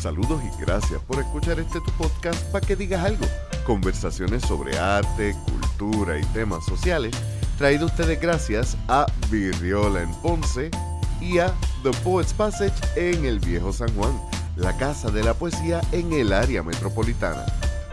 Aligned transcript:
Saludos 0.00 0.40
y 0.42 0.62
gracias 0.62 0.98
por 1.02 1.18
escuchar 1.18 1.60
este 1.60 1.78
tu 1.78 1.92
podcast 1.92 2.42
para 2.44 2.66
que 2.66 2.74
digas 2.74 3.04
algo. 3.04 3.26
Conversaciones 3.66 4.42
sobre 4.44 4.78
arte, 4.78 5.36
cultura 5.44 6.18
y 6.18 6.24
temas 6.32 6.64
sociales, 6.64 7.14
traído 7.58 7.84
ustedes 7.84 8.18
gracias 8.18 8.78
a 8.88 9.04
Virriola 9.30 10.00
en 10.00 10.10
Ponce 10.22 10.70
y 11.20 11.36
a 11.36 11.52
The 11.82 11.90
Poets 12.02 12.32
Passage 12.32 12.72
en 12.96 13.26
el 13.26 13.40
Viejo 13.40 13.74
San 13.74 13.94
Juan, 13.94 14.18
la 14.56 14.74
casa 14.78 15.10
de 15.10 15.22
la 15.22 15.34
poesía 15.34 15.82
en 15.92 16.14
el 16.14 16.32
área 16.32 16.62
metropolitana. 16.62 17.44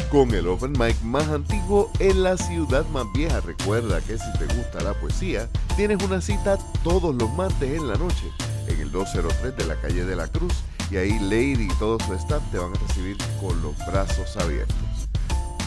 Con 0.09 0.33
el 0.33 0.47
open 0.47 0.71
mic 0.79 0.95
más 1.01 1.27
antiguo 1.27 1.91
en 1.99 2.23
la 2.23 2.37
ciudad 2.37 2.87
más 2.87 3.05
vieja. 3.13 3.41
Recuerda 3.41 3.99
que 3.99 4.17
si 4.17 4.31
te 4.39 4.45
gusta 4.55 4.81
la 4.81 4.93
poesía, 4.93 5.49
tienes 5.75 6.01
una 6.01 6.21
cita 6.21 6.57
todos 6.85 7.13
los 7.13 7.29
martes 7.33 7.69
en 7.69 7.85
la 7.89 7.95
noche 7.95 8.31
en 8.67 8.79
el 8.79 8.91
203 8.93 9.57
de 9.57 9.65
la 9.65 9.75
calle 9.81 10.05
de 10.05 10.15
la 10.15 10.29
Cruz 10.29 10.53
y 10.89 10.97
ahí 10.97 11.19
Lady 11.19 11.67
y 11.71 11.79
todo 11.79 11.97
su 11.99 12.13
staff 12.13 12.43
te 12.51 12.57
van 12.57 12.71
a 12.75 12.79
recibir 12.79 13.17
con 13.41 13.61
los 13.61 13.77
brazos 13.85 14.37
abiertos. 14.37 14.75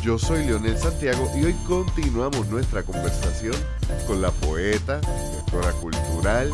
Yo 0.03 0.19
soy 0.19 0.47
Leonel 0.47 0.79
Santiago 0.79 1.31
y 1.37 1.45
hoy 1.45 1.55
continuamos 1.69 2.49
nuestra 2.49 2.83
conversación 2.83 3.55
con 4.07 4.23
la 4.23 4.31
poeta, 4.31 5.01
directora 5.31 5.73
cultural 5.73 6.51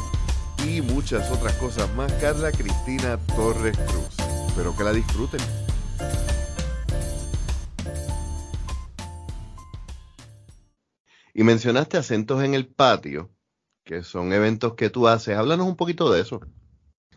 y 0.66 0.80
muchas 0.80 1.30
otras 1.30 1.52
cosas 1.54 1.92
más, 1.94 2.12
Carla 2.14 2.50
Cristina 2.50 3.18
Torres 3.36 3.78
Cruz. 3.78 4.16
Espero 4.48 4.76
que 4.76 4.84
la 4.84 4.92
disfruten. 4.92 5.40
Y 11.34 11.44
mencionaste 11.44 11.98
acentos 11.98 12.42
en 12.42 12.54
el 12.54 12.66
patio, 12.66 13.30
que 13.84 14.02
son 14.02 14.32
eventos 14.32 14.74
que 14.74 14.90
tú 14.90 15.06
haces. 15.06 15.36
Háblanos 15.36 15.66
un 15.66 15.76
poquito 15.76 16.10
de 16.10 16.22
eso. 16.22 16.40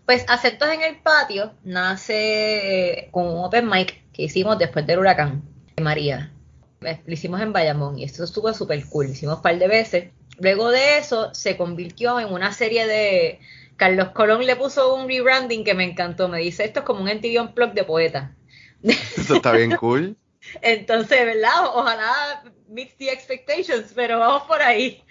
Pues 0.10 0.26
Acentos 0.28 0.68
en 0.70 0.82
el 0.82 0.98
Patio 0.98 1.54
nace 1.64 2.14
eh, 2.16 3.10
con 3.12 3.28
un 3.28 3.46
open 3.46 3.70
mic 3.70 4.02
que 4.12 4.24
hicimos 4.24 4.58
después 4.58 4.88
del 4.88 4.98
huracán 4.98 5.44
de 5.76 5.84
María. 5.84 6.34
Eh, 6.82 7.00
lo 7.06 7.14
hicimos 7.14 7.40
en 7.42 7.54
Bayamón 7.54 8.00
y 8.00 8.06
esto 8.06 8.24
estuvo 8.24 8.52
súper 8.52 8.84
cool. 8.86 9.06
Lo 9.06 9.12
hicimos 9.12 9.36
un 9.36 9.42
par 9.44 9.60
de 9.60 9.68
veces. 9.68 10.10
Luego 10.40 10.72
de 10.72 10.98
eso 10.98 11.32
se 11.36 11.56
convirtió 11.58 12.20
en 12.20 12.34
una 12.34 12.52
serie 12.52 12.88
de... 12.88 13.40
Carlos 13.78 14.10
Colón 14.10 14.48
le 14.48 14.56
puso 14.56 14.96
un 14.96 15.08
rebranding 15.08 15.64
que 15.64 15.76
me 15.76 15.84
encantó. 15.84 16.28
Me 16.28 16.40
dice, 16.40 16.66
esto 16.66 16.80
es 16.80 16.86
como 16.88 17.04
un 17.04 17.10
NTV 17.10 17.54
blog 17.54 17.74
de 17.74 17.84
poeta. 17.84 18.36
Eso 18.82 19.36
está 19.36 19.52
bien 19.52 19.76
cool. 19.76 20.18
Entonces, 20.64 21.24
¿verdad? 21.24 21.68
Ojalá 21.76 22.44
meet 22.68 22.98
the 22.98 23.12
expectations, 23.12 23.92
pero 23.94 24.18
vamos 24.18 24.48
por 24.48 24.60
ahí. 24.60 25.04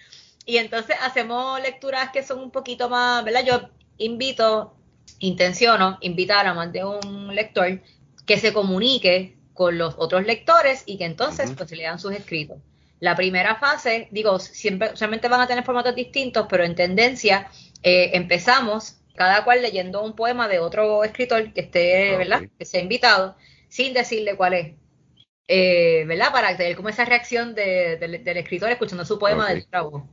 Y 0.44 0.56
entonces 0.56 0.96
hacemos 1.02 1.62
lecturas 1.62 2.10
que 2.10 2.24
son 2.24 2.40
un 2.40 2.50
poquito 2.50 2.88
más, 2.88 3.24
¿verdad? 3.24 3.44
Yo 3.46 3.70
invito 3.98 4.74
intenciono 5.18 5.98
invitar 6.00 6.46
a 6.46 6.54
más 6.54 6.72
de 6.72 6.84
un 6.84 7.34
lector 7.34 7.80
que 8.26 8.38
se 8.38 8.52
comunique 8.52 9.36
con 9.54 9.78
los 9.78 9.94
otros 9.98 10.24
lectores 10.24 10.84
y 10.86 10.98
que 10.98 11.04
entonces 11.04 11.52
pues 11.56 11.70
lean 11.72 11.98
sus 11.98 12.12
escritos. 12.12 12.58
La 13.00 13.16
primera 13.16 13.56
fase, 13.56 14.08
digo, 14.10 14.38
siempre 14.38 14.96
solamente 14.96 15.28
van 15.28 15.40
a 15.40 15.46
tener 15.46 15.64
formatos 15.64 15.94
distintos, 15.94 16.46
pero 16.48 16.64
en 16.64 16.74
tendencia 16.74 17.48
eh, 17.82 18.10
empezamos 18.14 18.96
cada 19.14 19.44
cual 19.44 19.62
leyendo 19.62 20.02
un 20.02 20.14
poema 20.14 20.46
de 20.48 20.60
otro 20.60 21.02
escritor 21.04 21.52
que 21.52 21.62
esté, 21.62 22.16
¿verdad? 22.16 22.42
Que 22.56 22.64
sea 22.64 22.80
invitado, 22.80 23.36
sin 23.68 23.92
decirle 23.92 24.36
cuál 24.36 24.54
es. 24.54 24.74
Eh, 25.48 26.04
¿Verdad? 26.06 26.30
Para 26.30 26.56
tener 26.56 26.76
como 26.76 26.88
esa 26.88 27.04
reacción 27.04 27.54
del 27.54 28.14
escritor 28.14 28.70
escuchando 28.70 29.04
su 29.04 29.18
poema 29.18 29.48
del 29.48 29.66
trabajo. 29.66 30.08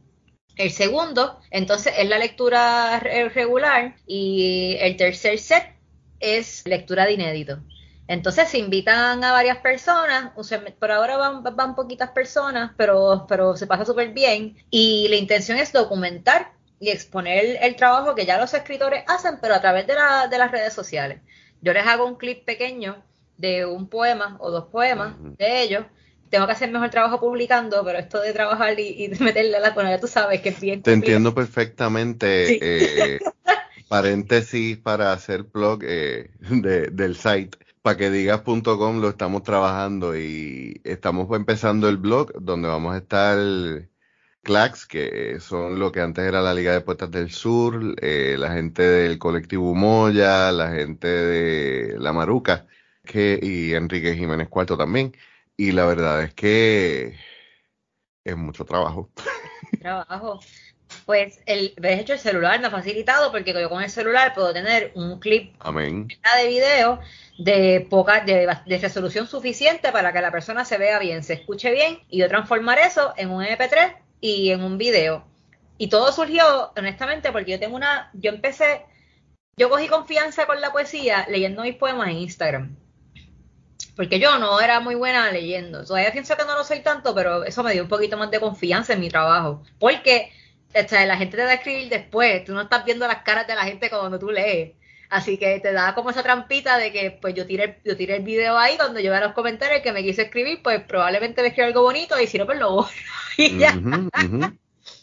El 0.55 0.71
segundo, 0.71 1.39
entonces, 1.51 1.93
es 1.97 2.07
la 2.07 2.17
lectura 2.17 2.99
regular 2.99 3.95
y 4.07 4.77
el 4.79 4.95
tercer 4.95 5.37
set 5.37 5.75
es 6.19 6.65
lectura 6.65 7.05
de 7.05 7.13
inédito. 7.13 7.59
Entonces 8.07 8.49
se 8.49 8.59
invitan 8.59 9.23
a 9.23 9.31
varias 9.31 9.57
personas, 9.57 10.31
o 10.35 10.43
sea, 10.43 10.63
por 10.79 10.91
ahora 10.91 11.17
van, 11.17 11.43
van 11.43 11.75
poquitas 11.75 12.11
personas, 12.11 12.71
pero, 12.77 13.25
pero 13.27 13.57
se 13.57 13.65
pasa 13.65 13.83
súper 13.83 14.13
bien. 14.13 14.57
Y 14.69 15.07
la 15.09 15.15
intención 15.15 15.57
es 15.57 15.73
documentar 15.73 16.51
y 16.79 16.89
exponer 16.89 17.57
el, 17.61 17.75
trabajo 17.75 18.13
que 18.13 18.25
ya 18.25 18.37
los 18.37 18.53
escritores 18.53 19.03
hacen, 19.07 19.39
pero 19.41 19.55
a 19.55 19.61
través 19.61 19.87
de, 19.87 19.95
la, 19.95 20.27
de 20.27 20.37
las 20.37 20.51
redes 20.51 20.73
sociales. 20.73 21.19
Yo 21.61 21.73
les 21.73 21.85
hago 21.87 22.05
un 22.05 22.15
clip 22.15 22.45
pequeño 22.45 23.03
de 23.37 23.65
un 23.65 23.89
poema 23.89 24.37
o 24.39 24.51
dos 24.51 24.65
poemas 24.65 25.15
de 25.19 25.61
ellos 25.61 25.85
tengo 26.35 26.47
que 26.47 26.51
hacer 26.51 26.69
mejor 26.69 26.89
trabajo 26.89 27.17
publicando, 27.17 27.81
pero 27.85 27.97
esto 27.97 28.19
de 28.19 28.33
trabajar 28.33 28.77
y, 28.77 29.09
meterle 29.21 29.55
a 29.55 29.61
la 29.61 29.73
ya 29.73 30.01
tú 30.01 30.07
sabes 30.07 30.41
que 30.41 30.49
es 30.49 30.59
bien. 30.59 30.81
Te 30.81 30.91
entiendo 30.91 31.33
perfectamente. 31.33 32.59
Eh, 32.61 33.19
paréntesis 33.87 34.77
para 34.77 35.13
hacer 35.13 35.43
blog 35.43 35.79
eh, 35.83 36.31
del 36.41 37.15
site. 37.15 37.57
Para 37.81 37.95
que 37.95 38.09
digas.com 38.09 38.99
lo 38.99 39.07
estamos 39.07 39.43
trabajando 39.43 40.17
y 40.17 40.81
estamos 40.83 41.33
empezando 41.33 41.87
el 41.87 41.95
blog 41.95 42.33
donde 42.41 42.67
vamos 42.67 42.95
a 42.95 42.97
estar 42.97 43.37
CLACS, 44.43 44.87
que 44.87 45.39
son 45.39 45.79
lo 45.79 45.93
que 45.93 46.01
antes 46.01 46.25
era 46.25 46.41
la 46.41 46.53
Liga 46.53 46.73
de 46.73 46.81
Poetas 46.81 47.11
del 47.11 47.31
Sur, 47.31 47.95
eh, 48.01 48.35
la 48.37 48.51
gente 48.51 48.83
del 48.83 49.19
colectivo 49.19 49.73
Moya, 49.73 50.51
la 50.51 50.71
gente 50.71 51.07
de 51.07 51.95
La 51.97 52.11
Maruca 52.11 52.65
que, 53.05 53.39
y 53.41 53.73
Enrique 53.73 54.15
Jiménez 54.15 54.49
Cuarto 54.49 54.75
también 54.75 55.13
y 55.57 55.71
la 55.71 55.85
verdad 55.85 56.23
es 56.23 56.33
que 56.33 57.17
es 58.23 58.35
mucho 58.35 58.65
trabajo. 58.65 59.09
Trabajo. 59.79 60.39
Pues 61.05 61.39
el, 61.45 61.73
de 61.77 61.95
hecho 61.95 62.13
el 62.13 62.19
celular 62.19 62.59
me 62.59 62.67
ha 62.67 62.71
facilitado 62.71 63.31
porque 63.31 63.53
yo 63.53 63.69
con 63.69 63.83
el 63.83 63.89
celular 63.89 64.33
puedo 64.33 64.53
tener 64.53 64.91
un 64.95 65.19
clip 65.19 65.55
de 65.63 66.47
video 66.47 66.99
de 67.37 67.85
poca 67.89 68.21
de, 68.21 68.47
resolución 68.79 69.27
suficiente 69.27 69.91
para 69.91 70.13
que 70.13 70.21
la 70.21 70.31
persona 70.31 70.63
se 70.63 70.77
vea 70.77 70.99
bien, 70.99 71.23
se 71.23 71.33
escuche 71.33 71.71
bien 71.71 71.99
y 72.09 72.19
yo 72.19 72.27
transformar 72.27 72.79
eso 72.79 73.13
en 73.17 73.29
un 73.31 73.43
MP3 73.43 73.95
y 74.21 74.51
en 74.51 74.63
un 74.63 74.77
video. 74.77 75.25
Y 75.77 75.89
todo 75.89 76.11
surgió 76.11 76.71
honestamente 76.77 77.31
porque 77.31 77.51
yo 77.51 77.59
tengo 77.59 77.75
una 77.75 78.09
yo 78.13 78.31
empecé 78.31 78.85
yo 79.57 79.69
cogí 79.69 79.87
confianza 79.87 80.45
con 80.45 80.61
la 80.61 80.71
poesía 80.71 81.25
leyendo 81.29 81.63
mis 81.63 81.75
poemas 81.75 82.09
en 82.09 82.17
Instagram 82.17 82.75
porque 83.95 84.19
yo 84.19 84.37
no 84.39 84.59
era 84.59 84.79
muy 84.79 84.95
buena 84.95 85.31
leyendo. 85.31 85.85
Todavía 85.85 86.11
pienso 86.11 86.35
que 86.35 86.45
no 86.45 86.55
lo 86.55 86.63
soy 86.63 86.81
tanto, 86.81 87.15
pero 87.15 87.43
eso 87.43 87.63
me 87.63 87.73
dio 87.73 87.83
un 87.83 87.89
poquito 87.89 88.17
más 88.17 88.31
de 88.31 88.39
confianza 88.39 88.93
en 88.93 88.99
mi 88.99 89.09
trabajo. 89.09 89.63
Porque 89.79 90.31
la 90.73 91.17
gente 91.17 91.37
te 91.37 91.43
va 91.43 91.51
a 91.51 91.55
escribir 91.55 91.89
después, 91.89 92.43
tú 92.43 92.53
no 92.53 92.61
estás 92.61 92.83
viendo 92.83 93.07
las 93.07 93.23
caras 93.23 93.47
de 93.47 93.55
la 93.55 93.63
gente 93.63 93.89
cuando 93.89 94.19
tú 94.19 94.31
lees. 94.31 94.73
Así 95.09 95.37
que 95.37 95.59
te 95.59 95.71
da 95.71 95.93
como 95.93 96.09
esa 96.09 96.23
trampita 96.23 96.77
de 96.77 96.91
que 96.91 97.11
pues 97.11 97.33
yo 97.35 97.45
tiré, 97.45 97.79
yo 97.85 97.95
tiré 97.95 98.17
el 98.17 98.23
video 98.23 98.57
ahí 98.57 98.75
donde 98.75 99.03
yo 99.03 99.11
veo 99.11 99.21
los 99.21 99.33
comentarios 99.33 99.81
que 99.81 99.91
me 99.91 100.03
quise 100.03 100.23
escribir, 100.23 100.61
pues 100.63 100.81
probablemente 100.81 101.41
me 101.41 101.49
escriba 101.49 101.67
algo 101.67 101.83
bonito 101.83 102.19
y 102.19 102.27
si 102.27 102.37
no, 102.37 102.45
pues 102.45 102.59
lo 102.59 102.71
borro. 102.71 102.89
y 103.37 103.57
ya 103.57 103.79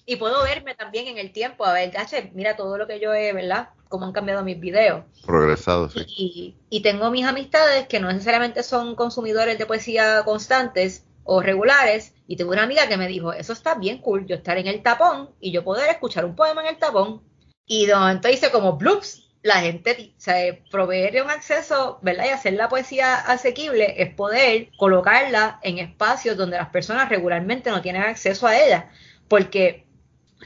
y 0.04 0.16
puedo 0.16 0.42
verme 0.42 0.74
también 0.74 1.08
en 1.08 1.18
el 1.18 1.32
tiempo, 1.32 1.64
a 1.64 1.72
ver, 1.72 1.90
gache, 1.90 2.30
mira 2.34 2.56
todo 2.56 2.76
lo 2.76 2.86
que 2.86 3.00
yo 3.00 3.14
he, 3.14 3.32
¿verdad? 3.32 3.70
Cómo 3.92 4.06
han 4.06 4.12
cambiado 4.12 4.42
mis 4.42 4.58
videos. 4.58 5.04
Progresado, 5.26 5.90
sí. 5.90 6.56
Y, 6.70 6.80
tengo 6.80 7.10
mis 7.10 7.26
amistades 7.26 7.86
que 7.88 8.00
no 8.00 8.10
necesariamente 8.10 8.62
son 8.62 8.94
consumidores 8.94 9.58
de 9.58 9.66
poesía 9.66 10.22
constantes 10.24 11.04
o 11.24 11.42
regulares, 11.42 12.14
y 12.26 12.36
tengo 12.36 12.52
una 12.52 12.62
amiga 12.62 12.88
que 12.88 12.96
me 12.96 13.06
dijo, 13.06 13.34
eso 13.34 13.52
está 13.52 13.74
bien 13.74 13.98
cool, 13.98 14.24
yo 14.24 14.34
estar 14.34 14.56
en 14.56 14.66
el 14.66 14.82
tapón 14.82 15.28
y 15.40 15.52
yo 15.52 15.62
poder 15.62 15.90
escuchar 15.90 16.24
un 16.24 16.34
poema 16.34 16.62
en 16.62 16.68
el 16.68 16.78
tapón. 16.78 17.20
Y 17.66 17.84
de 17.84 17.94
momento 17.94 18.30
hice 18.30 18.50
como 18.50 18.78
bloops, 18.78 19.28
la 19.42 19.56
gente, 19.56 20.14
o 20.16 20.20
sea, 20.20 20.58
proveerle 20.70 21.20
un 21.20 21.28
acceso, 21.28 21.98
¿verdad? 22.00 22.24
Y 22.24 22.28
hacer 22.30 22.54
la 22.54 22.70
poesía 22.70 23.16
asequible 23.16 24.02
es 24.02 24.14
poder 24.14 24.70
colocarla 24.78 25.60
en 25.62 25.80
espacios 25.80 26.38
donde 26.38 26.56
las 26.56 26.70
personas 26.70 27.10
regularmente 27.10 27.70
no 27.70 27.82
tienen 27.82 28.04
acceso 28.04 28.46
a 28.46 28.58
ella. 28.58 28.90
Porque 29.28 29.84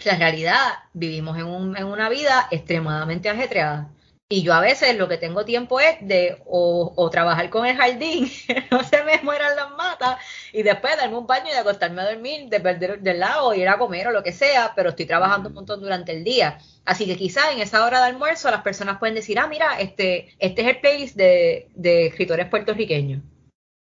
en 0.04 0.18
realidad 0.18 0.60
vivimos 0.92 1.38
en, 1.38 1.46
un, 1.46 1.76
en 1.76 1.84
una 1.86 2.08
vida 2.08 2.48
extremadamente 2.50 3.28
ajetreada. 3.28 3.90
Y 4.28 4.42
yo 4.42 4.54
a 4.54 4.60
veces 4.60 4.96
lo 4.96 5.08
que 5.08 5.18
tengo 5.18 5.44
tiempo 5.44 5.78
es 5.78 5.98
de 6.00 6.42
o, 6.46 7.08
trabajar 7.12 7.48
con 7.48 7.64
el 7.64 7.76
jardín, 7.76 8.28
no 8.72 8.82
se 8.82 9.04
me 9.04 9.20
mueran 9.22 9.54
las 9.54 9.70
matas, 9.76 10.18
y 10.52 10.64
después 10.64 10.96
darme 10.96 11.16
un 11.16 11.28
baño 11.28 11.46
y 11.48 11.52
de 11.52 11.58
acostarme 11.58 12.02
a 12.02 12.10
dormir, 12.10 12.48
de 12.48 12.58
perder 12.58 13.00
del 13.00 13.20
lado, 13.20 13.54
ir 13.54 13.68
a 13.68 13.78
comer 13.78 14.08
o 14.08 14.10
lo 14.10 14.24
que 14.24 14.32
sea, 14.32 14.72
pero 14.74 14.90
estoy 14.90 15.06
trabajando 15.06 15.48
un 15.48 15.54
montón 15.54 15.80
durante 15.80 16.10
el 16.10 16.24
día. 16.24 16.58
Así 16.84 17.06
que 17.06 17.16
quizás 17.16 17.52
en 17.52 17.60
esa 17.60 17.84
hora 17.84 18.00
de 18.00 18.06
almuerzo 18.06 18.50
las 18.50 18.62
personas 18.62 18.98
pueden 18.98 19.14
decir, 19.14 19.38
ah, 19.38 19.46
mira, 19.46 19.78
este, 19.78 20.34
este 20.40 20.62
es 20.62 20.68
el 20.68 20.80
playlist 20.80 21.16
de, 21.16 21.68
de 21.76 22.06
escritores 22.06 22.48
puertorriqueños. 22.48 23.22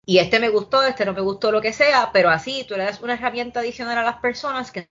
Y 0.06 0.18
este 0.18 0.40
me 0.40 0.48
gustó, 0.48 0.82
este 0.82 1.04
no 1.04 1.12
me 1.12 1.20
gustó, 1.20 1.52
lo 1.52 1.60
que 1.60 1.72
sea, 1.72 2.10
pero 2.12 2.30
así 2.30 2.64
tú 2.66 2.74
le 2.76 2.84
das 2.84 3.00
una 3.00 3.14
herramienta 3.14 3.60
adicional 3.60 3.98
a 3.98 4.02
las 4.02 4.16
personas 4.16 4.70
que 4.72 4.88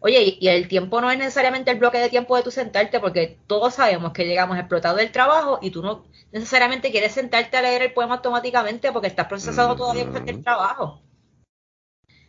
Oye, 0.00 0.36
y 0.40 0.48
el 0.48 0.68
tiempo 0.68 1.00
no 1.00 1.10
es 1.10 1.18
necesariamente 1.18 1.70
el 1.70 1.78
bloque 1.78 1.98
de 1.98 2.10
tiempo 2.10 2.36
de 2.36 2.42
tu 2.42 2.50
sentarte, 2.50 3.00
porque 3.00 3.38
todos 3.46 3.74
sabemos 3.74 4.12
que 4.12 4.26
llegamos 4.26 4.58
explotados 4.58 4.98
del 4.98 5.10
trabajo 5.10 5.58
y 5.62 5.70
tú 5.70 5.82
no 5.82 6.06
necesariamente 6.32 6.90
quieres 6.90 7.12
sentarte 7.12 7.56
a 7.56 7.62
leer 7.62 7.82
el 7.82 7.92
poema 7.92 8.16
automáticamente 8.16 8.92
porque 8.92 9.08
estás 9.08 9.26
procesado 9.26 9.74
todavía 9.74 10.06
por 10.06 10.28
el 10.28 10.42
trabajo. 10.44 11.02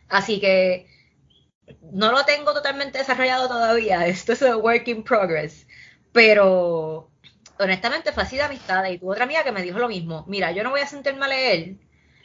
Así 0.08 0.40
que 0.40 0.86
no 1.92 2.10
lo 2.10 2.24
tengo 2.24 2.54
totalmente 2.54 2.98
desarrollado 2.98 3.48
todavía, 3.48 4.06
esto 4.06 4.32
es 4.32 4.42
un 4.42 4.56
work 4.56 4.88
in 4.88 5.04
progress, 5.04 5.66
pero 6.12 7.07
honestamente 7.58 8.12
fue 8.12 8.22
así 8.22 8.36
de 8.36 8.42
amistades. 8.42 8.94
Y 8.94 8.98
tuve 8.98 9.12
otra 9.12 9.24
amiga 9.24 9.44
que 9.44 9.52
me 9.52 9.62
dijo 9.62 9.78
lo 9.78 9.88
mismo. 9.88 10.24
Mira, 10.28 10.52
yo 10.52 10.62
no 10.62 10.70
voy 10.70 10.80
a 10.80 10.86
sentirme 10.86 11.24
a 11.24 11.28
leer, 11.28 11.74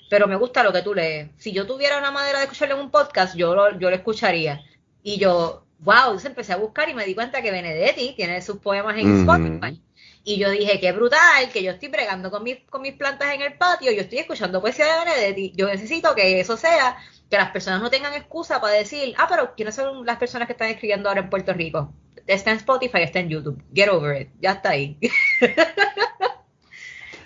pero 0.10 0.28
me 0.28 0.36
gusta 0.36 0.64
lo 0.64 0.74
que 0.74 0.82
tú 0.82 0.94
lees. 0.94 1.30
Si 1.38 1.52
yo 1.52 1.66
tuviera 1.66 1.98
una 1.98 2.12
manera 2.12 2.40
de 2.40 2.46
escucharle 2.46 2.76
en 2.76 2.82
un 2.82 2.92
podcast, 2.92 3.36
yo 3.36 3.56
lo, 3.56 3.78
yo 3.80 3.90
lo 3.90 3.96
escucharía. 3.96 4.62
Y 5.02 5.18
yo, 5.18 5.66
wow, 5.80 6.06
entonces 6.06 6.30
empecé 6.30 6.54
a 6.54 6.58
buscar 6.58 6.90
y 6.90 6.94
me 6.94 7.06
di 7.06 7.16
cuenta 7.16 7.42
que 7.42 7.52
Benedetti 7.52 8.14
tiene 8.16 8.42
sus 8.42 8.58
poemas 8.58 8.98
en 8.98 9.20
Spotify. 9.22 9.82
Y 10.26 10.38
yo 10.38 10.50
dije, 10.50 10.80
qué 10.80 10.94
brutal, 10.94 11.50
que 11.52 11.62
yo 11.64 11.72
estoy 11.72 11.90
bregando 11.90 12.32
con 12.32 12.44
mis, 12.44 12.60
con 12.70 12.82
mis 12.82 12.94
plantas 12.94 13.34
en 13.34 13.42
el 13.42 13.58
patio, 13.58 13.92
yo 13.92 14.02
estoy 14.02 14.20
escuchando 14.20 14.62
poesía 14.62 14.86
de 14.86 15.06
Benedetti. 15.06 15.52
Yo 15.56 15.68
necesito 15.68 16.16
que 16.16 16.40
eso 16.40 16.56
sea, 16.56 16.98
que 17.30 17.36
las 17.36 17.52
personas 17.52 17.82
no 17.82 17.90
tengan 17.90 18.14
excusa 18.14 18.62
para 18.62 18.74
decir, 18.74 19.14
ah, 19.18 19.28
pero 19.28 19.54
¿quiénes 19.56 19.76
son 19.76 20.06
las 20.06 20.18
personas 20.18 20.48
que 20.48 20.54
están 20.54 20.70
escribiendo 20.70 21.10
ahora 21.10 21.22
en 21.22 21.30
Puerto 21.30 21.52
Rico? 21.54 21.94
Está 22.28 22.52
en 22.52 22.58
Spotify, 22.58 23.00
está 23.02 23.20
en 23.20 23.30
YouTube. 23.30 23.62
Get 23.74 23.90
over 23.90 24.22
it, 24.22 24.30
ya 24.40 24.54
está 24.54 24.70
ahí. 24.70 24.98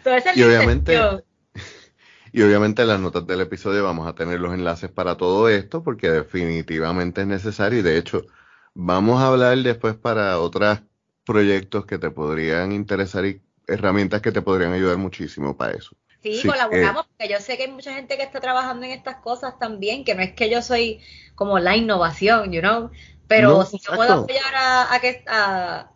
y 0.36 0.44
obviamente, 0.44 0.98
y 2.32 2.42
obviamente 2.42 2.82
en 2.82 2.88
las 2.88 3.00
notas 3.00 3.26
del 3.26 3.42
episodio 3.42 3.84
vamos 3.84 4.08
a 4.08 4.14
tener 4.14 4.40
los 4.40 4.54
enlaces 4.54 4.90
para 4.90 5.18
todo 5.18 5.50
esto, 5.50 5.84
porque 5.84 6.10
definitivamente 6.10 7.22
es 7.22 7.28
necesario 7.28 7.80
y 7.80 7.84
de 7.84 7.98
hecho 7.98 8.26
vamos 8.74 9.22
a 9.22 9.28
hablar 9.28 9.58
después 9.58 9.96
para 9.96 10.40
otras 10.40 10.84
proyectos 11.26 11.86
que 11.86 11.98
te 11.98 12.12
podrían 12.12 12.72
interesar 12.72 13.26
y 13.26 13.42
herramientas 13.68 14.22
que 14.22 14.32
te 14.32 14.42
podrían 14.42 14.74
ayudar 14.74 14.98
muchísimo 14.98 15.58
para 15.58 15.74
eso. 15.74 15.96
Sí, 16.22 16.42
colaboramos, 16.46 17.06
eh, 17.06 17.10
porque 17.18 17.34
yo 17.34 17.40
sé 17.40 17.58
que 17.58 17.64
hay 17.64 17.72
mucha 17.72 17.94
gente 17.94 18.18
que 18.18 18.24
está 18.24 18.40
trabajando 18.40 18.86
en 18.86 18.92
estas 18.92 19.18
cosas 19.18 19.60
también, 19.60 20.04
que 20.04 20.16
no 20.16 20.22
es 20.22 20.34
que 20.34 20.50
yo 20.50 20.62
soy 20.62 21.00
como 21.36 21.60
la 21.60 21.76
innovación, 21.76 22.52
you 22.52 22.62
know, 22.62 22.92
pero 23.28 23.66
si 23.66 23.80
yo 23.80 23.96
puedo 23.96 24.14
apoyar 24.14 24.54
a, 24.56 25.00
que 25.02 25.24
a, 25.28 25.92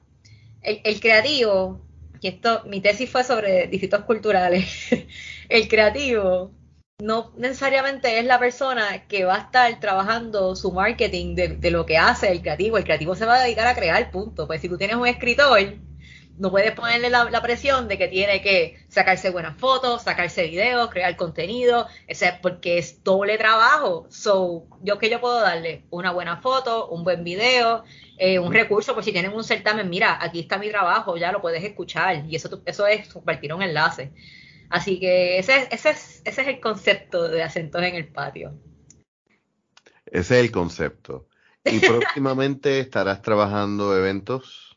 el, 0.62 1.00
creativo, 1.00 1.82
que 2.22 2.30
esto, 2.30 2.64
mi 2.66 2.82
tesis 2.82 3.10
fue 3.10 3.24
sobre 3.24 3.68
distritos 3.68 4.02
culturales, 4.02 4.88
el 5.50 5.68
creativo 5.68 6.52
no 7.02 7.34
necesariamente 7.36 8.20
es 8.20 8.26
la 8.26 8.38
persona 8.38 9.08
que 9.08 9.26
va 9.26 9.36
a 9.36 9.40
estar 9.40 9.80
trabajando 9.80 10.56
su 10.56 10.72
marketing 10.72 11.34
de, 11.36 11.48
de, 11.58 11.72
lo 11.72 11.86
que 11.86 11.98
hace 11.98 12.32
el 12.32 12.42
creativo. 12.42 12.78
El 12.78 12.84
creativo 12.84 13.16
se 13.16 13.26
va 13.26 13.38
a 13.38 13.42
dedicar 13.42 13.66
a 13.66 13.74
crear, 13.74 14.12
punto. 14.12 14.46
Pues 14.46 14.62
si 14.62 14.70
tú 14.70 14.78
tienes 14.78 14.98
un 14.98 15.08
escritor, 15.08 15.78
no 16.38 16.52
puedes 16.52 16.72
ponerle 16.72 17.10
la, 17.10 17.42
presión 17.42 17.88
de 17.88 17.98
que 17.98 18.08
tiene 18.08 18.42
que 18.42 18.84
sacarse 18.88 19.30
buenas 19.30 19.58
fotos, 19.58 20.04
sacarse 20.04 20.48
videos, 20.48 20.90
crear 20.90 21.16
contenido, 21.16 21.88
ese, 22.08 22.38
porque 22.42 22.78
es 22.78 23.04
doble 23.04 23.38
trabajo. 23.38 24.08
So, 24.10 24.66
yo 24.82 24.98
que 24.98 25.10
yo 25.10 25.22
puedo 25.22 25.40
darle 25.40 25.84
una 25.90 26.12
buena 26.12 26.38
foto, 26.38 26.88
un 26.90 27.04
buen 27.04 27.24
video, 27.24 27.84
eh, 28.18 28.40
un 28.40 28.54
recurso, 28.54 28.94
por 28.94 29.04
si 29.04 29.12
tienen 29.12 29.34
un 29.34 29.44
certamen, 29.44 29.90
mira, 29.90 30.18
aquí 30.22 30.40
está 30.40 30.58
mi 30.58 30.70
trabajo, 30.70 31.18
ya 31.18 31.32
lo 31.32 31.42
puedes 31.42 31.64
escuchar. 31.64 32.26
Y 32.28 32.36
eso, 32.36 32.62
eso 32.66 32.88
es 32.88 33.08
compartir 33.10 33.54
un 33.54 33.62
enlace. 33.62 34.12
Así 34.70 35.00
que 35.00 35.38
ese, 35.38 35.68
ese, 35.70 35.90
es, 35.90 36.22
ese 36.24 36.42
es 36.42 36.48
el 36.48 36.60
concepto 36.60 37.28
de 37.28 37.44
acentos 37.44 37.84
en 37.84 37.96
el 37.96 38.08
patio. 38.08 38.54
Ese 40.06 40.40
es 40.40 40.46
el 40.46 40.52
concepto. 40.52 41.28
¿Y 41.66 41.80
próximamente 41.88 42.80
estarás 42.80 43.22
trabajando 43.22 43.96
eventos? 43.96 44.71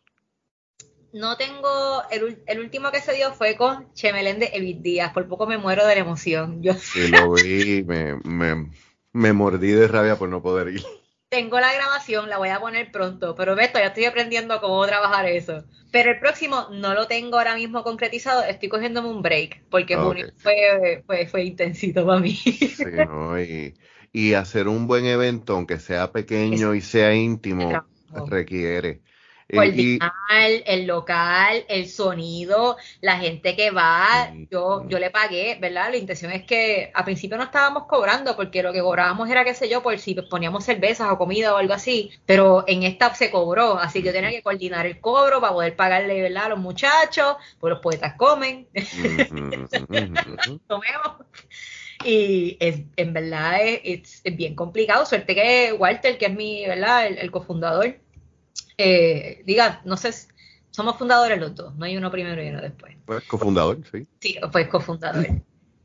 No 1.15 1.37
tengo, 1.37 2.03
el, 2.11 2.43
el, 2.47 2.59
último 2.61 2.91
que 2.91 3.01
se 3.01 3.15
dio 3.15 3.33
fue 3.33 3.57
con 3.57 3.93
Chemelén 3.95 4.41
de 4.41 4.51
Evit 4.53 4.83
Díaz, 4.83 5.13
por 5.13 5.29
poco 5.29 5.47
me 5.47 5.59
muero 5.59 5.87
de 5.87 5.95
la 5.95 6.01
emoción. 6.01 6.61
Yo 6.63 6.75
sí, 6.75 7.09
lo 7.09 7.33
vi, 7.33 7.85
me, 7.85 8.17
me, 8.25 8.71
me 9.13 9.33
mordí 9.33 9.71
de 9.71 9.87
rabia 9.87 10.17
por 10.17 10.29
no 10.29 10.43
poder 10.43 10.69
ir 10.69 10.83
tengo 11.35 11.59
la 11.59 11.75
grabación, 11.75 12.29
la 12.29 12.39
voy 12.39 12.51
a 12.51 12.61
poner 12.61 12.93
pronto, 12.93 13.35
pero 13.35 13.59
esto 13.59 13.81
ya 13.81 13.87
estoy 13.87 14.05
aprendiendo 14.05 14.61
cómo 14.61 14.87
trabajar 14.87 15.27
eso. 15.27 15.65
Pero 15.91 16.13
el 16.13 16.21
próximo 16.21 16.69
no 16.71 16.95
lo 16.95 17.09
tengo 17.09 17.39
ahora 17.39 17.57
mismo 17.57 17.83
concretizado, 17.83 18.45
estoy 18.45 18.69
cogiéndome 18.69 19.09
un 19.09 19.21
break, 19.21 19.65
porque 19.69 19.97
fue, 20.37 21.03
fue, 21.05 21.27
fue, 21.27 21.45
intensito 21.45 22.07
para 22.07 22.21
mí. 22.21 22.35
Sí, 22.37 22.85
¿no? 23.09 23.41
y, 23.41 23.75
y, 24.13 24.35
hacer 24.35 24.69
un 24.69 24.87
buen 24.87 25.07
evento, 25.07 25.55
aunque 25.55 25.81
sea 25.81 26.13
pequeño 26.13 26.73
y 26.73 26.81
sea 26.81 27.13
íntimo, 27.13 27.85
requiere 28.29 29.01
Coordinar 29.53 30.13
el 30.67 30.87
local, 30.87 31.65
el 31.69 31.89
sonido, 31.89 32.79
la 33.01 33.19
gente 33.19 33.55
que 33.55 33.71
va, 33.71 34.33
yo, 34.51 34.89
yo 34.89 34.99
le 34.99 35.11
pagué, 35.11 35.59
¿verdad? 35.61 35.91
La 35.91 35.99
intención 35.99 36.33
es 36.33 36.45
que 36.45 36.91
al 36.95 37.05
principio 37.05 37.37
no 37.37 37.45
estábamos 37.45 37.85
cobrando 37.85 38.37
porque 38.37 38.63
lo 38.63 38.73
que 38.73 38.81
cobrábamos 38.81 39.29
era, 39.29 39.45
qué 39.45 39.55
sé 39.55 39.69
yo, 39.69 39.83
por 39.83 39.99
si 39.99 40.15
poníamos 40.15 40.65
cervezas 40.65 41.11
o 41.11 41.19
comida 41.19 41.53
o 41.53 41.59
algo 41.59 41.75
así, 41.75 42.11
pero 42.25 42.65
en 42.67 42.85
esta 42.85 43.15
se 43.15 43.31
cobró, 43.31 43.79
así 43.79 44.01
que 44.01 44.07
yo 44.07 44.13
tenía 44.13 44.31
que 44.31 44.43
coordinar 44.43 44.87
el 44.87 45.01
cobro 45.01 45.41
para 45.41 45.53
poder 45.53 45.77
pagarle, 45.77 46.23
¿verdad? 46.23 46.45
A 46.45 46.49
los 46.51 46.59
muchachos, 46.59 47.37
pues 47.61 47.71
los 47.71 47.81
poetas 47.81 48.15
comen. 48.15 48.67
Comemos. 50.67 51.17
Y 52.03 52.57
es, 52.61 52.81
en 52.97 53.13
verdad 53.13 53.61
es, 53.63 54.23
bien 54.25 54.55
complicado. 54.55 55.07
Suerte 55.07 55.35
que 55.35 55.73
Walter, 55.73 56.19
que 56.19 56.27
es 56.27 56.35
mi, 56.35 56.67
¿verdad? 56.67 57.07
el 57.07 57.31
cofundador, 57.31 58.04
eh, 58.79 59.43
diga, 59.47 59.81
no 59.85 59.97
sé, 59.97 60.13
somos 60.71 60.97
fundadores 60.97 61.39
los 61.39 61.55
dos, 61.55 61.75
no 61.77 61.85
hay 61.85 61.97
uno 61.97 62.11
primero 62.11 62.43
y 62.43 62.49
uno 62.49 62.61
después. 62.61 62.97
Pues 63.07 63.25
cofundador, 63.25 63.79
sí. 63.91 64.07
Sí, 64.21 64.37
pues 64.51 64.69
cofundador. 64.69 65.27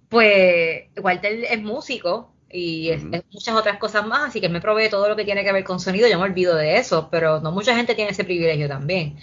Pues 0.09 0.85
Walter 0.97 1.43
es 1.43 1.61
músico 1.61 2.33
y 2.51 2.89
es, 2.89 3.03
muchas 3.03 3.55
otras 3.55 3.77
cosas 3.77 4.07
más, 4.07 4.29
así 4.29 4.41
que 4.41 4.49
me 4.49 4.61
provee 4.61 4.89
todo 4.89 5.07
lo 5.07 5.15
que 5.15 5.25
tiene 5.25 5.43
que 5.43 5.51
ver 5.51 5.63
con 5.63 5.79
sonido, 5.79 6.07
yo 6.07 6.17
me 6.17 6.25
olvido 6.25 6.55
de 6.55 6.77
eso, 6.77 7.09
pero 7.11 7.39
no 7.39 7.51
mucha 7.51 7.75
gente 7.75 7.93
tiene 7.93 8.11
ese 8.11 8.23
privilegio 8.23 8.67
también. 8.67 9.17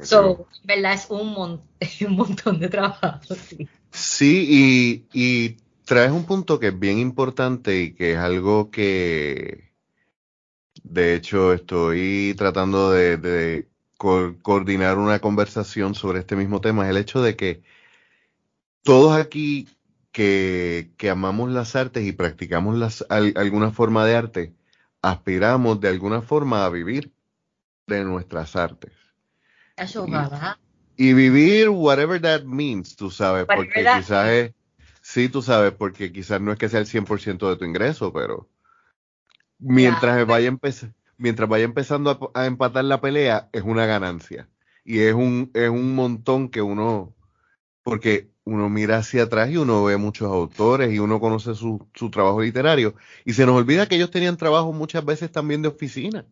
So, 0.00 0.48
verdad 0.64 0.94
es 0.94 1.06
un, 1.08 1.60
un 2.06 2.16
montón 2.16 2.58
de 2.58 2.68
trabajo. 2.68 3.20
Sí, 3.36 3.68
sí 3.92 4.46
y, 4.50 5.06
y 5.12 5.56
traes 5.84 6.10
un 6.10 6.24
punto 6.24 6.58
que 6.58 6.68
es 6.68 6.78
bien 6.78 6.98
importante 6.98 7.80
y 7.80 7.94
que 7.94 8.12
es 8.12 8.18
algo 8.18 8.70
que 8.70 9.71
de 10.92 11.14
hecho, 11.14 11.54
estoy 11.54 12.34
tratando 12.36 12.90
de, 12.90 13.66
coordinar 13.96 14.98
una 14.98 15.20
conversación 15.20 15.94
sobre 15.94 16.18
este 16.18 16.36
mismo 16.36 16.60
tema. 16.60 16.84
Es 16.84 16.90
el 16.90 16.96
hecho 16.98 17.22
de 17.22 17.34
que 17.34 17.62
todos 18.82 19.16
aquí 19.16 19.68
que, 20.10 20.90
amamos 21.10 21.50
las 21.50 21.76
artes 21.76 22.04
y 22.04 22.12
practicamos 22.12 22.76
las, 22.76 23.06
alguna 23.08 23.70
forma 23.70 24.04
de 24.04 24.16
arte, 24.16 24.54
aspiramos 25.00 25.80
de 25.80 25.88
alguna 25.88 26.20
forma 26.20 26.66
a 26.66 26.68
vivir 26.68 27.10
de 27.86 28.04
nuestras 28.04 28.54
artes. 28.54 28.92
Eso 29.76 30.06
y, 30.06 31.08
y, 31.08 31.14
vivir 31.14 31.70
whatever 31.70 32.20
that 32.20 32.42
means, 32.42 32.96
tú 32.96 33.10
sabes, 33.10 33.46
porque 33.46 33.82
quizás 33.82 34.28
es, 34.28 34.52
sí, 35.00 35.30
tú 35.30 35.40
sabes, 35.40 35.72
porque 35.72 36.12
quizás 36.12 36.40
no 36.40 36.52
es 36.52 36.58
que 36.58 36.68
sea 36.68 36.80
el 36.80 36.86
100% 36.86 37.48
de 37.48 37.56
tu 37.56 37.64
ingreso, 37.64 38.12
pero 38.12 38.48
mientras 39.62 40.26
vaya 40.26 40.52
mientras 41.16 41.48
vaya 41.48 41.64
empezando 41.64 42.32
a, 42.34 42.46
empatar 42.46 42.84
la 42.84 43.00
pelea, 43.00 43.48
es 43.52 43.62
una 43.62 43.86
ganancia. 43.86 44.48
Y 44.84 45.00
es 45.00 45.14
un, 45.14 45.50
es 45.54 45.70
un 45.70 45.94
montón 45.94 46.48
que 46.48 46.60
uno, 46.60 47.14
porque 47.82 48.28
uno 48.44 48.68
mira 48.68 48.98
hacia 48.98 49.24
atrás 49.24 49.50
y 49.50 49.56
uno 49.56 49.84
ve 49.84 49.96
muchos 49.96 50.28
autores 50.28 50.92
y 50.92 50.98
uno 50.98 51.20
conoce 51.20 51.54
su, 51.54 51.88
su 51.94 52.10
trabajo 52.10 52.42
literario. 52.42 52.96
Y 53.24 53.34
se 53.34 53.46
nos 53.46 53.56
olvida 53.56 53.86
que 53.86 53.96
ellos 53.96 54.10
tenían 54.10 54.36
trabajo 54.36 54.72
muchas 54.72 55.04
veces 55.04 55.30
también 55.30 55.62
de 55.62 55.68
oficina. 55.68 56.26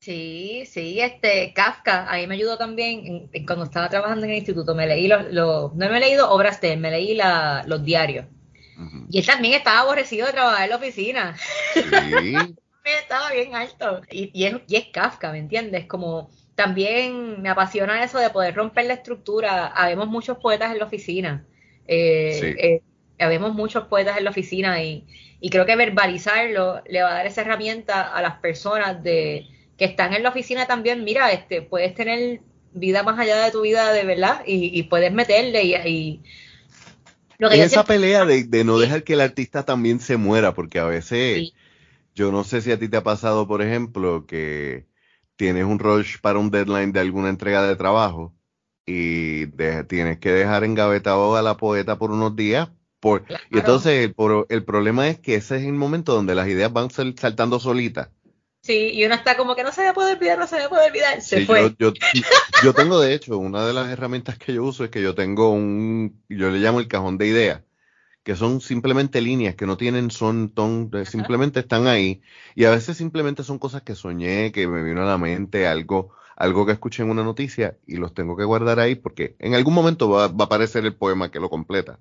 Sí, 0.00 0.64
sí, 0.66 1.00
este 1.00 1.52
Kafka, 1.54 2.10
a 2.10 2.16
mí 2.16 2.26
me 2.26 2.34
ayudó 2.34 2.58
también 2.58 3.30
cuando 3.46 3.64
estaba 3.64 3.88
trabajando 3.88 4.26
en 4.26 4.32
el 4.32 4.38
instituto, 4.38 4.74
me 4.74 4.86
leí 4.86 5.08
los, 5.08 5.32
no 5.32 5.72
me 5.74 5.96
he 5.96 6.00
leído 6.00 6.30
obras 6.30 6.60
de 6.60 6.74
él, 6.74 6.80
me 6.80 6.90
leí 6.90 7.14
la, 7.14 7.64
los 7.66 7.82
diarios 7.84 8.26
y 9.10 9.18
él 9.18 9.26
también 9.26 9.54
estaba 9.54 9.80
aborrecido 9.80 10.26
de 10.26 10.32
trabajar 10.32 10.64
en 10.64 10.70
la 10.70 10.76
oficina. 10.76 11.36
Sí. 11.74 12.34
estaba 12.84 13.30
bien 13.32 13.54
alto. 13.54 14.02
Y, 14.10 14.44
es, 14.44 14.56
y 14.68 14.76
es 14.76 14.86
Kafka, 14.86 15.32
¿me 15.32 15.38
entiendes? 15.38 15.86
Como 15.86 16.30
también 16.54 17.40
me 17.42 17.48
apasiona 17.48 18.04
eso 18.04 18.18
de 18.18 18.30
poder 18.30 18.54
romper 18.54 18.86
la 18.86 18.94
estructura. 18.94 19.66
Habemos 19.68 20.08
muchos 20.08 20.38
poetas 20.38 20.72
en 20.72 20.78
la 20.78 20.84
oficina. 20.84 21.46
Eh, 21.86 22.54
eh, 22.58 22.82
habemos 23.18 23.54
muchos 23.54 23.86
poetas 23.86 24.18
en 24.18 24.24
la 24.24 24.30
oficina 24.30 24.82
y, 24.82 25.06
y, 25.40 25.50
creo 25.50 25.66
que 25.66 25.76
verbalizarlo 25.76 26.82
le 26.86 27.02
va 27.02 27.10
a 27.10 27.14
dar 27.14 27.26
esa 27.26 27.42
herramienta 27.42 28.02
a 28.02 28.22
las 28.22 28.38
personas 28.38 29.02
de 29.02 29.46
que 29.76 29.84
están 29.84 30.12
en 30.14 30.22
la 30.22 30.30
oficina 30.30 30.66
también. 30.66 31.04
Mira, 31.04 31.32
este, 31.32 31.62
puedes 31.62 31.94
tener 31.94 32.40
vida 32.72 33.02
más 33.02 33.18
allá 33.18 33.44
de 33.44 33.50
tu 33.52 33.62
vida 33.62 33.92
de 33.92 34.04
verdad 34.04 34.42
y, 34.46 34.78
y 34.78 34.84
puedes 34.84 35.12
meterle 35.12 35.62
y, 35.62 36.22
esa 37.38 37.84
pelea 37.84 38.24
de, 38.24 38.64
no 38.64 38.78
dejar 38.78 39.04
que 39.04 39.14
el 39.14 39.20
artista 39.20 39.64
también 39.64 40.00
se 40.00 40.16
muera, 40.16 40.54
porque 40.54 40.78
a 40.78 40.84
veces, 40.84 41.52
yo 42.14 42.32
no 42.32 42.44
sé 42.44 42.60
si 42.60 42.72
a 42.72 42.78
ti 42.78 42.88
te 42.88 42.96
ha 42.96 43.02
pasado, 43.02 43.46
por 43.46 43.62
ejemplo, 43.62 44.26
que 44.26 44.86
tienes 45.36 45.64
un 45.64 45.78
rush 45.78 46.18
para 46.20 46.38
un 46.38 46.50
deadline 46.50 46.92
de 46.92 47.00
alguna 47.00 47.28
entrega 47.28 47.66
de 47.66 47.76
trabajo 47.76 48.34
y 48.86 49.46
tienes 49.88 50.18
que 50.18 50.30
dejar 50.30 50.64
engavetado 50.64 51.36
a 51.36 51.42
la 51.42 51.56
poeta 51.56 51.98
por 51.98 52.10
unos 52.10 52.36
días. 52.36 52.70
Por, 53.00 53.24
Y 53.50 53.58
entonces 53.58 53.92
el, 53.92 54.14
el, 54.48 54.64
problema 54.64 55.08
es 55.08 55.18
que 55.18 55.34
ese 55.34 55.56
es 55.56 55.64
el 55.64 55.74
momento 55.74 56.14
donde 56.14 56.34
las 56.34 56.48
ideas 56.48 56.72
van 56.72 56.88
saltando 56.90 57.60
solitas. 57.60 58.08
Sí, 58.64 58.92
y 58.94 59.04
uno 59.04 59.14
está 59.14 59.36
como 59.36 59.54
que 59.54 59.62
no 59.62 59.72
se 59.72 59.82
me 59.84 59.92
puede 59.92 60.14
olvidar, 60.14 60.38
no 60.38 60.46
se 60.46 60.56
me 60.56 60.70
puede 60.70 60.86
olvidar. 60.86 61.20
Se 61.20 61.40
Sí, 61.40 61.44
fue. 61.44 61.74
Yo, 61.78 61.92
yo, 61.92 61.92
yo 62.64 62.72
tengo, 62.72 62.98
de 62.98 63.12
hecho, 63.12 63.36
una 63.36 63.66
de 63.66 63.74
las 63.74 63.90
herramientas 63.90 64.38
que 64.38 64.54
yo 64.54 64.64
uso 64.64 64.84
es 64.84 64.90
que 64.90 65.02
yo 65.02 65.14
tengo 65.14 65.50
un, 65.50 66.24
yo 66.30 66.50
le 66.50 66.60
llamo 66.60 66.80
el 66.80 66.88
cajón 66.88 67.18
de 67.18 67.26
ideas, 67.26 67.62
que 68.22 68.36
son 68.36 68.62
simplemente 68.62 69.20
líneas 69.20 69.54
que 69.54 69.66
no 69.66 69.76
tienen 69.76 70.10
son, 70.10 70.48
ton, 70.48 70.90
eh, 70.94 71.04
simplemente 71.04 71.60
están 71.60 71.86
ahí. 71.86 72.22
Y 72.54 72.64
a 72.64 72.70
veces 72.70 72.96
simplemente 72.96 73.44
son 73.44 73.58
cosas 73.58 73.82
que 73.82 73.94
soñé, 73.94 74.50
que 74.50 74.66
me 74.66 74.82
vino 74.82 75.02
a 75.02 75.06
la 75.06 75.18
mente, 75.18 75.66
algo, 75.66 76.16
algo 76.34 76.64
que 76.64 76.72
escuché 76.72 77.02
en 77.02 77.10
una 77.10 77.22
noticia 77.22 77.76
y 77.86 77.96
los 77.96 78.14
tengo 78.14 78.34
que 78.34 78.44
guardar 78.44 78.80
ahí 78.80 78.94
porque 78.94 79.36
en 79.40 79.54
algún 79.54 79.74
momento 79.74 80.08
va, 80.08 80.28
va 80.28 80.44
a 80.44 80.46
aparecer 80.46 80.86
el 80.86 80.96
poema 80.96 81.30
que 81.30 81.38
lo 81.38 81.50
completa. 81.50 81.98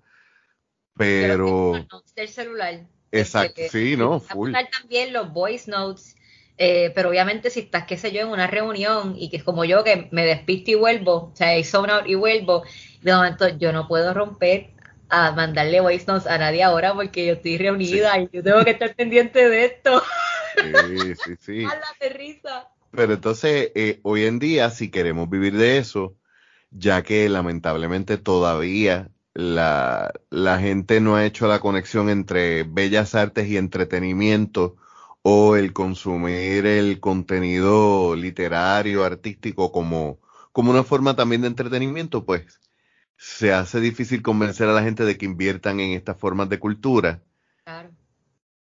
Pero, 0.96 1.74
del 2.16 2.30
celular. 2.30 2.88
exacto, 3.12 3.64
sí, 3.70 3.98
no, 3.98 4.22
full. 4.22 4.54
también 4.72 5.12
los 5.12 5.34
voice 5.34 5.70
notes, 5.70 6.16
eh, 6.58 6.92
pero 6.94 7.10
obviamente 7.10 7.50
si 7.50 7.62
estás, 7.62 7.86
qué 7.86 7.98
sé 7.98 8.12
yo, 8.12 8.22
en 8.22 8.28
una 8.28 8.48
reunión 8.48 9.16
y 9.18 9.30
que 9.30 9.38
es 9.38 9.44
como 9.44 9.66
yo 9.66 9.84
que 9.84 10.08
me 10.12 10.26
despisto 10.26 10.72
y 10.72 10.76
vuelvo, 10.76 11.14
o 11.14 11.36
sea, 11.36 11.58
y 11.58 11.64
zone 11.64 11.92
out 11.92 12.08
y 12.08 12.16
vuelvo, 12.16 12.64
de 13.02 13.14
momento 13.14 13.48
yo 13.50 13.72
no 13.74 13.88
puedo 13.88 14.14
romper 14.14 14.70
a 15.10 15.32
mandarle 15.32 15.80
voice 15.80 16.06
notes 16.08 16.28
a 16.28 16.38
nadie 16.38 16.64
ahora 16.64 16.94
porque 16.94 17.26
yo 17.26 17.34
estoy 17.34 17.58
reunida 17.58 18.20
y 18.20 18.30
yo 18.32 18.44
tengo 18.44 18.64
que 18.64 18.72
estar 18.72 18.96
pendiente 18.96 19.50
de 19.50 19.66
esto. 19.66 20.04
Sí, 20.56 21.16
sí, 21.16 21.36
sí. 21.40 21.68
De 22.00 22.10
risa. 22.10 22.70
Pero 22.92 23.14
entonces, 23.14 23.72
eh, 23.76 24.00
hoy 24.04 24.26
en 24.26 24.40
día, 24.40 24.70
si 24.70 24.92
queremos 24.92 25.30
vivir 25.30 25.58
de 25.58 25.78
eso, 25.78 26.16
ya 26.70 27.02
que 27.02 27.28
lamentablemente 27.30 28.18
todavía 28.18 29.10
la, 29.34 30.12
la 30.30 30.60
gente 30.60 31.00
no 31.00 31.16
ha 31.16 31.26
hecho 31.26 31.48
la 31.48 31.60
conexión 31.60 32.10
entre 32.10 32.64
bellas 32.64 33.16
artes 33.16 33.48
y 33.48 33.58
entretenimiento 33.58 34.76
o 35.24 35.56
el 35.58 35.74
consumir 35.74 36.66
el 36.68 37.00
contenido 37.02 38.16
literario, 38.16 39.04
artístico 39.06 39.72
como, 39.72 40.20
como 40.54 40.72
una 40.72 40.84
forma 40.84 41.16
también 41.16 41.42
de 41.42 41.48
entretenimiento, 41.50 42.26
pues 42.26 42.62
se 43.18 43.54
hace 43.54 43.82
difícil 43.82 44.22
convencer 44.24 44.70
a 44.70 44.74
la 44.74 44.84
gente 44.84 45.06
de 45.06 45.18
que 45.18 45.26
inviertan 45.26 45.80
en 45.82 45.94
estas 45.94 46.18
formas 46.20 46.50
de 46.50 46.60
cultura. 46.60 47.24
Claro. 47.66 47.92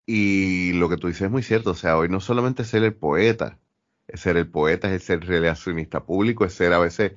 Y 0.06 0.73
lo 0.75 0.88
que 0.88 0.96
tú 0.99 1.06
dices 1.06 1.23
es 1.23 1.30
muy 1.30 1.42
cierto, 1.42 1.70
o 1.70 1.75
sea, 1.75 1.96
hoy 1.96 2.08
no 2.08 2.20
solamente 2.20 2.62
es 2.62 2.68
ser 2.68 2.84
el 2.84 2.94
poeta, 2.94 3.58
es 4.06 4.20
ser 4.20 4.37
el 4.37 4.49
poeta, 4.50 4.92
es 4.94 5.02
ser 5.04 5.25
relacionista 5.25 6.04
público, 6.04 6.44
es 6.44 6.52
ser 6.54 6.73
a 6.75 6.78
veces 6.78 7.12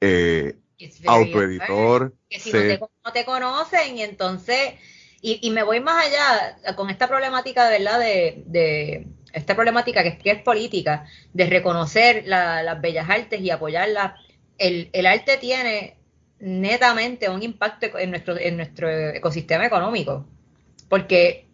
eh, 0.00 0.56
autoeditor, 1.06 2.14
que 2.28 2.38
si 2.38 2.50
no 2.50 2.58
ser- 2.60 2.78
te, 2.78 2.84
no 3.04 3.12
te 3.12 3.24
conocen 3.24 3.98
y 3.98 4.02
entonces, 4.02 4.74
y, 5.20 5.50
me 5.50 5.62
voy 5.62 5.80
más 5.80 6.06
allá 6.06 6.74
con 6.76 6.90
esta 6.90 7.08
problemática, 7.08 7.68
¿verdad? 7.68 7.98
De, 7.98 9.06
esta 9.32 9.54
problemática 9.54 10.02
que 10.02 10.08
es, 10.10 10.18
que 10.18 10.30
es 10.30 10.42
política, 10.42 11.06
de 11.32 11.46
reconocer 11.46 12.24
la- 12.26 12.62
las 12.62 12.80
bellas 12.80 13.08
artes 13.10 13.40
y 13.40 13.50
apoyarlas. 13.50 14.14
El, 14.56 14.90
el 14.92 15.06
arte 15.06 15.36
tiene 15.36 15.96
netamente 16.40 17.28
un 17.28 17.42
impacto 17.42 17.98
en 17.98 18.10
nuestro, 18.10 18.38
en 18.38 18.56
nuestro 18.56 18.88
ecosistema 18.90 19.66
económico, 19.66 20.26
porque 20.88 21.46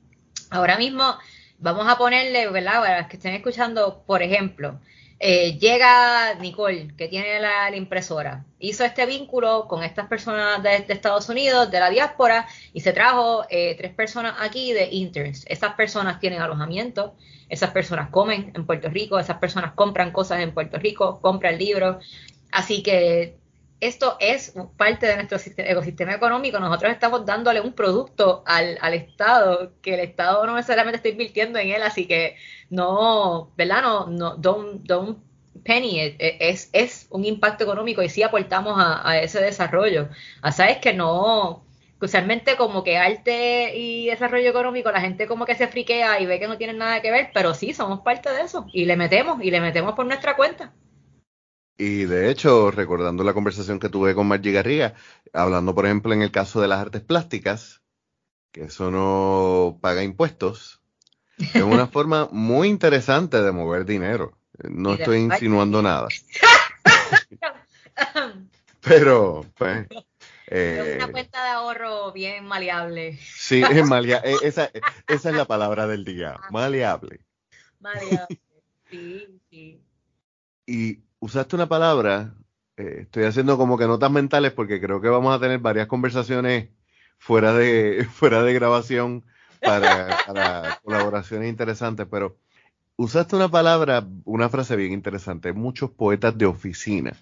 ahora 0.50 0.76
mismo 0.78 1.16
vamos 1.58 1.88
a 1.88 1.96
ponerle, 1.96 2.48
¿verdad? 2.50 2.80
Para 2.80 2.98
los 3.00 3.08
que 3.08 3.16
estén 3.16 3.34
escuchando, 3.34 4.04
por 4.06 4.22
ejemplo, 4.22 4.80
eh, 5.26 5.56
llega 5.58 6.34
Nicole, 6.34 6.94
que 6.98 7.08
tiene 7.08 7.40
la, 7.40 7.74
impresora, 7.74 8.44
hizo 8.58 8.84
este 8.84 9.06
vínculo 9.06 9.66
con 9.66 9.82
estas 9.82 10.06
personas 10.06 10.62
de, 10.62 10.80
de 10.80 10.92
Estados 10.92 11.30
Unidos, 11.30 11.70
de 11.70 11.80
la 11.80 11.88
diáspora, 11.88 12.46
y 12.74 12.80
se 12.80 12.92
trajo 12.92 13.46
eh, 13.48 13.74
tres 13.78 13.94
personas 13.94 14.34
aquí 14.38 14.74
de 14.74 14.90
interns. 14.92 15.46
Esas 15.48 15.76
personas 15.76 16.20
tienen 16.20 16.42
alojamiento, 16.42 17.14
esas 17.48 17.70
personas 17.70 18.10
comen 18.10 18.52
en 18.54 18.66
Puerto 18.66 18.90
Rico, 18.90 19.18
esas 19.18 19.38
personas 19.38 19.72
compran 19.72 20.12
cosas 20.12 20.40
en 20.40 20.52
Puerto 20.52 20.76
Rico, 20.76 21.18
compran 21.22 21.56
libros. 21.56 22.04
Así 22.52 22.82
que 22.82 23.38
esto 23.80 24.16
es 24.20 24.54
parte 24.76 25.06
de 25.06 25.16
nuestro 25.16 25.38
sistema- 25.38 25.68
ecosistema 25.70 26.14
económico. 26.14 26.58
Nosotros 26.60 26.92
estamos 26.92 27.26
dándole 27.26 27.60
un 27.60 27.72
producto 27.74 28.42
al, 28.46 28.78
al 28.80 28.94
Estado 28.94 29.72
que 29.82 29.94
el 29.94 30.00
Estado 30.00 30.46
no 30.46 30.54
necesariamente 30.56 30.96
está 30.96 31.08
invirtiendo 31.08 31.58
en 31.58 31.70
él, 31.70 31.82
así 31.82 32.06
que 32.06 32.36
no, 32.70 33.52
¿verdad? 33.56 33.82
No, 33.82 34.06
no, 34.06 34.36
don't, 34.36 34.82
don't 34.86 35.18
penny. 35.64 36.00
E- 36.00 36.16
es, 36.40 36.70
es 36.72 37.06
un 37.10 37.24
impacto 37.24 37.64
económico 37.64 38.02
y 38.02 38.08
sí 38.08 38.22
aportamos 38.22 38.74
a, 38.78 39.08
a 39.08 39.18
ese 39.20 39.40
desarrollo. 39.40 40.08
Ah, 40.42 40.52
Sabes 40.52 40.78
que 40.78 40.92
no, 40.92 41.64
usualmente 42.00 42.56
como 42.56 42.82
que 42.84 42.96
arte 42.98 43.76
y 43.76 44.06
desarrollo 44.06 44.50
económico, 44.50 44.90
la 44.90 45.00
gente 45.00 45.26
como 45.26 45.46
que 45.46 45.54
se 45.54 45.68
friquea 45.68 46.20
y 46.20 46.26
ve 46.26 46.38
que 46.38 46.48
no 46.48 46.58
tienen 46.58 46.78
nada 46.78 47.00
que 47.02 47.10
ver, 47.10 47.30
pero 47.34 47.54
sí, 47.54 47.72
somos 47.74 48.00
parte 48.00 48.30
de 48.30 48.42
eso 48.42 48.66
y 48.72 48.84
le 48.86 48.96
metemos 48.96 49.42
y 49.42 49.50
le 49.50 49.60
metemos 49.60 49.94
por 49.94 50.06
nuestra 50.06 50.36
cuenta. 50.36 50.72
Y 51.76 52.04
de 52.04 52.30
hecho, 52.30 52.70
recordando 52.70 53.24
la 53.24 53.34
conversación 53.34 53.80
que 53.80 53.88
tuve 53.88 54.14
con 54.14 54.28
Margie 54.28 54.52
Garriga, 54.52 54.94
hablando 55.32 55.74
por 55.74 55.86
ejemplo 55.86 56.12
en 56.12 56.22
el 56.22 56.30
caso 56.30 56.60
de 56.60 56.68
las 56.68 56.80
artes 56.80 57.02
plásticas, 57.02 57.82
que 58.52 58.64
eso 58.64 58.90
no 58.92 59.78
paga 59.80 60.04
impuestos, 60.04 60.80
es 61.38 61.62
una 61.62 61.86
forma 61.88 62.28
muy 62.30 62.68
interesante 62.68 63.42
de 63.42 63.50
mover 63.50 63.84
dinero. 63.84 64.38
No 64.62 64.94
estoy 64.94 65.18
insinuando 65.18 65.82
nada, 65.82 66.06
pero 68.80 69.44
pues, 69.56 69.88
Es 69.90 69.98
eh, 70.46 70.94
una 70.98 71.10
cuenta 71.10 71.42
de 71.42 71.50
ahorro 71.50 72.12
bien 72.12 72.44
maleable. 72.44 73.18
sí, 73.20 73.62
es 73.62 73.90
eh, 73.90 74.36
esa, 74.42 74.70
esa 75.08 75.30
es 75.30 75.34
la 75.34 75.46
palabra 75.46 75.88
del 75.88 76.04
día, 76.04 76.38
maleable. 76.50 77.18
Maleable. 77.80 78.40
Sí, 78.88 79.40
sí. 79.50 79.80
Y 80.66 81.00
usaste 81.24 81.56
una 81.56 81.66
palabra, 81.66 82.34
eh, 82.76 82.98
estoy 83.02 83.24
haciendo 83.24 83.56
como 83.56 83.78
que 83.78 83.86
notas 83.86 84.10
mentales 84.10 84.52
porque 84.52 84.78
creo 84.78 85.00
que 85.00 85.08
vamos 85.08 85.34
a 85.34 85.40
tener 85.40 85.58
varias 85.58 85.86
conversaciones 85.86 86.68
fuera 87.18 87.54
de, 87.54 88.06
fuera 88.12 88.42
de 88.42 88.52
grabación 88.52 89.24
para, 89.62 90.18
para 90.26 90.80
colaboraciones 90.82 91.48
interesantes, 91.48 92.06
pero 92.10 92.36
usaste 92.96 93.36
una 93.36 93.48
palabra, 93.48 94.06
una 94.24 94.50
frase 94.50 94.76
bien 94.76 94.92
interesante, 94.92 95.54
muchos 95.54 95.90
poetas 95.90 96.36
de 96.36 96.44
oficina. 96.44 97.16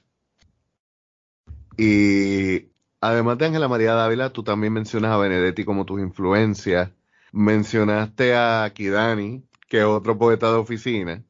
Y 1.77 2.71
además 3.01 3.39
de 3.39 3.47
Ángela 3.47 3.69
María 3.69 3.95
Dávila, 3.95 4.31
tú 4.31 4.43
también 4.43 4.73
mencionas 4.73 5.13
a 5.13 5.17
Benedetti 5.17 5.65
como 5.65 5.87
tus 5.87 6.01
influencias, 6.01 6.91
mencionaste 7.31 8.35
a 8.35 8.69
Kidani, 8.75 9.45
que 9.69 9.79
es 9.79 9.85
otro 9.85 10.19
poeta 10.19 10.51
de 10.51 10.59
oficina. 10.59 11.23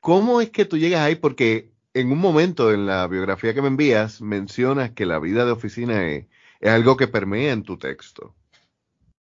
¿Cómo 0.00 0.42
es 0.42 0.50
que 0.50 0.66
tú 0.66 0.76
llegas 0.76 1.00
ahí? 1.00 1.14
Porque 1.16 1.70
en 2.00 2.12
un 2.12 2.18
momento 2.18 2.72
en 2.72 2.86
la 2.86 3.06
biografía 3.06 3.54
que 3.54 3.62
me 3.62 3.68
envías 3.68 4.20
mencionas 4.20 4.90
que 4.90 5.06
la 5.06 5.18
vida 5.18 5.44
de 5.44 5.52
oficina 5.52 6.06
es, 6.08 6.26
es 6.60 6.70
algo 6.70 6.96
que 6.96 7.08
permea 7.08 7.52
en 7.52 7.62
tu 7.62 7.78
texto. 7.78 8.34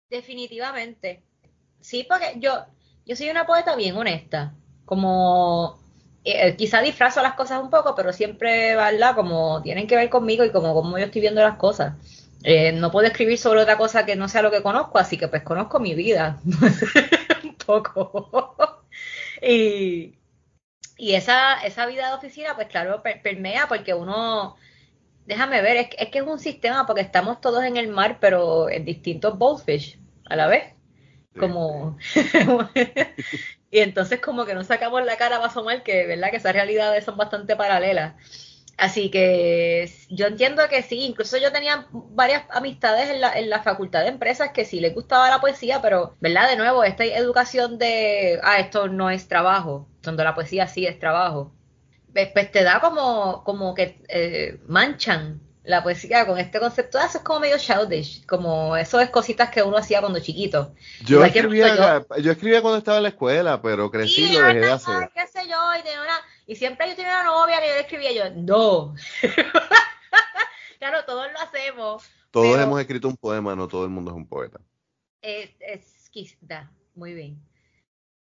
Definitivamente. 0.09 1.23
Sí, 1.81 2.07
porque 2.09 2.38
yo, 2.38 2.66
soy 3.14 3.31
una 3.31 3.47
poeta 3.47 3.76
bien 3.76 3.97
honesta. 3.97 4.54
Como 4.85 5.78
eh, 6.25 6.54
quizá 6.57 6.81
disfrazo 6.81 7.21
las 7.21 7.35
cosas 7.35 7.62
un 7.62 7.71
poco, 7.71 7.95
pero 7.95 8.12
siempre, 8.12 8.76
¿verdad? 8.76 9.14
Como 9.14 9.61
tienen 9.62 9.87
que 9.87 9.97
ver 9.97 10.09
conmigo 10.09 10.45
y 10.45 10.50
como, 10.52 10.73
como 10.75 10.99
yo 10.99 11.07
estoy 11.07 11.21
viendo 11.21 11.43
las 11.43 11.57
cosas. 11.57 11.95
Eh, 12.43 12.73
no 12.73 12.90
puedo 12.90 13.07
escribir 13.07 13.38
sobre 13.38 13.62
otra 13.62 13.78
cosa 13.78 14.07
que 14.07 14.16
no 14.16 14.28
sea 14.28 14.43
lo 14.43 14.50
que 14.50 14.62
conozco, 14.62 14.99
así 14.99 15.16
que 15.16 15.28
pues 15.28 15.43
conozco 15.43 15.81
mi 15.81 15.95
vida 15.95 16.38
un 17.45 17.54
poco. 17.57 18.85
y, 19.43 20.14
y 20.97 21.15
esa, 21.15 21.55
esa 21.65 21.87
vida 21.87 22.09
de 22.09 22.15
oficina, 22.17 22.55
pues 22.55 22.69
claro, 22.69 23.03
per- 23.03 23.23
permea 23.23 23.67
porque 23.69 23.95
uno, 23.95 24.57
déjame 25.27 25.63
ver, 25.63 25.77
es, 25.79 25.89
que- 25.91 25.97
es 26.05 26.11
que 26.11 26.19
es 26.21 26.27
un 26.27 26.39
sistema 26.41 26.87
porque 26.87 27.03
estamos 27.03 27.41
todos 27.41 27.65
en 27.65 27.77
el 27.79 27.89
mar, 27.89 28.19
pero 28.21 28.71
en 28.71 28.85
distintos 28.85 29.39
goldfish 29.39 29.99
a 30.27 30.37
la 30.37 30.49
vez. 30.49 30.75
Como 31.37 31.99
y 33.71 33.79
entonces 33.81 34.21
como 34.21 34.45
que 34.47 34.55
no 34.55 34.65
sacamos 34.65 35.05
la 35.05 35.17
cara 35.17 35.37
para 35.37 35.49
asomar 35.51 35.83
que, 35.83 36.07
¿verdad? 36.07 36.31
Que 36.31 36.37
esas 36.37 36.53
realidades 36.53 37.05
son 37.05 37.17
bastante 37.17 37.57
paralelas. 37.57 38.15
Así 38.76 39.11
que 39.11 39.90
yo 40.09 40.26
entiendo 40.26 40.62
que 40.69 40.83
sí, 40.83 41.00
incluso 41.00 41.37
yo 41.37 41.52
tenía 41.52 41.87
varias 41.93 42.45
amistades 42.50 43.09
en 43.11 43.21
la, 43.21 43.38
en 43.38 43.49
la 43.49 43.62
facultad 43.62 44.02
de 44.02 44.09
empresas 44.09 44.50
que 44.52 44.64
sí 44.64 44.81
les 44.81 44.95
gustaba 44.95 45.31
la 45.31 45.40
poesía, 45.40 45.81
pero, 45.81 46.14
¿verdad? 46.21 46.49
De 46.49 46.57
nuevo, 46.57 46.83
esta 46.83 47.04
educación 47.04 47.78
de, 47.78 48.40
ah, 48.43 48.59
esto 48.59 48.88
no 48.88 49.11
es 49.11 49.28
trabajo, 49.28 49.88
donde 50.02 50.25
la 50.25 50.35
poesía 50.35 50.66
sí 50.66 50.87
es 50.87 50.99
trabajo, 50.99 51.52
pues, 52.12 52.31
pues 52.33 52.50
te 52.50 52.62
da 52.62 52.81
como, 52.81 53.45
como 53.45 53.75
que 53.75 54.00
eh, 54.09 54.59
manchan 54.66 55.40
la 55.64 55.83
poesía 55.83 56.26
con 56.26 56.38
este 56.38 56.61
concepto, 56.61 56.99
eso 56.99 57.19
es 57.19 57.25
como 57.25 57.40
medio 57.40 57.57
childish, 57.57 58.25
como 58.26 58.76
eso 58.76 59.00
es 59.00 59.09
cositas 59.09 59.49
que 59.49 59.62
uno 59.62 59.78
hacía 59.78 60.00
cuando 60.00 60.21
chiquito. 60.21 60.75
Yo 61.04 61.25
escribía, 61.25 62.04
yo 62.21 62.33
escribía 62.33 62.61
cuando 62.61 62.78
estaba 62.78 62.99
en 62.99 63.04
la 63.04 63.09
escuela, 63.09 63.62
pero 63.62 63.90
crecí 63.90 64.25
y 64.25 64.28
Sí, 64.28 64.35
lo 64.35 64.47
dejé 64.47 64.61
de 64.61 64.73
hacer. 64.73 65.11
qué 65.14 65.26
sé 65.26 65.49
yo, 65.49 65.57
y, 65.78 65.83
tenía 65.83 66.02
una, 66.02 66.13
y 66.47 66.57
siempre 66.57 66.89
yo 66.89 66.97
tenía 66.97 67.21
una 67.21 67.25
novia 67.25 67.61
que 67.61 67.69
yo 67.69 67.75
le 67.75 67.81
escribía 67.81 68.13
yo, 68.13 68.31
no. 68.35 68.95
claro, 70.79 71.05
todos 71.07 71.33
lo 71.33 71.39
hacemos. 71.41 72.05
Todos 72.31 72.47
pero- 72.53 72.63
hemos 72.63 72.81
escrito 72.81 73.09
un 73.09 73.17
poema, 73.17 73.55
no 73.55 73.69
todo 73.69 73.85
el 73.85 73.91
mundo 73.91 74.11
es 74.11 74.17
un 74.17 74.27
poeta. 74.27 74.61
Es, 75.23 75.51
es 75.61 76.11
quizá, 76.11 76.71
muy 76.95 77.15
bien. 77.15 77.41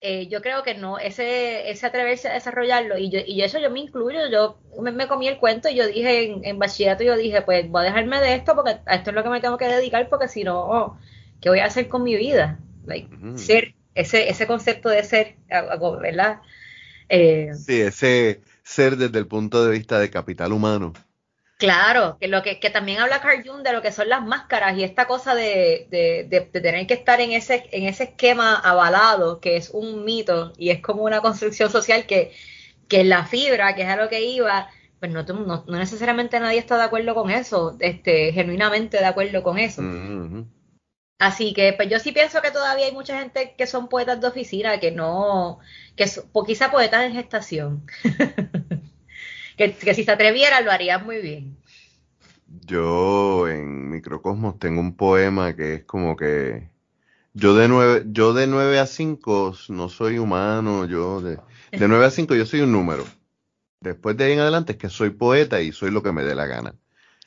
eh, 0.01 0.27
yo 0.27 0.41
creo 0.41 0.63
que 0.63 0.75
no, 0.75 0.97
ese, 0.99 1.69
ese 1.69 1.85
atreverse 1.85 2.27
a 2.29 2.33
desarrollarlo, 2.33 2.97
y 2.97 3.09
yo, 3.09 3.19
y 3.25 3.41
eso 3.41 3.59
yo 3.59 3.69
me 3.69 3.79
incluyo, 3.79 4.27
yo 4.29 4.59
me, 4.81 5.07
comí 5.07 5.27
el 5.27 5.39
cuento 5.39 5.69
y 5.69 5.75
yo 5.75 5.87
dije 5.87 6.25
en, 6.25 6.45
en, 6.45 6.59
bachillerato, 6.59 7.03
yo 7.03 7.15
dije, 7.17 7.41
pues 7.41 7.69
voy 7.69 7.81
a 7.81 7.85
dejarme 7.85 8.19
de 8.19 8.35
esto 8.35 8.55
porque 8.55 8.79
a 8.85 8.95
esto 8.95 9.09
es 9.11 9.15
lo 9.15 9.23
que 9.23 9.29
me 9.29 9.41
tengo 9.41 9.57
que 9.57 9.67
dedicar, 9.67 10.09
porque 10.09 10.27
si 10.27 10.43
no, 10.43 10.59
oh, 10.59 10.97
¿qué 11.41 11.49
voy 11.49 11.59
a 11.59 11.65
hacer 11.65 11.87
con 11.87 12.03
mi 12.03 12.15
vida? 12.15 12.59
Like, 12.85 13.09
Ser, 13.37 13.75
ese, 13.95 14.29
ese 14.29 14.47
concepto 14.47 14.89
de 14.89 15.03
ser, 15.03 15.35
¿verdad? 16.01 16.41
Eh, 17.09 17.51
sí, 17.55 17.81
ese 17.81 18.41
ser 18.63 18.97
desde 18.97 19.19
el 19.19 19.27
punto 19.27 19.65
de 19.65 19.71
vista 19.71 19.99
de 19.99 20.09
capital 20.09 20.53
humano. 20.53 20.93
Claro, 21.59 22.17
que 22.21 22.29
lo 22.29 22.41
que, 22.41 22.55
también 22.71 22.99
habla 22.99 23.19
Carl 23.19 23.45
Jung 23.45 23.63
de 23.63 23.73
lo 23.73 23.81
que 23.81 23.91
son 23.91 24.07
las 24.07 24.23
máscaras 24.23 24.77
y 24.77 24.83
esta 24.85 25.07
cosa 25.07 25.35
de, 25.35 25.87
tener 26.53 26.87
que 26.87 26.93
estar 26.93 27.19
en 27.19 27.33
ese, 27.33 27.67
en 27.73 27.83
ese 27.83 28.05
esquema 28.05 28.55
avalado, 28.55 29.41
que 29.41 29.57
es 29.57 29.69
un 29.71 30.05
mito 30.05 30.53
y 30.57 30.69
es 30.69 30.79
como 30.81 31.03
una 31.03 31.19
construcción 31.19 31.69
social 31.69 32.05
que, 32.05 32.31
que 32.87 33.03
la 33.03 33.25
fibra, 33.25 33.75
que 33.75 33.81
es 33.81 33.89
a 33.89 33.97
lo 33.97 34.07
que 34.07 34.21
iba, 34.21 34.69
pues 35.01 35.11
no, 35.11 35.23
no, 35.23 35.65
necesariamente 35.67 36.39
nadie 36.39 36.59
está 36.59 36.77
de 36.77 36.83
acuerdo 36.83 37.13
con 37.13 37.29
eso, 37.29 37.75
este, 37.81 38.31
genuinamente 38.31 38.97
de 38.97 39.05
acuerdo 39.05 39.43
con 39.43 39.59
eso. 39.59 39.81
Así 41.19 41.53
que 41.53 41.73
pues 41.73 41.89
yo 41.89 41.99
sí 41.99 42.13
pienso 42.13 42.41
que 42.41 42.51
todavía 42.51 42.85
hay 42.85 42.93
mucha 42.93 43.19
gente 43.19 43.53
que 43.57 43.67
son 43.67 43.89
poetas 43.89 44.21
de 44.21 44.27
oficina, 44.27 44.79
que 44.79 44.91
no, 44.91 45.59
que 45.99 46.09
pues, 46.31 46.47
quizá 46.47 46.71
poetas 46.71 47.03
en 47.03 47.11
gestación. 47.11 47.85
que, 49.57 49.93
si 49.93 50.05
se 50.05 50.11
atreviera 50.11 50.61
lo 50.61 50.71
haría 50.71 50.97
muy 50.97 51.21
bien. 51.21 51.57
Yo 52.47 53.49
en 53.49 53.89
Microcosmos 53.89 54.57
tengo 54.59 54.79
un 54.79 54.95
poema 54.95 55.57
que 55.57 55.73
es 55.75 55.83
como 55.83 56.15
que 56.15 56.69
yo 57.33 57.53
de 57.53 57.67
nueve, 57.67 58.03
yo 58.07 58.33
de 58.33 58.47
9 58.47 58.79
a 58.79 58.85
5 58.85 59.55
no 59.67 59.89
soy 59.89 60.19
humano, 60.19 60.85
yo 60.85 61.19
de, 61.19 61.37
de 61.71 61.87
9 61.87 62.05
a 62.05 62.11
5 62.11 62.33
yo 62.33 62.45
soy 62.45 62.61
un 62.61 62.71
número. 62.71 63.05
Después 63.81 64.15
de 64.15 64.23
ahí 64.23 64.31
en 64.31 64.39
adelante 64.39 64.71
es 64.71 64.77
que 64.77 64.89
soy 64.89 65.09
poeta 65.09 65.61
y 65.61 65.73
soy 65.73 65.91
lo 65.91 66.01
que 66.01 66.13
me 66.13 66.23
dé 66.23 66.33
la 66.33 66.45
gana. 66.45 66.75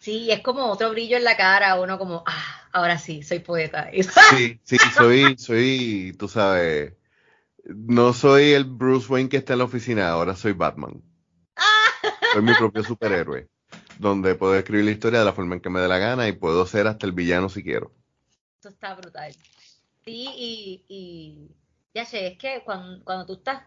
Sí, 0.00 0.30
es 0.30 0.40
como 0.40 0.64
otro 0.64 0.90
brillo 0.90 1.18
en 1.18 1.24
la 1.24 1.36
cara, 1.36 1.78
uno 1.78 1.98
como, 1.98 2.24
ah, 2.26 2.68
ahora 2.72 2.98
sí, 2.98 3.22
soy 3.22 3.38
poeta. 3.40 3.90
Sí, 4.30 4.58
sí, 4.64 4.76
soy, 4.96 5.36
soy, 5.38 6.16
tú 6.18 6.26
sabes, 6.26 6.94
no 7.64 8.12
soy 8.12 8.52
el 8.52 8.64
Bruce 8.64 9.12
Wayne 9.12 9.28
que 9.28 9.36
está 9.38 9.54
en 9.54 9.60
la 9.60 9.64
oficina, 9.64 10.08
ahora 10.08 10.34
soy 10.34 10.52
Batman. 10.52 11.02
Soy 12.32 12.42
mi 12.42 12.54
propio 12.54 12.82
superhéroe, 12.82 13.48
donde 13.98 14.34
puedo 14.34 14.54
escribir 14.54 14.86
la 14.86 14.90
historia 14.90 15.18
de 15.20 15.24
la 15.24 15.32
forma 15.32 15.54
en 15.54 15.60
que 15.60 15.70
me 15.70 15.80
dé 15.80 15.88
la 15.88 15.98
gana 15.98 16.28
y 16.28 16.32
puedo 16.32 16.66
ser 16.66 16.86
hasta 16.86 17.06
el 17.06 17.12
villano 17.12 17.48
si 17.48 17.62
quiero. 17.62 17.92
Eso 18.58 18.70
está 18.70 18.94
brutal. 18.94 19.32
Sí, 20.04 20.28
y, 20.36 20.84
y 20.88 21.50
ya 21.94 22.04
sé, 22.04 22.26
es 22.26 22.38
que 22.38 22.62
cuando, 22.64 23.04
cuando 23.04 23.26
tú 23.26 23.34
estás 23.34 23.64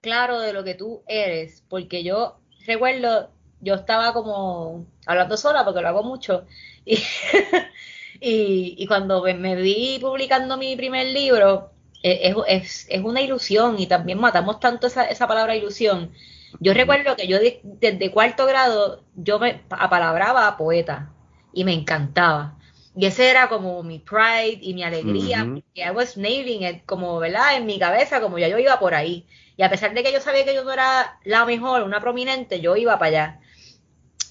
claro 0.00 0.40
de 0.40 0.52
lo 0.52 0.64
que 0.64 0.74
tú 0.74 1.02
eres, 1.06 1.62
porque 1.68 2.04
yo 2.04 2.40
recuerdo, 2.66 3.30
yo 3.60 3.74
estaba 3.74 4.12
como 4.12 4.86
hablando 5.06 5.36
sola 5.36 5.64
porque 5.64 5.80
lo 5.80 5.88
hago 5.88 6.02
mucho, 6.02 6.46
y, 6.84 6.98
y, 8.20 8.86
cuando 8.86 9.22
me, 9.22 9.56
vi 9.56 9.98
publicando 10.00 10.56
mi 10.56 10.76
primer 10.76 11.08
libro, 11.08 11.72
es, 12.02 12.36
es, 12.46 12.86
es, 12.88 13.04
una 13.04 13.20
ilusión 13.20 13.78
y 13.78 13.86
también 13.86 14.18
matamos 14.18 14.60
tanto 14.60 14.86
esa, 14.86 15.04
esa 15.04 15.26
palabra 15.26 15.56
ilusión 15.56 16.12
yo 16.60 16.74
recuerdo 16.74 17.16
que 17.16 17.26
yo 17.26 17.38
desde 17.62 18.10
cuarto 18.10 18.46
grado 18.46 19.04
yo 19.14 19.38
me 19.38 19.62
apalabraba 19.70 20.46
a 20.46 20.56
poeta 20.56 21.12
y 21.52 21.64
me 21.64 21.72
encantaba. 21.72 22.56
Y 22.96 23.06
ese 23.06 23.30
era 23.30 23.48
como 23.48 23.82
mi 23.84 24.00
pride 24.00 24.58
y 24.60 24.74
mi 24.74 24.82
alegría, 24.82 25.44
porque 25.44 25.82
I 25.82 25.90
was 25.90 26.16
nailing 26.16 26.64
it, 26.64 26.84
como, 26.84 27.18
¿verdad? 27.20 27.56
En 27.56 27.64
mi 27.64 27.78
cabeza, 27.78 28.20
como 28.20 28.38
ya 28.38 28.48
yo 28.48 28.58
iba 28.58 28.80
por 28.80 28.94
ahí. 28.94 29.24
Y 29.56 29.62
a 29.62 29.70
pesar 29.70 29.94
de 29.94 30.02
que 30.02 30.12
yo 30.12 30.20
sabía 30.20 30.44
que 30.44 30.54
yo 30.54 30.64
no 30.64 30.72
era 30.72 31.18
la 31.24 31.44
mejor, 31.44 31.82
una 31.82 32.00
prominente, 32.00 32.60
yo 32.60 32.74
iba 32.74 32.98
para 32.98 33.08
allá. 33.08 33.40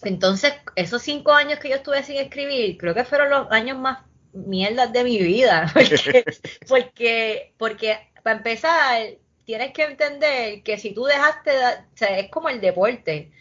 Entonces, 0.04 0.54
esos 0.76 1.02
cinco 1.02 1.32
años 1.32 1.60
que 1.60 1.70
yo 1.70 1.76
estuve 1.76 2.04
sin 2.04 2.18
escribir, 2.18 2.78
creo 2.78 2.94
que 2.94 3.06
fueron 3.06 3.30
los 3.30 3.52
años 3.52 3.78
más 3.78 4.00
mierdas 4.46 4.92
de 4.94 5.04
mi 5.04 5.18
vida. 5.20 5.72
Porque, 5.74 6.24
porque, 6.68 7.54
porque 7.58 7.98
para 8.24 8.38
empezar, 8.38 9.02
tienes 9.46 9.72
que 9.72 9.84
entender 9.84 10.64
que 10.64 10.78
si 10.78 10.94
tú 10.94 11.06
dejaste, 11.06 11.52
o 11.52 11.96
sea, 11.96 12.20
es 12.20 12.30
como 12.30 12.50
el 12.50 12.60
deporte, 12.60 13.32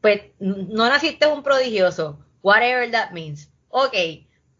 pues 0.00 0.22
no 0.40 0.88
naciste 0.88 1.26
un 1.28 1.42
prodigioso, 1.44 2.18
whatever 2.42 2.90
that 2.90 3.12
means. 3.12 3.48
Ok, 3.68 3.94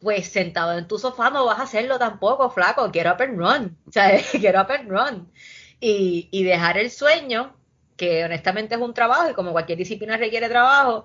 pues 0.01 0.29
sentado 0.29 0.79
en 0.79 0.87
tu 0.87 0.99
sofá 0.99 1.31
no 1.31 1.45
vas 1.45 1.59
a 1.59 1.65
hacerlo 1.65 1.99
tampoco, 1.99 2.51
flaco, 2.51 2.91
get 2.93 3.07
up 3.07 3.21
and 3.21 3.37
run, 3.37 3.77
o 3.89 3.93
sea, 3.93 4.19
get 4.19 4.55
up 4.55 4.71
and 4.71 4.89
run. 4.89 5.33
Y, 5.81 6.29
y 6.31 6.45
dejar 6.45 6.79
el 6.79 6.91
sueño, 6.91 7.57
que 7.97 8.25
honestamente 8.25 8.77
es 8.77 8.81
un 8.81 8.95
trabajo 8.95 9.31
y 9.31 9.35
como 9.35 9.53
cualquier 9.53 9.79
disciplina 9.79 10.17
requiere 10.17 10.49
trabajo, 10.49 11.05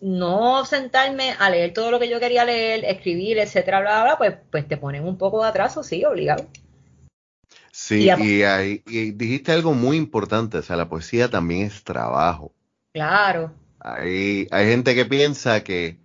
no 0.00 0.64
sentarme 0.64 1.34
a 1.38 1.50
leer 1.50 1.72
todo 1.72 1.90
lo 1.90 1.98
que 1.98 2.08
yo 2.08 2.18
quería 2.18 2.44
leer, 2.44 2.84
escribir, 2.84 3.38
etcétera, 3.38 3.80
bla, 3.80 3.90
bla, 3.90 4.04
bla, 4.04 4.18
pues, 4.18 4.34
pues 4.50 4.68
te 4.68 4.76
ponen 4.76 5.04
un 5.04 5.16
poco 5.16 5.42
de 5.42 5.48
atraso, 5.48 5.82
sí, 5.82 6.04
obligado. 6.04 6.46
Sí, 7.70 8.08
y, 8.10 9.10
dijiste 9.12 9.52
algo 9.52 9.74
muy 9.74 9.96
importante, 9.96 10.58
o 10.58 10.62
sea, 10.62 10.76
la 10.76 10.88
poesía 10.88 11.28
también 11.28 11.66
es 11.66 11.84
trabajo. 11.84 12.52
Claro. 12.92 13.52
Hay, 13.78 14.48
hay 14.50 14.66
gente 14.66 14.94
que 14.94 15.04
piensa 15.04 15.62
que... 15.62 15.98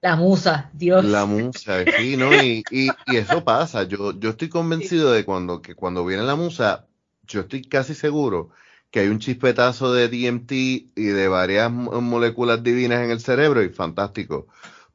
La 0.00 0.16
musa, 0.16 0.68
Dios. 0.72 1.04
La 1.04 1.24
musa, 1.24 1.84
sí, 1.96 2.16
¿no? 2.16 2.34
Y, 2.34 2.64
y, 2.70 2.90
eso 3.16 3.44
pasa. 3.44 3.84
Yo, 3.84 4.18
yo 4.18 4.30
estoy 4.30 4.48
convencido 4.48 5.12
de 5.12 5.24
cuando, 5.24 5.62
que 5.62 5.76
cuando 5.76 6.04
viene 6.04 6.24
la 6.24 6.34
musa, 6.34 6.86
yo 7.28 7.42
estoy 7.42 7.62
casi 7.62 7.94
seguro 7.94 8.50
que 8.92 9.00
hay 9.00 9.08
un 9.08 9.18
chispetazo 9.18 9.92
de 9.92 10.06
DMT 10.06 10.52
y 10.52 10.92
de 10.94 11.26
varias 11.26 11.72
moléculas 11.72 12.62
divinas 12.62 13.02
en 13.02 13.10
el 13.10 13.18
cerebro 13.18 13.60
y 13.64 13.70
fantástico. 13.70 14.46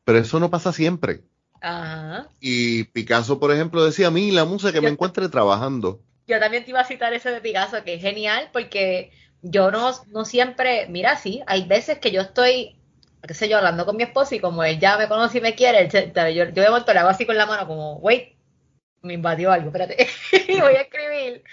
Pero 0.06 0.20
eso 0.20 0.40
no 0.40 0.50
pasa 0.50 0.72
siempre. 0.72 1.24
Ajá. 1.60 2.30
Y 2.40 2.86
Picasso, 2.86 3.38
por 3.38 3.52
ejemplo, 3.52 3.84
decía 3.84 4.08
a 4.08 4.12
mí 4.12 4.32
la 4.32 4.46
musa 4.46 4.72
que 4.72 4.80
me 4.80 4.88
encuentre 4.88 5.28
trabajando 5.28 6.02
yo 6.28 6.40
también 6.40 6.66
te 6.66 6.72
iba 6.72 6.82
a 6.82 6.86
citar 6.86 7.14
ese 7.14 7.32
de 7.32 7.42
Picasso, 7.42 7.84
que 7.84 7.96
es 7.96 8.02
genial, 8.02 8.50
porque 8.52 9.12
yo 9.42 9.72
no, 9.72 9.92
no 10.08 10.26
siempre, 10.26 10.88
mira, 10.90 11.16
sí, 11.16 11.42
hay 11.48 11.66
veces 11.66 12.00
que 12.00 12.12
yo 12.12 12.22
estoy, 12.22 12.76
qué 13.26 13.34
sé 13.34 13.48
yo, 13.48 13.58
hablando 13.58 13.86
con 13.86 13.96
mi 13.96 14.04
esposo 14.04 14.36
y 14.36 14.40
como 14.40 14.64
él 14.64 14.80
ya 14.80 14.98
me 14.98 15.08
conoce 15.08 15.38
y 15.38 15.42
me 15.42 15.56
quiere, 15.56 15.88
yo, 15.88 16.00
yo 16.46 16.64
de 16.64 16.70
momento 16.70 16.94
le 16.94 17.00
hago 17.00 17.10
así 17.10 17.26
con 17.26 17.38
la 17.38 17.46
mano 17.46 17.66
como, 17.66 17.96
wait, 17.98 18.37
me 19.02 19.14
invadió 19.14 19.52
algo, 19.52 19.68
espérate, 19.68 20.08
voy 20.48 20.76
a 20.76 20.82
escribir. 20.82 21.44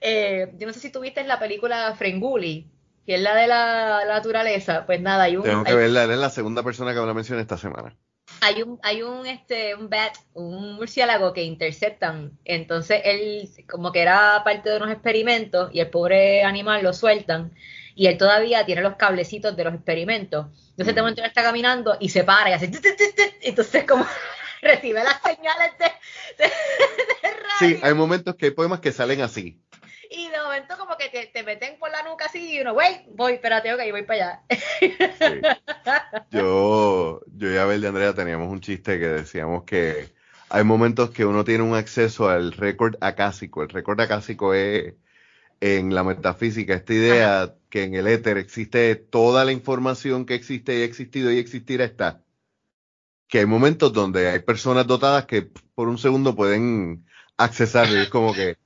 Eh, 0.00 0.52
yo 0.58 0.66
no 0.66 0.72
sé 0.72 0.80
si 0.80 0.90
tuviste 0.90 1.20
en 1.20 1.28
la 1.28 1.38
película 1.38 1.94
Frenguli, 1.96 2.70
que 3.06 3.16
es 3.16 3.20
la 3.20 3.34
de 3.34 3.46
la, 3.46 4.02
naturaleza, 4.06 4.86
pues 4.86 5.00
nada, 5.00 5.24
hay 5.24 5.36
un... 5.36 5.44
Tengo 5.44 5.64
que 5.64 5.74
verla, 5.74 6.04
es 6.04 6.18
la 6.18 6.30
segunda 6.30 6.62
persona 6.62 6.92
que 6.92 7.00
me 7.00 7.06
la 7.06 7.14
menciona 7.14 7.42
esta 7.42 7.58
semana 7.58 7.96
hay 8.40 8.62
un, 8.62 8.78
hay 8.82 9.02
un, 9.02 9.26
este, 9.26 9.74
un 9.74 9.88
bat, 9.88 10.14
un 10.34 10.74
murciélago 10.74 11.32
que 11.32 11.44
interceptan. 11.44 12.38
Entonces 12.44 13.00
él, 13.04 13.48
como 13.68 13.92
que 13.92 14.02
era 14.02 14.42
parte 14.44 14.70
de 14.70 14.76
unos 14.76 14.90
experimentos, 14.90 15.70
y 15.72 15.80
el 15.80 15.90
pobre 15.90 16.44
animal 16.44 16.82
lo 16.82 16.92
sueltan, 16.92 17.52
y 17.94 18.06
él 18.06 18.18
todavía 18.18 18.66
tiene 18.66 18.82
los 18.82 18.96
cablecitos 18.96 19.56
de 19.56 19.64
los 19.64 19.74
experimentos. 19.74 20.46
Entonces, 20.70 20.94
mm. 20.94 20.98
momento 20.98 21.20
él 21.22 21.28
está 21.28 21.42
caminando 21.42 21.96
y 22.00 22.08
se 22.08 22.24
para 22.24 22.50
y 22.50 22.52
hace. 22.52 22.70
Entonces, 23.40 23.84
como 23.84 24.06
recibe 24.64 25.04
las 25.04 25.20
señales 25.22 25.72
de, 25.78 25.84
de, 26.44 26.52
Sí, 27.58 27.78
hay 27.82 27.94
momentos 27.94 28.34
que 28.34 28.46
hay 28.46 28.50
poemas 28.50 28.80
que 28.80 28.90
salen 28.90 29.20
así 29.20 29.60
y 30.16 30.28
de 30.28 30.38
momento 30.42 30.76
como 30.78 30.96
que 30.96 31.08
te, 31.32 31.42
meten 31.42 31.78
por 31.78 31.90
la 31.90 32.02
nuca 32.02 32.26
así 32.26 32.52
y 32.52 32.60
uno, 32.60 32.72
wey, 32.72 33.06
voy, 33.14 33.34
espérate, 33.34 33.72
ok, 33.74 33.80
voy 33.90 34.02
para 34.04 34.40
allá. 34.40 34.42
Yo, 36.30 37.20
yo 37.26 37.52
y 37.52 37.56
Abel 37.56 37.80
de 37.80 37.88
Andrea 37.88 38.14
teníamos 38.14 38.50
un 38.50 38.60
chiste 38.60 38.98
que 38.98 39.08
decíamos 39.08 39.64
que 39.64 40.14
hay 40.48 40.64
momentos 40.64 41.10
que 41.10 41.24
uno 41.24 41.44
tiene 41.44 41.64
un 41.64 41.74
acceso 41.74 42.28
al 42.28 42.52
récord 42.52 42.96
acásico. 43.00 43.62
El 43.62 43.70
récord 43.70 44.00
acásico 44.00 44.54
es 44.54 44.94
en 45.60 45.94
la 45.94 46.04
metafísica 46.04 46.74
esta 46.74 46.92
idea 46.92 47.54
que 47.70 47.84
en 47.84 47.94
el 47.94 48.06
éter 48.06 48.38
existe 48.38 48.94
toda 48.96 49.44
la 49.44 49.52
información 49.52 50.26
que 50.26 50.34
existe 50.34 50.78
y 50.78 50.82
ha 50.82 50.84
existido 50.84 51.32
y 51.32 51.38
existirá 51.38 51.84
está. 51.84 52.23
Que 53.28 53.40
hay 53.40 53.46
momentos 53.46 53.92
donde 53.92 54.28
hay 54.28 54.40
personas 54.40 54.86
dotadas 54.86 55.26
que 55.26 55.48
por 55.74 55.88
un 55.88 55.98
segundo 55.98 56.34
pueden 56.36 57.04
accesar 57.36 57.88
y 57.88 57.96
es 57.96 58.08
como 58.08 58.32
que 58.32 58.56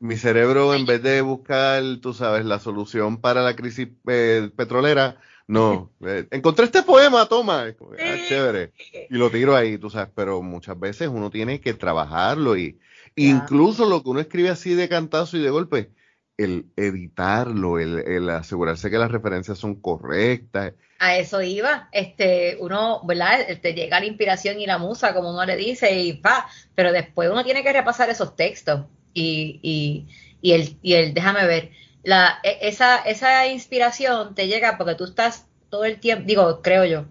mi 0.00 0.16
cerebro, 0.16 0.74
en 0.74 0.86
vez 0.86 1.02
de 1.02 1.20
buscar, 1.22 1.82
tú 2.00 2.14
sabes, 2.14 2.44
la 2.44 2.58
solución 2.58 3.20
para 3.20 3.42
la 3.42 3.56
crisis 3.56 3.88
eh, 4.06 4.50
petrolera, 4.54 5.18
no. 5.48 5.90
Eh, 6.04 6.26
encontré 6.30 6.66
este 6.66 6.82
poema, 6.82 7.26
toma. 7.26 7.64
Ah, 7.64 8.16
chévere. 8.28 8.72
Y 9.10 9.16
lo 9.16 9.30
tiro 9.30 9.56
ahí, 9.56 9.78
tú 9.78 9.90
sabes, 9.90 10.10
pero 10.14 10.42
muchas 10.42 10.78
veces 10.78 11.08
uno 11.08 11.30
tiene 11.30 11.60
que 11.60 11.74
trabajarlo 11.74 12.56
y 12.56 12.78
incluso 13.16 13.88
lo 13.88 14.02
que 14.02 14.10
uno 14.10 14.20
escribe 14.20 14.50
así 14.50 14.74
de 14.74 14.88
cantazo 14.88 15.36
y 15.36 15.40
de 15.40 15.50
golpe, 15.50 15.90
el 16.38 16.66
editarlo, 16.76 17.78
el, 17.80 18.30
asegurarse 18.30 18.90
que 18.90 18.96
las 18.96 19.10
referencias 19.10 19.58
son 19.58 19.74
correctas. 19.74 20.72
A 21.00 21.16
eso 21.16 21.42
iba, 21.42 21.88
este, 21.92 22.56
uno, 22.60 23.02
¿verdad? 23.04 23.40
Te 23.60 23.74
llega 23.74 24.00
la 24.00 24.06
inspiración 24.06 24.60
y 24.60 24.66
la 24.66 24.78
musa, 24.78 25.14
como 25.14 25.30
uno 25.30 25.44
le 25.44 25.56
dice, 25.56 26.00
y 26.00 26.20
va, 26.20 26.48
pero 26.74 26.92
después 26.92 27.28
uno 27.28 27.44
tiene 27.44 27.62
que 27.62 27.72
repasar 27.72 28.08
esos 28.08 28.36
textos 28.36 28.86
y, 29.12 30.06
Y 30.40 30.52
el, 30.52 30.78
y 30.80 30.94
el 30.94 31.12
déjame 31.12 31.44
ver, 31.46 31.70
la, 32.04 32.38
e, 32.44 32.58
esa, 32.62 32.98
esa 32.98 33.46
inspiración 33.48 34.34
te 34.36 34.46
llega 34.46 34.78
porque 34.78 34.94
tú 34.94 35.04
estás 35.04 35.46
todo 35.68 35.84
el 35.84 35.98
tiempo, 35.98 36.24
digo, 36.26 36.62
creo 36.62 36.84
yo, 36.84 37.06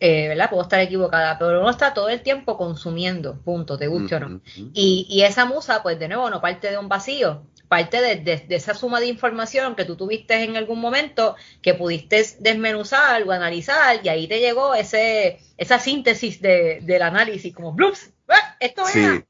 eh, 0.00 0.26
¿verdad? 0.26 0.50
Puedo 0.50 0.62
estar 0.62 0.80
equivocada, 0.80 1.38
pero 1.38 1.60
uno 1.60 1.70
está 1.70 1.94
todo 1.94 2.08
el 2.08 2.22
tiempo 2.22 2.58
consumiendo, 2.58 3.40
punto, 3.42 3.78
te 3.78 3.86
guste 3.86 4.16
o 4.16 4.20
no. 4.20 4.40
Y, 4.74 5.06
y, 5.08 5.22
esa 5.22 5.44
musa, 5.44 5.84
pues 5.84 6.00
de 6.00 6.08
nuevo, 6.08 6.28
no 6.28 6.40
parte 6.40 6.70
de 6.70 6.78
un 6.78 6.88
vacío, 6.88 7.42
parte 7.72 8.02
de, 8.02 8.44
esa 8.50 8.74
suma 8.74 9.00
de 9.00 9.06
información 9.06 9.74
que 9.74 9.86
tú 9.86 9.96
tuviste 9.96 10.34
en 10.44 10.58
algún 10.58 10.78
momento, 10.78 11.36
que 11.62 11.72
pudiste 11.72 12.22
desmenuzar 12.38 13.22
o 13.22 13.32
analizar, 13.32 13.98
y 14.04 14.10
ahí 14.10 14.28
te 14.28 14.40
llegó 14.40 14.74
ese, 14.74 15.40
esa 15.56 15.78
síntesis 15.78 16.42
de, 16.42 16.80
del 16.82 17.00
análisis, 17.00 17.54
como 17.54 17.72
¡blups! 17.72 18.10
¡Ah! 18.28 18.56
Esto 18.60 18.84
sí. 18.84 19.00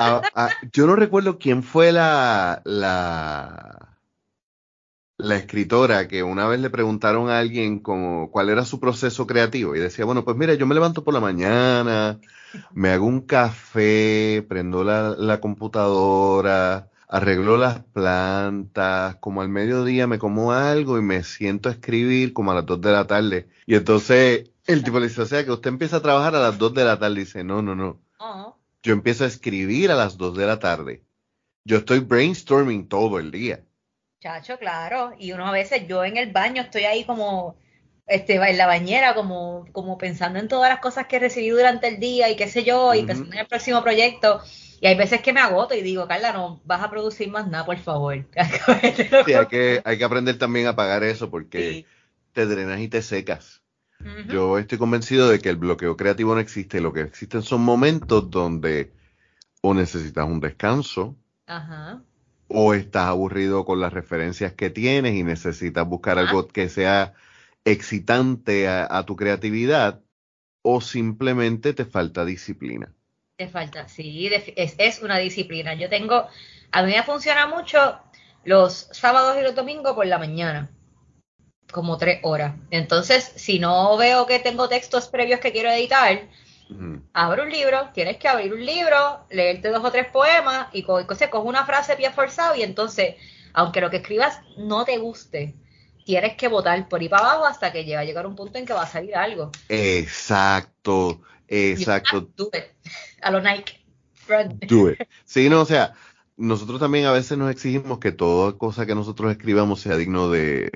Ah, 0.00 0.22
ah, 0.34 0.50
yo 0.72 0.86
no 0.86 0.96
recuerdo 0.96 1.38
quién 1.38 1.62
fue 1.62 1.92
la, 1.92 2.62
la, 2.64 3.87
la 5.18 5.36
escritora 5.36 6.08
que 6.08 6.22
una 6.22 6.46
vez 6.46 6.60
le 6.60 6.70
preguntaron 6.70 7.28
a 7.28 7.38
alguien 7.40 7.80
como 7.80 8.30
cuál 8.30 8.48
era 8.50 8.64
su 8.64 8.80
proceso 8.80 9.26
creativo 9.26 9.74
y 9.74 9.80
decía, 9.80 10.04
bueno, 10.04 10.24
pues 10.24 10.36
mira, 10.36 10.54
yo 10.54 10.66
me 10.66 10.74
levanto 10.74 11.04
por 11.04 11.12
la 11.12 11.20
mañana, 11.20 12.20
me 12.72 12.90
hago 12.90 13.06
un 13.06 13.22
café, 13.22 14.46
prendo 14.48 14.84
la, 14.84 15.16
la 15.18 15.40
computadora, 15.40 16.90
arreglo 17.08 17.56
las 17.56 17.80
plantas, 17.84 19.16
como 19.16 19.42
al 19.42 19.48
mediodía 19.48 20.06
me 20.06 20.18
como 20.18 20.52
algo 20.52 20.98
y 20.98 21.02
me 21.02 21.24
siento 21.24 21.68
a 21.68 21.72
escribir 21.72 22.32
como 22.32 22.52
a 22.52 22.54
las 22.54 22.66
2 22.66 22.80
de 22.80 22.92
la 22.92 23.06
tarde. 23.06 23.48
Y 23.66 23.74
entonces 23.74 24.50
el 24.66 24.84
tipo 24.84 25.00
le 25.00 25.08
dice, 25.08 25.22
o 25.22 25.26
sea, 25.26 25.44
que 25.44 25.50
usted 25.50 25.70
empieza 25.70 25.96
a 25.96 26.02
trabajar 26.02 26.36
a 26.36 26.40
las 26.40 26.58
2 26.58 26.74
de 26.74 26.84
la 26.84 26.98
tarde. 26.98 27.16
Y 27.16 27.24
dice, 27.24 27.42
no, 27.42 27.62
no, 27.62 27.74
no. 27.74 28.00
Yo 28.82 28.92
empiezo 28.92 29.24
a 29.24 29.26
escribir 29.26 29.90
a 29.90 29.96
las 29.96 30.18
2 30.18 30.36
de 30.36 30.46
la 30.46 30.58
tarde. 30.58 31.04
Yo 31.64 31.78
estoy 31.78 32.00
brainstorming 32.00 32.88
todo 32.88 33.18
el 33.18 33.30
día. 33.30 33.64
Chacho, 34.20 34.58
claro. 34.58 35.12
Y 35.18 35.32
uno 35.32 35.46
a 35.46 35.52
veces, 35.52 35.86
yo 35.86 36.04
en 36.04 36.16
el 36.16 36.32
baño 36.32 36.62
estoy 36.62 36.84
ahí 36.84 37.04
como, 37.04 37.56
este, 38.06 38.34
en 38.34 38.58
la 38.58 38.66
bañera, 38.66 39.14
como, 39.14 39.66
como 39.72 39.96
pensando 39.96 40.40
en 40.40 40.48
todas 40.48 40.70
las 40.70 40.80
cosas 40.80 41.06
que 41.06 41.20
recibí 41.20 41.50
durante 41.50 41.86
el 41.86 42.00
día 42.00 42.28
y 42.28 42.36
qué 42.36 42.48
sé 42.48 42.64
yo, 42.64 42.94
y 42.94 43.04
pensando 43.04 43.32
en 43.32 43.40
el 43.40 43.46
próximo 43.46 43.82
proyecto. 43.82 44.40
Y 44.80 44.88
hay 44.88 44.96
veces 44.96 45.22
que 45.22 45.32
me 45.32 45.40
agoto 45.40 45.74
y 45.74 45.82
digo, 45.82 46.08
Carla, 46.08 46.32
no 46.32 46.60
vas 46.64 46.82
a 46.82 46.90
producir 46.90 47.30
más 47.30 47.48
nada, 47.48 47.64
por 47.64 47.78
favor. 47.78 48.26
sí, 49.26 49.34
hay 49.34 49.46
que, 49.46 49.82
hay 49.84 49.98
que 49.98 50.04
aprender 50.04 50.36
también 50.36 50.66
a 50.66 50.76
pagar 50.76 51.04
eso 51.04 51.30
porque 51.30 51.86
te 52.32 52.46
drenas 52.46 52.80
y 52.80 52.88
te 52.88 53.02
secas. 53.02 53.62
Yo 54.28 54.58
estoy 54.58 54.78
convencido 54.78 55.28
de 55.28 55.40
que 55.40 55.48
el 55.48 55.56
bloqueo 55.56 55.96
creativo 55.96 56.32
no 56.32 56.40
existe. 56.40 56.80
Lo 56.80 56.92
que 56.92 57.00
existen 57.00 57.42
son 57.42 57.62
momentos 57.62 58.30
donde 58.30 58.92
o 59.60 59.74
necesitas 59.74 60.24
un 60.24 60.38
descanso, 60.38 61.16
Ajá 61.46 62.02
o 62.48 62.74
estás 62.74 63.08
aburrido 63.08 63.64
con 63.64 63.80
las 63.80 63.92
referencias 63.92 64.54
que 64.54 64.70
tienes 64.70 65.14
y 65.14 65.22
necesitas 65.22 65.86
buscar 65.86 66.18
algo 66.18 66.48
que 66.48 66.68
sea 66.68 67.14
excitante 67.64 68.68
a, 68.68 69.04
tu 69.04 69.16
creatividad, 69.16 70.00
o 70.62 70.80
simplemente 70.80 71.74
te 71.74 71.84
falta 71.84 72.24
disciplina. 72.24 72.92
Te 73.36 73.48
falta, 73.48 73.86
sí, 73.88 74.30
es, 74.56 75.02
una 75.02 75.18
disciplina. 75.18 75.74
Yo 75.74 75.88
tengo, 75.88 76.26
a 76.72 76.82
mí 76.82 76.92
me 76.92 77.02
funciona 77.02 77.46
mucho 77.46 78.00
los 78.44 78.88
sábados 78.92 79.36
y 79.38 79.42
los 79.42 79.54
domingos 79.54 79.94
por 79.94 80.06
la 80.06 80.18
mañana, 80.18 80.70
como 81.70 81.98
tres 81.98 82.20
horas. 82.22 82.56
Entonces, 82.70 83.32
si 83.36 83.58
no 83.58 83.96
veo 83.96 84.26
que 84.26 84.38
tengo 84.38 84.68
textos 84.68 85.08
previos 85.08 85.40
que 85.40 85.52
quiero 85.52 85.70
editar, 85.70 86.28
Abre 87.12 87.42
un 87.42 87.50
libro, 87.50 87.88
tienes 87.94 88.18
que 88.18 88.28
abrir 88.28 88.52
un 88.52 88.64
libro, 88.64 89.24
leerte 89.30 89.70
dos 89.70 89.84
o 89.84 89.90
tres 89.90 90.06
poemas 90.08 90.68
y 90.72 90.82
co 90.82 91.06
coge 91.06 91.28
una 91.38 91.64
frase 91.64 91.96
pie 91.96 92.10
forzado 92.10 92.54
y 92.56 92.62
entonces, 92.62 93.14
aunque 93.54 93.80
lo 93.80 93.90
que 93.90 93.98
escribas 93.98 94.40
no 94.56 94.84
te 94.84 94.98
guste, 94.98 95.54
tienes 96.04 96.36
que 96.36 96.48
votar 96.48 96.88
por 96.88 97.00
ahí 97.00 97.08
para 97.08 97.30
abajo 97.30 97.46
hasta 97.46 97.72
que 97.72 97.84
llega 97.84 98.00
a 98.00 98.04
llegar 98.04 98.26
un 98.26 98.36
punto 98.36 98.58
en 98.58 98.66
que 98.66 98.72
va 98.72 98.82
a 98.82 98.86
salir 98.86 99.16
algo. 99.16 99.50
Exacto, 99.68 101.20
exacto. 101.48 102.28
A 103.22 103.30
lo 103.30 103.40
Nike. 103.40 103.84
Do 104.66 104.90
it. 104.90 105.00
Sí, 105.24 105.48
no, 105.48 105.62
o 105.62 105.64
sea, 105.64 105.94
nosotros 106.38 106.78
también 106.78 107.04
a 107.04 107.10
veces 107.10 107.36
nos 107.36 107.50
exigimos 107.50 107.98
que 107.98 108.12
toda 108.12 108.56
cosa 108.56 108.86
que 108.86 108.94
nosotros 108.94 109.32
escribamos 109.32 109.80
sea 109.80 109.96
digno 109.96 110.30
de, 110.30 110.70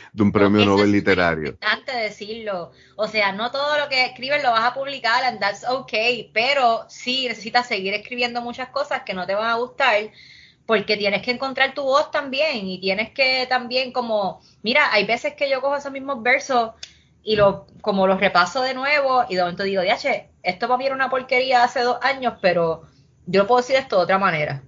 de 0.12 0.22
un 0.22 0.32
premio 0.32 0.66
Nobel 0.66 0.92
literario. 0.92 1.56
Antes 1.62 1.94
de 1.94 2.02
decirlo, 2.02 2.72
o 2.94 3.08
sea, 3.08 3.32
no 3.32 3.50
todo 3.50 3.78
lo 3.78 3.88
que 3.88 4.04
escribes 4.04 4.42
lo 4.42 4.50
vas 4.50 4.64
a 4.64 4.74
publicar 4.74 5.24
and 5.24 5.40
that's 5.40 5.66
okay, 5.66 6.30
pero 6.34 6.84
sí 6.88 7.26
necesitas 7.26 7.66
seguir 7.66 7.94
escribiendo 7.94 8.42
muchas 8.42 8.68
cosas 8.68 9.02
que 9.04 9.14
no 9.14 9.26
te 9.26 9.34
van 9.34 9.46
a 9.46 9.54
gustar 9.54 10.10
porque 10.66 10.98
tienes 10.98 11.22
que 11.22 11.30
encontrar 11.30 11.72
tu 11.72 11.84
voz 11.84 12.10
también 12.10 12.66
y 12.66 12.78
tienes 12.78 13.10
que 13.10 13.46
también 13.48 13.92
como, 13.92 14.42
mira, 14.62 14.92
hay 14.92 15.06
veces 15.06 15.32
que 15.32 15.48
yo 15.48 15.62
cojo 15.62 15.76
esos 15.76 15.90
mismos 15.90 16.22
versos 16.22 16.72
y 17.22 17.36
lo, 17.36 17.66
como 17.80 18.06
los 18.06 18.20
repaso 18.20 18.60
de 18.60 18.74
nuevo 18.74 19.24
y 19.30 19.36
de 19.36 19.40
momento 19.40 19.62
digo, 19.62 19.80
diache, 19.80 20.28
esto 20.42 20.68
para 20.68 20.76
mí 20.76 20.84
era 20.84 20.94
una 20.94 21.08
porquería 21.08 21.64
hace 21.64 21.80
dos 21.80 21.96
años, 22.02 22.34
pero 22.42 22.82
yo 23.24 23.46
puedo 23.46 23.62
decir 23.62 23.76
esto 23.76 23.96
de 23.96 24.02
otra 24.02 24.18
manera 24.18 24.62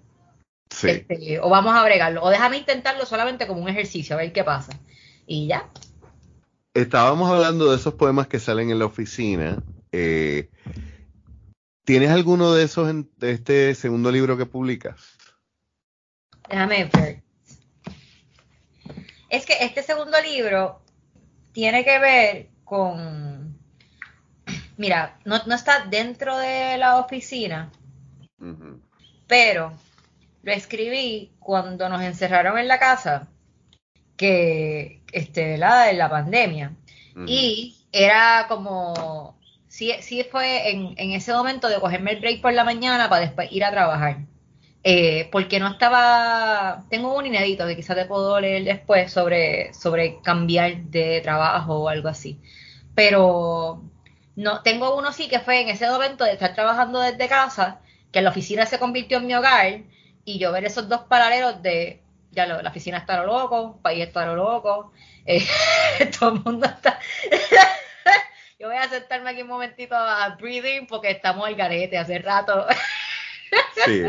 este, 0.71 1.41
o 1.41 1.49
vamos 1.49 1.75
a 1.75 1.85
bregarlo. 1.85 2.23
O 2.23 2.31
déjame 2.31 2.59
intentarlo 2.59 3.05
solamente 3.07 3.47
como 3.47 3.63
un 3.63 3.69
ejercicio, 3.69 4.17
a 4.17 4.19
ver 4.19 4.33
qué 4.33 4.45
pasa. 4.45 4.79
Y 5.27 5.47
ya. 5.47 5.69
Estábamos 6.75 7.31
hablando 7.31 7.71
de 7.71 7.77
esos 7.77 7.95
poemas 7.95 8.29
que 8.29 8.39
salen 8.39 8.71
en 8.71 8.79
la 8.79 8.87
oficina. 8.87 9.63
Eh, 9.93 10.49
¿Tienes 11.85 12.11
alguno 12.11 12.53
de 12.53 12.65
esos 12.65 12.89
en 12.89 13.11
este 13.21 13.75
segundo 13.75 14.13
libro 14.13 14.37
que 14.37 14.47
publicas? 14.47 15.17
Déjame 16.49 16.91
ver. 16.93 17.23
Es 19.29 19.47
que 19.47 19.55
este 19.61 19.83
segundo 19.83 20.21
libro 20.23 20.81
tiene 21.53 21.85
que 21.85 21.99
ver 21.99 22.49
con. 22.65 23.59
Mira, 24.77 25.19
no, 25.25 25.37
está 25.37 25.87
dentro 25.87 26.39
de 26.39 26.79
la 26.79 26.97
oficina, 26.97 27.71
pero 29.27 29.73
lo 30.43 30.53
escribí 30.53 31.33
cuando 31.39 31.89
nos 31.89 32.03
encerraron 32.03 32.59
en 32.59 32.69
la 32.69 32.79
casa, 32.79 33.29
que, 34.17 35.03
este, 35.13 35.59
la, 35.59 35.91
en 35.91 35.99
la 35.99 36.11
pandemia. 36.11 36.77
Y 37.27 37.77
era 37.93 38.47
como, 38.49 39.39
sí, 39.69 39.93
sí 40.01 40.25
fue 40.31 40.71
en, 40.71 40.95
en, 40.97 41.11
ese 41.13 41.33
momento 41.33 41.69
de 41.69 41.81
cogerme 41.81 42.13
el 42.13 42.21
break 42.21 42.41
por 42.41 42.53
la 42.55 42.65
mañana 42.65 43.09
para 43.09 43.23
después 43.23 43.51
ir 43.53 43.65
a 43.65 43.71
trabajar. 43.71 44.19
Eh, 44.83 45.29
porque 45.31 45.61
no 45.61 45.69
estaba, 45.69 46.85
tengo 46.89 47.15
un 47.15 47.27
inédito 47.27 47.67
que 47.67 47.77
quizás 47.77 47.97
te 47.97 48.07
puedo 48.07 48.41
leer 48.41 48.65
después 48.65 49.13
sobre, 49.13 49.75
sobre 49.75 50.23
cambiar 50.23 50.85
de 50.85 51.21
trabajo 51.21 51.81
o 51.81 51.89
algo 51.89 52.09
así. 52.09 52.39
Pero 52.95 53.83
no, 54.37 54.63
tengo 54.63 54.97
uno 54.97 55.13
sí 55.13 55.29
que 55.29 55.41
fue 55.41 55.61
en 55.61 55.69
ese 55.69 55.89
momento 55.89 56.25
de 56.25 56.33
estar 56.33 56.55
trabajando 56.55 57.01
desde 57.01 57.29
casa, 57.29 57.81
que 58.11 58.23
la 58.23 58.31
oficina 58.31 58.65
se 58.65 58.79
convirtió 58.79 59.19
en 59.19 59.27
mi 59.27 59.35
hogar 59.35 59.83
y 60.25 60.39
yo 60.39 60.53
ver 60.53 60.65
esos 60.65 60.89
dos 60.89 61.03
paralelos 61.03 61.63
de, 61.63 62.03
ya 62.31 62.47
lo, 62.47 62.63
la 62.63 62.71
oficina 62.71 62.99
está 62.99 63.19
lo 63.19 63.27
loco, 63.27 63.75
el 63.77 63.83
país 63.83 64.07
está 64.07 64.27
lo 64.27 64.37
loco, 64.37 64.93
eh, 65.25 65.47
todo 66.19 66.35
el 66.35 66.41
mundo 66.41 66.67
está... 66.67 66.99
yo 68.59 68.69
voy 68.69 68.77
a 68.77 68.89
sentarme 68.89 69.31
aquí 69.31 69.43
un 69.43 69.49
momentito 69.49 69.95
a 69.95 70.37
breathing 70.37 70.87
porque 70.87 71.11
estamos 71.11 71.47
al 71.47 71.55
garete 71.55 71.97
hace 71.97 72.19
rato. 72.19 72.67
sí, 73.85 74.03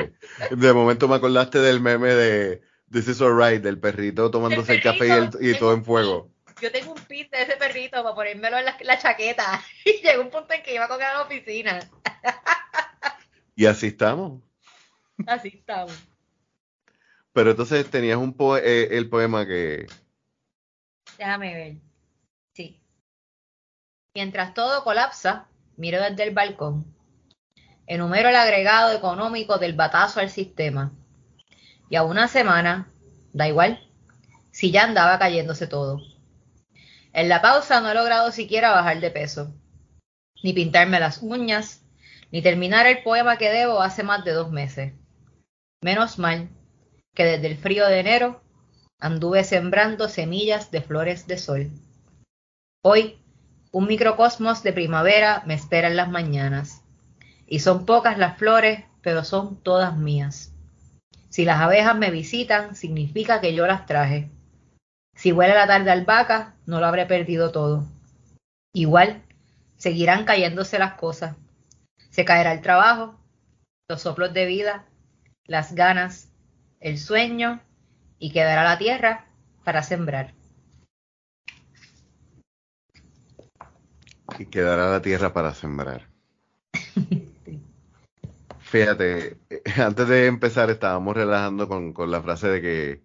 de 0.51 0.73
momento 0.73 1.07
me 1.07 1.15
acordaste 1.15 1.59
del 1.59 1.79
meme 1.79 2.13
de 2.13 2.61
This 2.91 3.07
is 3.07 3.21
alright, 3.21 3.61
del 3.61 3.79
perrito 3.79 4.29
tomándose 4.29 4.73
el, 4.73 4.81
café 4.81 5.07
y, 5.39 5.57
todo 5.57 5.73
en 5.73 5.85
fuego. 5.85 6.29
Yo 6.61 6.69
tengo 6.71 6.91
un 6.91 7.01
pit 7.05 7.31
de 7.31 7.43
ese 7.43 7.55
perrito 7.55 8.03
para 8.03 8.13
ponérmelo 8.13 8.57
en 8.57 8.65
la, 8.65 8.77
la 8.81 8.99
chaqueta 8.99 9.63
y 9.85 10.01
llegó 10.05 10.21
un 10.21 10.29
punto 10.29 10.53
en 10.53 10.61
que 10.61 10.75
iba 10.75 10.85
a 10.85 10.87
coger 10.89 11.05
a 11.05 11.13
la 11.13 11.21
oficina. 11.21 11.79
y 13.55 13.65
así 13.65 13.87
estamos. 13.87 14.41
Así 15.27 15.49
estamos. 15.49 15.93
Pero 17.33 17.51
entonces 17.51 17.89
tenías 17.89 18.17
un 18.17 18.35
eh, 18.61 18.89
el 18.91 19.09
poema 19.09 19.45
que... 19.45 19.87
Déjame 21.17 21.53
ver. 21.53 21.75
Sí. 22.53 22.81
Mientras 24.13 24.53
todo 24.53 24.83
colapsa, 24.83 25.47
miro 25.77 26.01
desde 26.01 26.23
el 26.23 26.33
balcón. 26.33 26.85
Enumero 27.87 28.29
el 28.29 28.35
agregado 28.35 28.95
económico 28.95 29.57
del 29.57 29.73
batazo 29.73 30.19
al 30.19 30.29
sistema. 30.29 30.91
Y 31.89 31.95
a 31.95 32.03
una 32.03 32.27
semana, 32.27 32.91
da 33.33 33.47
igual, 33.47 33.87
si 34.51 34.71
ya 34.71 34.83
andaba 34.83 35.19
cayéndose 35.19 35.67
todo. 35.67 35.99
En 37.13 37.29
la 37.29 37.41
pausa 37.41 37.81
no 37.81 37.91
he 37.91 37.93
logrado 37.93 38.31
siquiera 38.31 38.71
bajar 38.71 38.99
de 39.01 39.11
peso, 39.11 39.53
ni 40.43 40.53
pintarme 40.53 40.99
las 40.99 41.21
uñas, 41.21 41.81
ni 42.31 42.41
terminar 42.41 42.87
el 42.87 43.03
poema 43.03 43.37
que 43.37 43.49
debo 43.49 43.81
hace 43.81 44.03
más 44.03 44.23
de 44.23 44.31
dos 44.31 44.51
meses. 44.51 44.93
Menos 45.83 46.19
mal 46.19 46.47
que 47.15 47.25
desde 47.25 47.47
el 47.47 47.57
frío 47.57 47.87
de 47.87 47.99
enero 47.99 48.41
anduve 48.99 49.43
sembrando 49.43 50.09
semillas 50.09 50.69
de 50.69 50.81
flores 50.81 51.25
de 51.25 51.39
sol. 51.39 51.71
Hoy, 52.83 53.19
un 53.71 53.87
microcosmos 53.87 54.61
de 54.61 54.73
primavera 54.73 55.41
me 55.47 55.55
espera 55.55 55.87
en 55.87 55.95
las 55.95 56.09
mañanas, 56.09 56.83
y 57.47 57.59
son 57.59 57.87
pocas 57.87 58.19
las 58.19 58.37
flores, 58.37 58.85
pero 59.01 59.23
son 59.23 59.57
todas 59.63 59.97
mías. 59.97 60.53
Si 61.29 61.45
las 61.45 61.59
abejas 61.59 61.97
me 61.97 62.11
visitan, 62.11 62.75
significa 62.75 63.41
que 63.41 63.55
yo 63.55 63.65
las 63.65 63.87
traje. 63.87 64.29
Si 65.15 65.31
huele 65.31 65.55
la 65.55 65.65
tarde 65.65 65.89
albahaca, 65.89 66.55
no 66.67 66.79
lo 66.79 66.85
habré 66.85 67.07
perdido 67.07 67.51
todo. 67.51 67.87
Igual, 68.73 69.23
seguirán 69.77 70.25
cayéndose 70.25 70.77
las 70.77 70.93
cosas. 70.93 71.35
Se 72.11 72.23
caerá 72.23 72.53
el 72.53 72.61
trabajo, 72.61 73.19
los 73.89 74.01
soplos 74.01 74.31
de 74.33 74.45
vida, 74.45 74.85
las 75.45 75.75
ganas, 75.75 76.29
el 76.79 76.97
sueño, 76.97 77.61
y 78.19 78.31
quedará 78.31 78.63
la 78.63 78.77
tierra 78.77 79.25
para 79.63 79.83
sembrar. 79.83 80.33
Y 84.37 84.45
quedará 84.45 84.89
la 84.89 85.01
tierra 85.01 85.33
para 85.33 85.53
sembrar. 85.53 86.07
Fíjate, 88.59 89.37
antes 89.77 90.07
de 90.07 90.27
empezar 90.27 90.69
estábamos 90.69 91.15
relajando 91.15 91.67
con, 91.67 91.91
con, 91.93 92.09
la 92.09 92.21
frase 92.21 92.47
de 92.47 92.61
que 92.61 93.03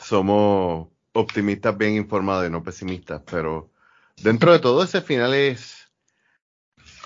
somos 0.00 0.88
optimistas 1.12 1.76
bien 1.78 1.94
informados 1.94 2.48
y 2.48 2.50
no 2.50 2.64
pesimistas, 2.64 3.22
pero 3.30 3.70
dentro 4.22 4.52
de 4.52 4.58
todo 4.58 4.82
ese 4.82 5.02
final 5.02 5.32
es, 5.34 5.83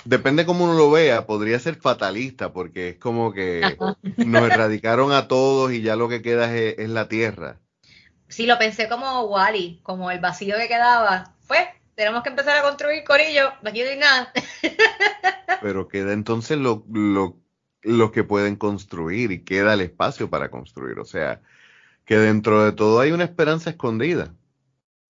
depende 0.09 0.47
cómo 0.47 0.65
uno 0.65 0.73
lo 0.73 0.91
vea, 0.91 1.27
podría 1.27 1.59
ser 1.59 1.75
fatalista, 1.75 2.51
porque 2.53 2.91
es 2.91 2.97
como 2.97 3.33
que 3.33 3.77
nos 4.17 4.43
erradicaron 4.51 5.13
a 5.13 5.29
todos 5.29 5.71
y 5.73 5.83
ya 5.83 5.97
lo 5.97 6.09
que 6.09 6.23
queda 6.23 6.55
es, 6.57 6.79
es 6.79 6.89
la 6.89 7.09
tierra. 7.09 7.59
Sí, 8.29 8.47
lo 8.47 8.59
pensé 8.59 8.89
como 8.89 9.25
Wally, 9.25 9.81
como 9.83 10.11
el 10.11 10.19
vacío 10.19 10.57
que 10.57 10.67
quedaba. 10.67 11.35
Pues, 11.47 11.61
tenemos 11.95 12.23
que 12.23 12.31
empezar 12.31 12.57
a 12.57 12.63
construir 12.63 13.05
corillo, 13.05 13.53
aquí 13.63 13.83
no 13.83 13.91
hay 13.91 13.99
nada. 13.99 14.33
Pero 15.61 15.89
queda 15.89 16.15
entonces 16.15 16.57
lo, 16.57 16.85
lo, 16.91 17.37
lo 17.83 18.11
que 18.11 18.25
pueden 18.25 18.57
construir 18.57 19.31
y 19.31 19.45
queda 19.45 19.75
el 19.75 19.83
espacio 19.83 20.31
para 20.31 20.51
construir. 20.51 20.99
O 21.01 21.05
sea, 21.05 21.43
que 22.07 22.17
dentro 22.17 22.65
de 22.65 22.73
todo 22.73 23.01
hay 23.01 23.13
una 23.13 23.25
esperanza 23.25 23.71
escondida. 23.71 24.35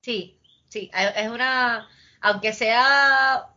Sí, 0.03 0.41
sí, 0.69 0.91
es 0.93 1.31
una, 1.31 1.89
aunque 2.21 2.53
sea, 2.53 3.49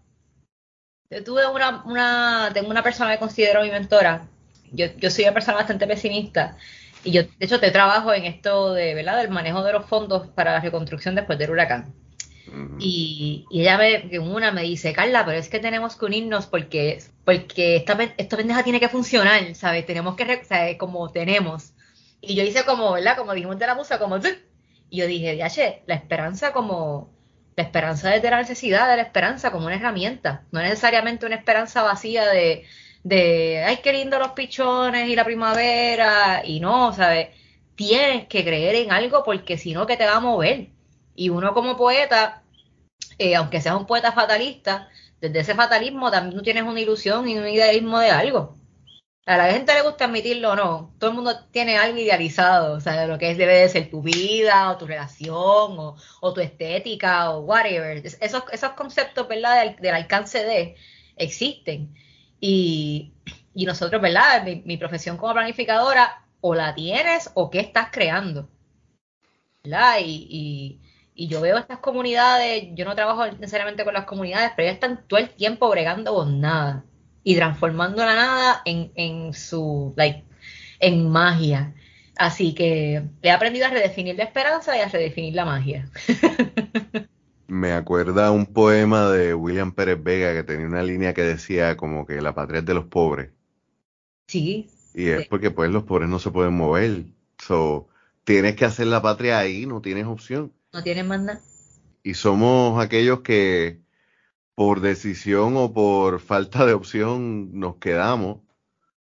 yo 1.11 1.23
tuve 1.23 1.45
una, 1.47 1.83
una, 1.85 2.51
tengo 2.53 2.69
una 2.69 2.81
persona 2.81 3.11
que 3.11 3.19
considero 3.19 3.61
mi 3.61 3.69
mentora, 3.69 4.27
yo, 4.71 4.87
yo 4.97 5.11
soy 5.11 5.25
una 5.25 5.33
persona 5.33 5.57
bastante 5.57 5.85
pesimista 5.85 6.57
y 7.03 7.11
yo, 7.11 7.23
de 7.23 7.45
hecho, 7.45 7.59
te 7.59 7.71
trabajo 7.71 8.13
en 8.13 8.25
esto 8.25 8.73
de, 8.73 8.93
¿verdad? 8.93 9.17
Del 9.17 9.29
manejo 9.29 9.63
de 9.63 9.73
los 9.73 9.85
fondos 9.85 10.27
para 10.29 10.53
la 10.53 10.59
reconstrucción 10.59 11.15
después 11.15 11.37
del 11.39 11.51
huracán. 11.51 11.93
Y, 12.79 13.45
ella 13.49 13.77
me, 13.77 14.19
una 14.19 14.51
me 14.51 14.63
dice, 14.63 14.91
Carla, 14.93 15.25
pero 15.25 15.37
es 15.37 15.47
que 15.47 15.59
tenemos 15.59 15.95
que 15.95 16.05
unirnos 16.05 16.47
porque, 16.47 17.01
porque 17.23 17.77
esta, 17.77 17.97
esta 18.17 18.37
pendeja 18.37 18.63
tiene 18.63 18.79
que 18.79 18.89
funcionar, 18.89 19.55
¿sabes? 19.55 19.85
Tenemos 19.85 20.15
que, 20.15 20.43
¿sabes? 20.43 20.77
Como 20.77 21.09
tenemos. 21.11 21.73
Y 22.19 22.35
yo 22.35 22.43
hice 22.43 22.65
como, 22.65 22.91
¿verdad? 22.91 23.17
Como 23.17 23.33
dijimos 23.33 23.57
de 23.57 23.67
la 23.67 23.75
musa, 23.75 23.99
como, 23.99 24.19
y 24.89 24.97
yo 24.97 25.07
dije, 25.07 25.37
yache, 25.37 25.81
la 25.87 25.95
esperanza 25.95 26.51
como, 26.51 27.09
la 27.61 27.67
esperanza 27.67 28.09
de 28.09 28.29
la 28.29 28.37
necesidad 28.37 28.89
de 28.89 28.97
la 28.97 29.03
esperanza 29.03 29.51
como 29.51 29.67
una 29.67 29.75
herramienta, 29.75 30.45
no 30.51 30.61
necesariamente 30.61 31.25
una 31.25 31.35
esperanza 31.35 31.83
vacía 31.83 32.27
de, 32.27 32.65
de, 33.03 33.63
ay, 33.65 33.77
qué 33.83 33.93
lindo 33.93 34.19
los 34.19 34.31
pichones 34.31 35.07
y 35.09 35.15
la 35.15 35.23
primavera, 35.25 36.41
y 36.45 36.59
no, 36.59 36.93
¿sabes? 36.93 37.29
Tienes 37.75 38.27
que 38.27 38.43
creer 38.43 38.75
en 38.75 38.91
algo 38.91 39.23
porque 39.23 39.57
si 39.57 39.73
no, 39.73 39.87
que 39.87 39.97
te 39.97 40.05
va 40.05 40.15
a 40.17 40.19
mover. 40.19 40.69
Y 41.15 41.29
uno 41.29 41.53
como 41.53 41.77
poeta, 41.77 42.43
eh, 43.17 43.35
aunque 43.35 43.61
seas 43.61 43.75
un 43.75 43.85
poeta 43.87 44.11
fatalista, 44.11 44.89
desde 45.19 45.39
ese 45.41 45.55
fatalismo 45.55 46.11
también 46.11 46.35
tú 46.37 46.43
tienes 46.43 46.63
una 46.63 46.79
ilusión 46.79 47.27
y 47.29 47.37
un 47.37 47.47
idealismo 47.47 47.99
de 47.99 48.09
algo. 48.11 48.55
A 49.27 49.37
la 49.37 49.51
gente 49.51 49.73
le 49.73 49.83
gusta 49.83 50.05
admitirlo 50.05 50.51
o 50.51 50.55
no, 50.55 50.95
todo 50.97 51.11
el 51.11 51.15
mundo 51.15 51.45
tiene 51.51 51.77
algo 51.77 51.99
idealizado, 51.99 52.73
o 52.73 52.79
sea, 52.79 53.05
lo 53.05 53.19
que 53.19 53.29
es, 53.29 53.37
debe 53.37 53.53
de 53.59 53.69
ser 53.69 53.89
tu 53.89 54.01
vida 54.01 54.71
o 54.71 54.77
tu 54.77 54.87
relación 54.87 55.35
o, 55.37 56.33
tu 56.33 56.41
estética 56.41 57.29
o 57.29 57.41
whatever. 57.41 57.97
Esos, 58.03 58.43
esos 58.51 58.71
conceptos, 58.71 59.27
¿verdad? 59.27 59.75
Del, 59.79 59.93
alcance 59.93 60.43
de 60.43 60.75
existen. 61.17 61.93
Y, 62.39 63.13
nosotros, 63.55 64.01
¿verdad? 64.01 64.43
Mi, 64.65 64.77
profesión 64.77 65.17
como 65.17 65.33
planificadora, 65.33 66.25
o 66.41 66.55
la 66.55 66.73
tienes 66.73 67.29
o 67.35 67.49
qué 67.51 67.59
estás 67.59 67.89
creando. 67.91 68.49
¿Verdad? 69.63 69.97
Y, 70.03 70.79
y, 71.15 71.27
yo 71.27 71.41
veo 71.41 71.57
estas 71.59 71.79
comunidades, 71.79 72.69
yo 72.73 72.85
no 72.85 72.95
trabajo 72.95 73.27
necesariamente 73.27 73.83
con 73.83 73.93
las 73.93 74.05
comunidades, 74.05 74.51
pero 74.55 74.67
ellas 74.67 74.75
están 74.75 75.07
todo 75.07 75.19
el 75.19 75.29
tiempo 75.29 75.69
bregando 75.69 76.15
con 76.15 76.41
nada 76.41 76.85
y 77.23 77.35
transformando 77.35 78.03
la 78.03 78.15
nada 78.15 78.61
en, 78.65 78.91
en 78.95 79.33
su, 79.33 79.93
like, 79.95 80.23
en 80.79 81.09
magia. 81.09 81.73
Así 82.17 82.53
que 82.53 83.03
he 83.21 83.31
aprendido 83.31 83.65
a 83.65 83.69
redefinir 83.69 84.15
la 84.15 84.23
esperanza 84.23 84.77
y 84.77 84.81
a 84.81 84.89
redefinir 84.89 85.33
la 85.33 85.45
magia. 85.45 85.89
Me 87.47 87.73
acuerda 87.73 88.31
un 88.31 88.45
poema 88.45 89.09
de 89.09 89.33
William 89.33 89.73
Pérez 89.73 90.01
Vega 90.01 90.33
que 90.33 90.43
tenía 90.43 90.67
una 90.67 90.83
línea 90.83 91.13
que 91.13 91.23
decía 91.23 91.75
como 91.75 92.05
que 92.05 92.21
la 92.21 92.33
patria 92.33 92.59
es 92.59 92.65
de 92.65 92.73
los 92.73 92.85
pobres. 92.85 93.31
Sí. 94.27 94.69
Y 94.93 95.09
es 95.09 95.27
porque 95.27 95.51
pues 95.51 95.69
los 95.69 95.83
pobres 95.83 96.09
no 96.09 96.19
se 96.19 96.31
pueden 96.31 96.53
mover. 96.53 97.05
So, 97.37 97.89
tienes 98.23 98.55
que 98.55 98.65
hacer 98.65 98.87
la 98.87 99.01
patria 99.01 99.39
ahí, 99.39 99.65
no 99.65 99.81
tienes 99.81 100.05
opción. 100.05 100.53
No 100.71 100.81
tienes 100.83 101.05
más 101.05 101.21
nada. 101.21 101.41
Y 102.03 102.13
somos 102.13 102.81
aquellos 102.81 103.19
que 103.19 103.81
por 104.55 104.81
decisión 104.81 105.55
o 105.57 105.73
por 105.73 106.19
falta 106.19 106.65
de 106.65 106.73
opción 106.73 107.59
nos 107.59 107.77
quedamos, 107.77 108.39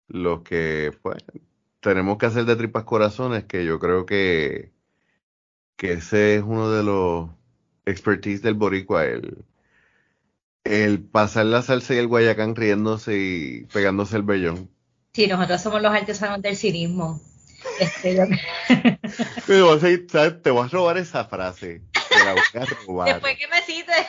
los 0.09 0.43
que 0.43 0.93
pues 1.03 1.23
tenemos 1.81 2.19
que 2.19 2.27
hacer 2.27 2.45
de 2.45 2.57
tripas 2.57 2.85
corazones, 2.85 3.45
que 3.45 3.65
yo 3.65 3.79
creo 3.79 4.07
que, 4.07 4.73
que 5.77 5.95
ese 5.95 6.37
es 6.37 6.43
uno 6.43 6.71
de 6.71 6.83
los 6.83 7.31
expertise 7.87 8.43
del 8.43 8.55
boricua, 8.55 9.05
el, 9.05 9.45
el 10.65 11.03
pasar 11.03 11.47
la 11.47 11.63
salsa 11.63 11.95
y 11.95 11.99
el 11.99 12.07
guayacán 12.07 12.55
riéndose 12.55 13.17
y 13.17 13.65
pegándose 13.73 14.17
el 14.17 14.23
vellón. 14.23 14.71
Sí, 15.13 15.27
nosotros 15.27 15.63
somos 15.63 15.83
los 15.83 15.93
artesanos 15.93 16.43
del 16.43 16.57
cinismo. 16.57 17.21
Este, 17.79 18.17
te 19.47 20.51
voy 20.51 20.65
a 20.65 20.69
robar 20.69 20.99
esa 20.99 21.25
frase. 21.25 21.83
Te 22.09 22.25
la 22.25 22.33
voy 22.33 22.43
a 22.55 22.65
robar. 22.87 23.15
Después 23.15 23.37
que 23.37 23.49
me 23.49 23.61
cites 23.63 24.07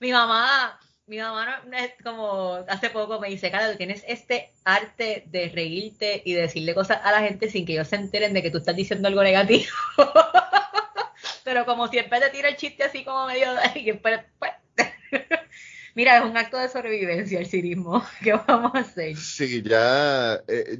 mi 0.00 0.12
mamá, 0.12 0.78
mi 1.06 1.18
mamá 1.18 1.62
como 2.02 2.64
hace 2.68 2.90
poco 2.90 3.20
me 3.20 3.28
dice, 3.28 3.50
Cara, 3.50 3.76
tienes 3.76 4.04
este 4.06 4.52
arte 4.64 5.24
de 5.26 5.48
reírte 5.48 6.22
y 6.24 6.34
decirle 6.34 6.74
cosas 6.74 7.00
a 7.02 7.12
la 7.12 7.20
gente 7.20 7.50
sin 7.50 7.66
que 7.66 7.74
ellos 7.74 7.88
se 7.88 7.96
enteren 7.96 8.32
de 8.32 8.42
que 8.42 8.50
tú 8.50 8.58
estás 8.58 8.76
diciendo 8.76 9.08
algo 9.08 9.22
negativo. 9.22 9.66
Pero 11.44 11.66
como 11.66 11.88
siempre 11.88 12.20
te 12.20 12.30
tira 12.30 12.48
el 12.48 12.56
chiste 12.56 12.84
así 12.84 13.04
como 13.04 13.26
medio. 13.26 13.46
Pues. 14.02 14.20
Mira, 15.94 16.18
es 16.18 16.24
un 16.24 16.36
acto 16.36 16.58
de 16.58 16.68
sobrevivencia 16.68 17.38
el 17.38 17.46
cirismo. 17.46 18.04
¿Qué 18.22 18.32
vamos 18.32 18.74
a 18.74 18.78
hacer? 18.78 19.16
Sí, 19.16 19.62
ya... 19.62 20.40
Eh, 20.48 20.78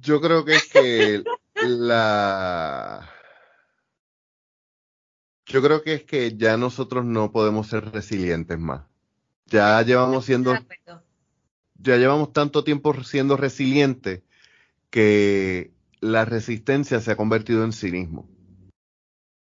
yo 0.00 0.20
creo 0.20 0.44
que 0.44 0.54
es 0.54 0.66
que 0.66 1.22
la 1.54 3.08
yo 5.50 5.62
creo 5.62 5.82
que 5.82 5.94
es 5.94 6.02
que 6.04 6.36
ya 6.36 6.56
nosotros 6.56 7.04
no 7.04 7.32
podemos 7.32 7.66
ser 7.66 7.90
resilientes 7.90 8.58
más. 8.58 8.82
Ya 9.46 9.82
llevamos 9.82 10.24
siendo, 10.24 10.56
ya 11.74 11.96
llevamos 11.96 12.32
tanto 12.32 12.62
tiempo 12.62 12.94
siendo 13.02 13.36
resilientes 13.36 14.22
que 14.90 15.72
la 16.00 16.24
resistencia 16.24 17.00
se 17.00 17.10
ha 17.10 17.16
convertido 17.16 17.64
en 17.64 17.72
cinismo. 17.72 18.28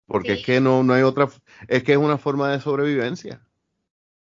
Porque 0.06 0.34
es 0.34 0.44
que 0.44 0.60
no, 0.60 0.82
no 0.82 0.92
hay 0.92 1.02
otra, 1.02 1.28
es 1.68 1.82
que 1.82 1.92
es 1.92 1.98
una 1.98 2.18
forma 2.18 2.52
de 2.52 2.60
sobrevivencia. 2.60 3.40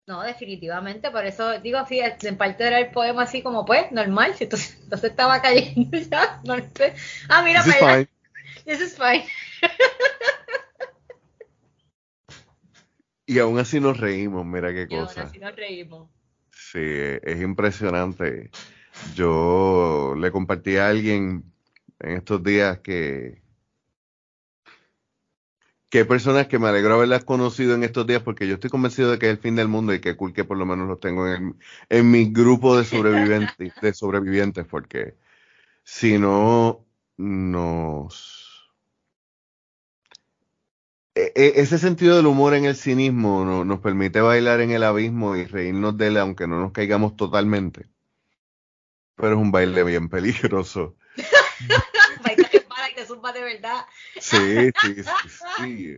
No, 0.08 0.24
definitivamente, 0.24 1.12
por 1.12 1.24
eso 1.24 1.60
digo, 1.60 1.86
sí, 1.88 2.00
en 2.00 2.38
parte 2.38 2.66
era 2.66 2.80
el 2.80 2.90
poema 2.90 3.24
así 3.24 3.44
como 3.44 3.64
pues, 3.64 3.92
normal, 3.92 4.34
si 4.34 4.46
entonces, 4.46 4.80
entonces 4.84 5.12
estaba 5.12 5.40
cayendo 5.40 5.96
ya, 6.00 6.42
no. 6.44 6.56
Ah, 7.30 7.44
mira, 7.44 7.64
This 7.64 7.76
is 7.76 7.80
fine. 7.80 8.08
This 8.66 8.82
is 8.82 8.98
fine. 8.98 9.26
Y 13.30 13.38
aún 13.38 13.60
así 13.60 13.80
nos 13.80 14.00
reímos, 14.00 14.44
mira 14.44 14.74
qué 14.74 14.88
cosa. 14.88 15.22
aún 15.22 15.30
así 15.30 15.38
nos 15.38 15.56
reímos. 15.56 16.10
Sí, 16.50 16.80
es 16.82 17.42
impresionante. 17.42 18.50
Yo 19.14 20.16
le 20.18 20.32
compartí 20.32 20.78
a 20.78 20.90
alguien 20.90 21.44
en 22.00 22.18
estos 22.18 22.44
días 22.44 22.80
que 22.80 23.44
que 25.92 26.06
personas 26.06 26.48
que 26.48 26.58
me 26.58 26.70
alegro 26.70 26.96
haberlas 26.96 27.24
conocido 27.24 27.76
en 27.76 27.84
estos 27.84 28.08
días 28.08 28.24
porque 28.24 28.48
yo 28.48 28.56
estoy 28.56 28.72
convencido 28.72 29.12
de 29.12 29.20
que 29.20 29.28
es 29.28 29.32
el 29.34 29.38
fin 29.38 29.56
del 29.56 29.68
mundo 29.68 29.94
y 29.94 30.02
que 30.02 30.16
cool 30.16 30.34
que 30.34 30.44
por 30.44 30.58
lo 30.58 30.66
menos 30.66 30.88
los 30.88 31.00
tengo 31.00 31.28
en, 31.28 31.56
en 31.90 32.10
mi 32.10 32.32
grupo 32.32 32.78
de 32.78 32.84
sobrevivientes, 32.84 33.74
de 33.80 33.94
sobrevivientes 33.94 34.66
porque 34.66 35.18
si 35.84 36.18
no 36.18 36.84
nos 37.18 38.39
ese 41.36 41.78
sentido 41.78 42.18
del 42.18 42.26
humor 42.26 42.54
en 42.54 42.66
el 42.66 42.76
cinismo 42.76 43.64
nos 43.66 43.80
permite 43.80 44.22
bailar 44.22 44.62
en 44.62 44.72
el 44.72 44.84
abismo 44.84 45.36
y 45.36 45.46
reírnos 45.46 45.98
de 45.98 46.08
él 46.08 46.18
aunque 46.18 46.48
no 46.48 46.60
nos 46.60 46.72
caigamos 46.72 47.16
totalmente. 47.16 47.88
Pero 49.16 49.34
es 49.34 49.38
un 49.38 49.52
baile 49.52 49.84
bien 49.84 50.10
peligroso. 50.10 50.96
y 52.92 52.96
te 52.96 53.06
zumba 53.06 53.32
de 53.32 53.42
verdad. 53.42 53.86
Sí, 54.20 54.72
sí, 54.82 55.04
sí, 55.04 55.30
sí. 55.58 55.98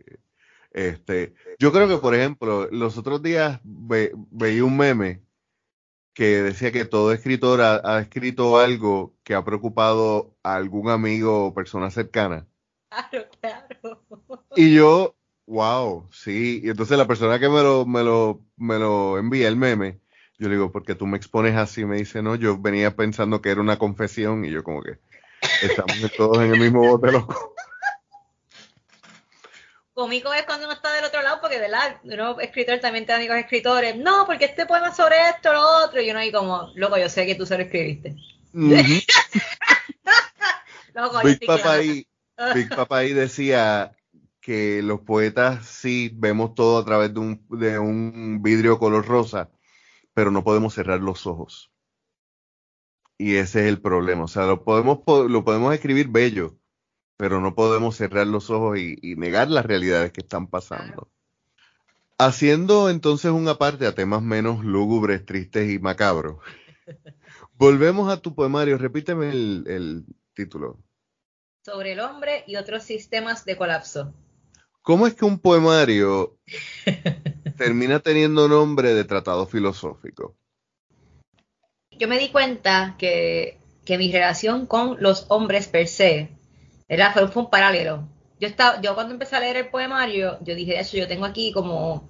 Este, 0.71 1.33
yo 1.59 1.71
creo 1.71 1.87
que, 1.87 1.97
por 1.97 2.15
ejemplo, 2.15 2.67
los 2.71 2.97
otros 2.97 3.21
días 3.21 3.59
veía 3.63 4.63
un 4.63 4.77
meme 4.77 5.21
que 6.13 6.41
decía 6.41 6.71
que 6.71 6.85
todo 6.85 7.13
escritor 7.13 7.61
ha, 7.61 7.99
escrito 7.99 8.57
algo 8.57 9.15
que 9.23 9.33
ha 9.33 9.43
preocupado 9.43 10.35
a 10.43 10.55
algún 10.55 10.89
amigo 10.89 11.47
o 11.47 11.53
persona 11.53 11.89
cercana. 11.89 12.47
Claro, 12.89 13.27
claro. 13.39 14.03
Y 14.55 14.73
yo, 14.73 15.15
wow, 15.45 16.07
sí. 16.11 16.61
Y 16.63 16.69
entonces 16.69 16.97
la 16.97 17.07
persona 17.07 17.39
que 17.39 17.49
me 17.49 17.61
lo, 17.61 17.85
me 17.85 18.03
lo, 18.03 18.41
me 18.57 18.79
lo 18.79 19.17
envía 19.17 19.47
el 19.47 19.55
meme, 19.55 19.99
yo 20.37 20.47
le 20.47 20.55
digo, 20.55 20.71
porque 20.71 20.95
tú 20.95 21.05
me 21.05 21.17
expones 21.17 21.55
así, 21.55 21.85
me 21.85 21.97
dice, 21.97 22.21
no, 22.21 22.35
yo 22.35 22.57
venía 22.57 22.95
pensando 22.95 23.41
que 23.41 23.49
era 23.49 23.61
una 23.61 23.77
confesión 23.77 24.45
y 24.45 24.51
yo 24.51 24.63
como 24.63 24.81
que 24.81 24.97
estamos 25.61 26.11
todos 26.17 26.37
en 26.37 26.53
el 26.53 26.59
mismo 26.59 26.81
bote 26.87 27.11
loco 27.11 27.55
cómico 30.01 30.33
es 30.33 30.43
cuando 30.45 30.65
uno 30.65 30.73
está 30.73 30.91
del 30.93 31.05
otro 31.05 31.21
lado, 31.21 31.39
porque 31.41 31.59
de 31.59 31.69
la 31.69 31.99
uno 32.03 32.39
escritor 32.39 32.79
también 32.79 33.05
tiene 33.05 33.19
amigos 33.19 33.37
escritores, 33.37 33.95
no, 33.95 34.25
porque 34.25 34.45
este 34.45 34.65
poema 34.65 34.89
es 34.89 34.95
sobre 34.95 35.29
esto, 35.29 35.53
lo 35.53 35.61
otro, 35.85 36.01
y 36.01 36.09
uno 36.09 36.17
ahí 36.19 36.31
como, 36.31 36.71
loco, 36.73 36.97
yo 36.97 37.07
sé 37.07 37.27
que 37.27 37.35
tú 37.35 37.45
se 37.45 37.55
lo 37.57 37.63
escribiste. 37.63 38.15
loco, 40.93 41.21
Big, 41.23 41.45
Papa 41.45 41.73
ahí, 41.73 42.07
Big 42.55 42.69
Papa 42.69 42.97
ahí 42.97 43.13
decía 43.13 43.95
que 44.41 44.81
los 44.81 45.01
poetas 45.01 45.65
sí 45.65 46.11
vemos 46.13 46.55
todo 46.55 46.79
a 46.79 46.85
través 46.85 47.13
de 47.13 47.19
un, 47.19 47.45
de 47.49 47.79
un 47.79 48.41
vidrio 48.41 48.79
color 48.79 49.05
rosa, 49.05 49.51
pero 50.13 50.31
no 50.31 50.43
podemos 50.43 50.73
cerrar 50.73 50.99
los 50.99 51.27
ojos. 51.27 51.71
Y 53.17 53.35
ese 53.35 53.61
es 53.61 53.67
el 53.67 53.79
problema. 53.79 54.23
O 54.23 54.27
sea, 54.27 54.47
lo 54.47 54.63
podemos, 54.63 54.99
lo 55.07 55.43
podemos 55.45 55.73
escribir 55.73 56.07
bello, 56.07 56.57
pero 57.17 57.39
no 57.39 57.53
podemos 57.53 57.95
cerrar 57.95 58.25
los 58.25 58.49
ojos 58.49 58.79
y, 58.79 58.97
negar 59.15 59.47
las 59.47 59.63
realidades 59.63 60.11
que 60.11 60.21
están 60.21 60.47
pasando. 60.47 61.07
Haciendo 62.17 62.89
entonces 62.89 63.29
una 63.29 63.59
parte 63.59 63.85
a 63.85 63.93
temas 63.93 64.23
menos 64.23 64.65
lúgubres, 64.65 65.23
tristes 65.23 65.69
y 65.69 65.77
macabros. 65.77 66.37
Volvemos 67.53 68.11
a 68.11 68.19
tu 68.19 68.33
poemario, 68.33 68.79
repíteme 68.79 69.29
el, 69.29 70.03
título. 70.33 70.79
Sobre 71.63 71.91
el 71.91 71.99
hombre 71.99 72.43
y 72.47 72.55
otros 72.55 72.81
sistemas 72.81 73.45
de 73.45 73.55
colapso. 73.55 74.15
¿Cómo 74.81 75.05
es 75.05 75.13
que 75.13 75.25
un 75.25 75.39
poemario 75.39 76.37
termina 77.57 77.99
teniendo 77.99 78.47
nombre 78.47 78.93
de 78.93 79.03
tratado 79.03 79.45
filosófico? 79.45 80.35
Yo 81.91 82.07
me 82.07 82.17
di 82.17 82.29
cuenta 82.29 82.95
que, 82.97 83.59
que 83.85 83.97
mi 83.99 84.11
relación 84.11 84.65
con 84.65 84.97
los 84.99 85.25
hombres 85.29 85.67
per 85.67 85.87
se 85.87 86.29
era, 86.87 87.13
fue, 87.13 87.29
un 87.35 87.49
paralelo. 87.49 88.07
Yo, 88.39 88.47
estaba, 88.47 88.81
yo 88.81 88.95
cuando 88.95 89.13
empecé 89.13 89.35
a 89.35 89.39
leer 89.39 89.57
el 89.57 89.69
poemario, 89.69 90.39
yo 90.41 90.55
dije, 90.55 90.79
eso 90.79 90.97
yo 90.97 91.07
tengo 91.07 91.25
aquí 91.25 91.51
como 91.51 92.09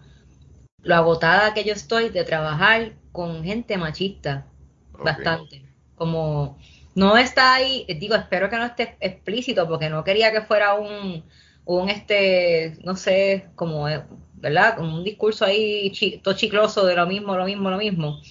lo 0.81 0.95
agotada 0.95 1.53
que 1.53 1.65
yo 1.65 1.73
estoy 1.73 2.09
de 2.09 2.23
trabajar 2.23 2.93
con 3.11 3.43
gente 3.43 3.77
machista, 3.77 4.47
bastante. 4.93 5.65
Como 5.95 6.57
no 6.95 7.17
está 7.17 7.53
ahí, 7.53 7.85
digo, 7.99 8.15
espero 8.15 8.49
que 8.49 8.55
no 8.55 8.65
esté 8.65 8.95
explícito 9.01 9.67
porque 9.67 9.89
no 9.89 10.05
quería 10.05 10.31
que 10.31 10.41
fuera 10.41 10.73
un, 10.75 11.23
un 11.65 11.89
este, 11.89 12.77
no 12.83 12.95
sé, 12.95 13.47
como, 13.55 13.85
¿verdad? 14.33 14.75
Como 14.77 14.95
un 14.95 15.03
discurso 15.03 15.45
ahí 15.45 16.19
todo 16.23 16.33
chicloso 16.35 16.85
de 16.85 16.95
lo 16.95 17.05
mismo, 17.05 17.35
lo 17.35 17.45
mismo, 17.45 17.69
lo 17.69 17.77
mismo. 17.77 18.21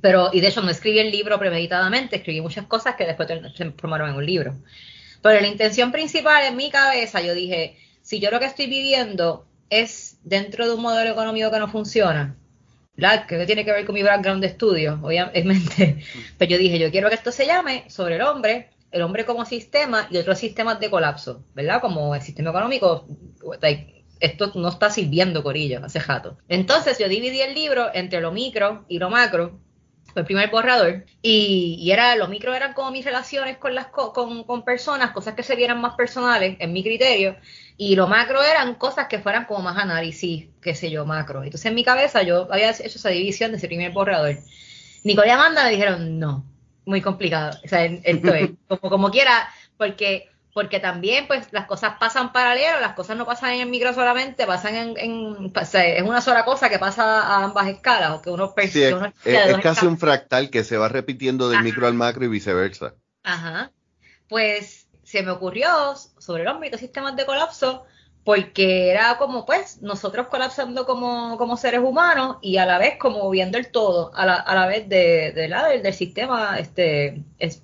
Pero, 0.00 0.30
y 0.32 0.40
de 0.40 0.48
hecho 0.48 0.62
no 0.62 0.70
escribí 0.70 0.98
el 0.98 1.10
libro 1.10 1.38
premeditadamente, 1.38 2.16
escribí 2.16 2.40
muchas 2.40 2.66
cosas 2.66 2.96
que 2.96 3.06
después 3.06 3.28
se 3.28 3.36
transformaron 3.36 4.10
en 4.10 4.16
un 4.16 4.26
libro. 4.26 4.54
Pero 5.22 5.40
la 5.40 5.46
intención 5.46 5.90
principal 5.90 6.44
en 6.44 6.56
mi 6.56 6.70
cabeza, 6.70 7.20
yo 7.22 7.34
dije, 7.34 7.76
si 8.02 8.20
yo 8.20 8.30
lo 8.30 8.38
que 8.38 8.46
estoy 8.46 8.66
viviendo 8.66 9.46
es 9.70 10.18
dentro 10.22 10.66
de 10.66 10.74
un 10.74 10.82
modelo 10.82 11.10
económico 11.10 11.50
que 11.50 11.58
no 11.58 11.68
funciona, 11.68 12.36
¿verdad? 12.96 13.26
que 13.26 13.44
tiene 13.46 13.64
que 13.64 13.72
ver 13.72 13.84
con 13.84 13.94
mi 13.94 14.02
background 14.02 14.42
de 14.42 14.48
estudio, 14.48 15.00
obviamente, 15.02 16.02
pues 16.38 16.50
yo 16.50 16.58
dije, 16.58 16.78
yo 16.78 16.90
quiero 16.90 17.08
que 17.08 17.14
esto 17.14 17.32
se 17.32 17.46
llame 17.46 17.84
sobre 17.88 18.16
el 18.16 18.22
hombre, 18.22 18.70
el 18.90 19.02
hombre 19.02 19.24
como 19.24 19.44
sistema 19.44 20.08
y 20.10 20.16
otros 20.18 20.38
sistemas 20.38 20.80
de 20.80 20.90
colapso, 20.90 21.44
¿verdad? 21.54 21.80
Como 21.80 22.14
el 22.14 22.22
sistema 22.22 22.50
económico, 22.50 23.06
esto 24.20 24.52
no 24.54 24.68
está 24.68 24.90
sirviendo 24.90 25.42
corillo, 25.42 25.84
hace 25.84 26.00
jato. 26.00 26.38
Entonces 26.48 26.98
yo 26.98 27.08
dividí 27.08 27.40
el 27.40 27.54
libro 27.54 27.90
entre 27.92 28.20
lo 28.20 28.32
micro 28.32 28.84
y 28.88 28.98
lo 28.98 29.10
macro, 29.10 29.60
el 30.14 30.24
primer 30.24 30.50
borrador, 30.50 31.04
y, 31.20 31.90
era, 31.90 32.16
los 32.16 32.30
micros 32.30 32.56
eran 32.56 32.72
como 32.72 32.90
mis 32.90 33.04
relaciones 33.04 33.58
con 33.58 33.74
las 33.74 33.88
con, 33.88 34.44
con, 34.44 34.64
personas, 34.64 35.10
cosas 35.10 35.34
que 35.34 35.42
se 35.42 35.56
vieran 35.56 35.80
más 35.80 35.94
personales 35.94 36.56
en 36.58 36.72
mi 36.72 36.82
criterio, 36.82 37.36
y 37.76 37.96
lo 37.96 38.06
macro 38.06 38.42
eran 38.42 38.76
cosas 38.76 39.08
que 39.08 39.18
fueran 39.18 39.44
como 39.44 39.60
más 39.60 39.76
análisis, 39.76 40.48
qué 40.62 40.74
sé 40.74 40.90
yo, 40.90 41.04
macro. 41.04 41.44
Entonces 41.44 41.66
en 41.66 41.74
mi 41.74 41.84
cabeza 41.84 42.22
yo 42.22 42.48
había 42.50 42.70
hecho 42.70 42.82
esa 42.84 43.10
división 43.10 43.50
de 43.50 43.58
ese 43.58 43.66
primer 43.66 43.92
borrador. 43.92 44.38
Nicole 45.04 45.28
y 45.28 45.30
Amanda 45.30 45.64
me 45.64 45.70
dijeron, 45.70 46.18
no, 46.18 46.44
muy 46.86 47.02
complicado. 47.02 47.58
O 47.62 47.68
sea, 47.68 47.84
esto 47.84 48.34
es, 48.34 48.50
como, 48.68 48.90
como 48.90 49.10
quiera, 49.10 49.48
porque 49.76 50.30
porque 50.56 50.80
también 50.80 51.26
pues 51.26 51.48
las 51.52 51.66
cosas 51.66 51.96
pasan 52.00 52.32
paralelo, 52.32 52.80
las 52.80 52.94
cosas 52.94 53.14
no 53.18 53.26
pasan 53.26 53.50
en 53.50 53.60
el 53.60 53.68
micro 53.68 53.92
solamente, 53.92 54.46
pasan 54.46 54.96
en, 54.96 55.52
es 55.54 56.02
una 56.02 56.22
sola 56.22 56.46
cosa 56.46 56.70
que 56.70 56.78
pasa 56.78 57.20
a 57.20 57.44
ambas 57.44 57.68
escalas, 57.68 58.12
o 58.12 58.22
que 58.22 58.30
uno, 58.30 58.54
sí, 58.66 58.82
es, 58.82 58.94
es, 59.26 59.58
casi 59.58 59.84
un 59.84 59.98
fractal 59.98 60.48
que 60.48 60.64
se 60.64 60.78
va 60.78 60.88
repitiendo 60.88 61.50
del 61.50 61.62
micro 61.62 61.86
al 61.86 61.92
macro 61.92 62.24
y 62.24 62.28
viceversa. 62.28 62.94
Ajá. 63.22 63.70
Pues 64.30 64.88
se 65.02 65.22
me 65.22 65.30
ocurrió 65.30 65.68
sobre 65.94 66.44
los 66.44 66.80
sistemas 66.80 67.16
de 67.16 67.26
colapso, 67.26 67.84
porque 68.26 68.90
era 68.90 69.18
como 69.18 69.46
pues 69.46 69.80
nosotros 69.82 70.26
colapsando 70.26 70.84
como, 70.84 71.38
como 71.38 71.56
seres 71.56 71.80
humanos 71.80 72.38
y 72.42 72.56
a 72.56 72.66
la 72.66 72.76
vez 72.76 72.98
como 72.98 73.30
viendo 73.30 73.56
el 73.56 73.70
todo, 73.70 74.12
a 74.16 74.26
la, 74.26 74.34
a 74.34 74.52
la 74.56 74.66
vez 74.66 74.88
de, 74.88 75.30
de 75.30 75.46
la, 75.46 75.68
del, 75.68 75.80
del 75.80 75.94
sistema 75.94 76.58
este 76.58 77.22
es, 77.38 77.62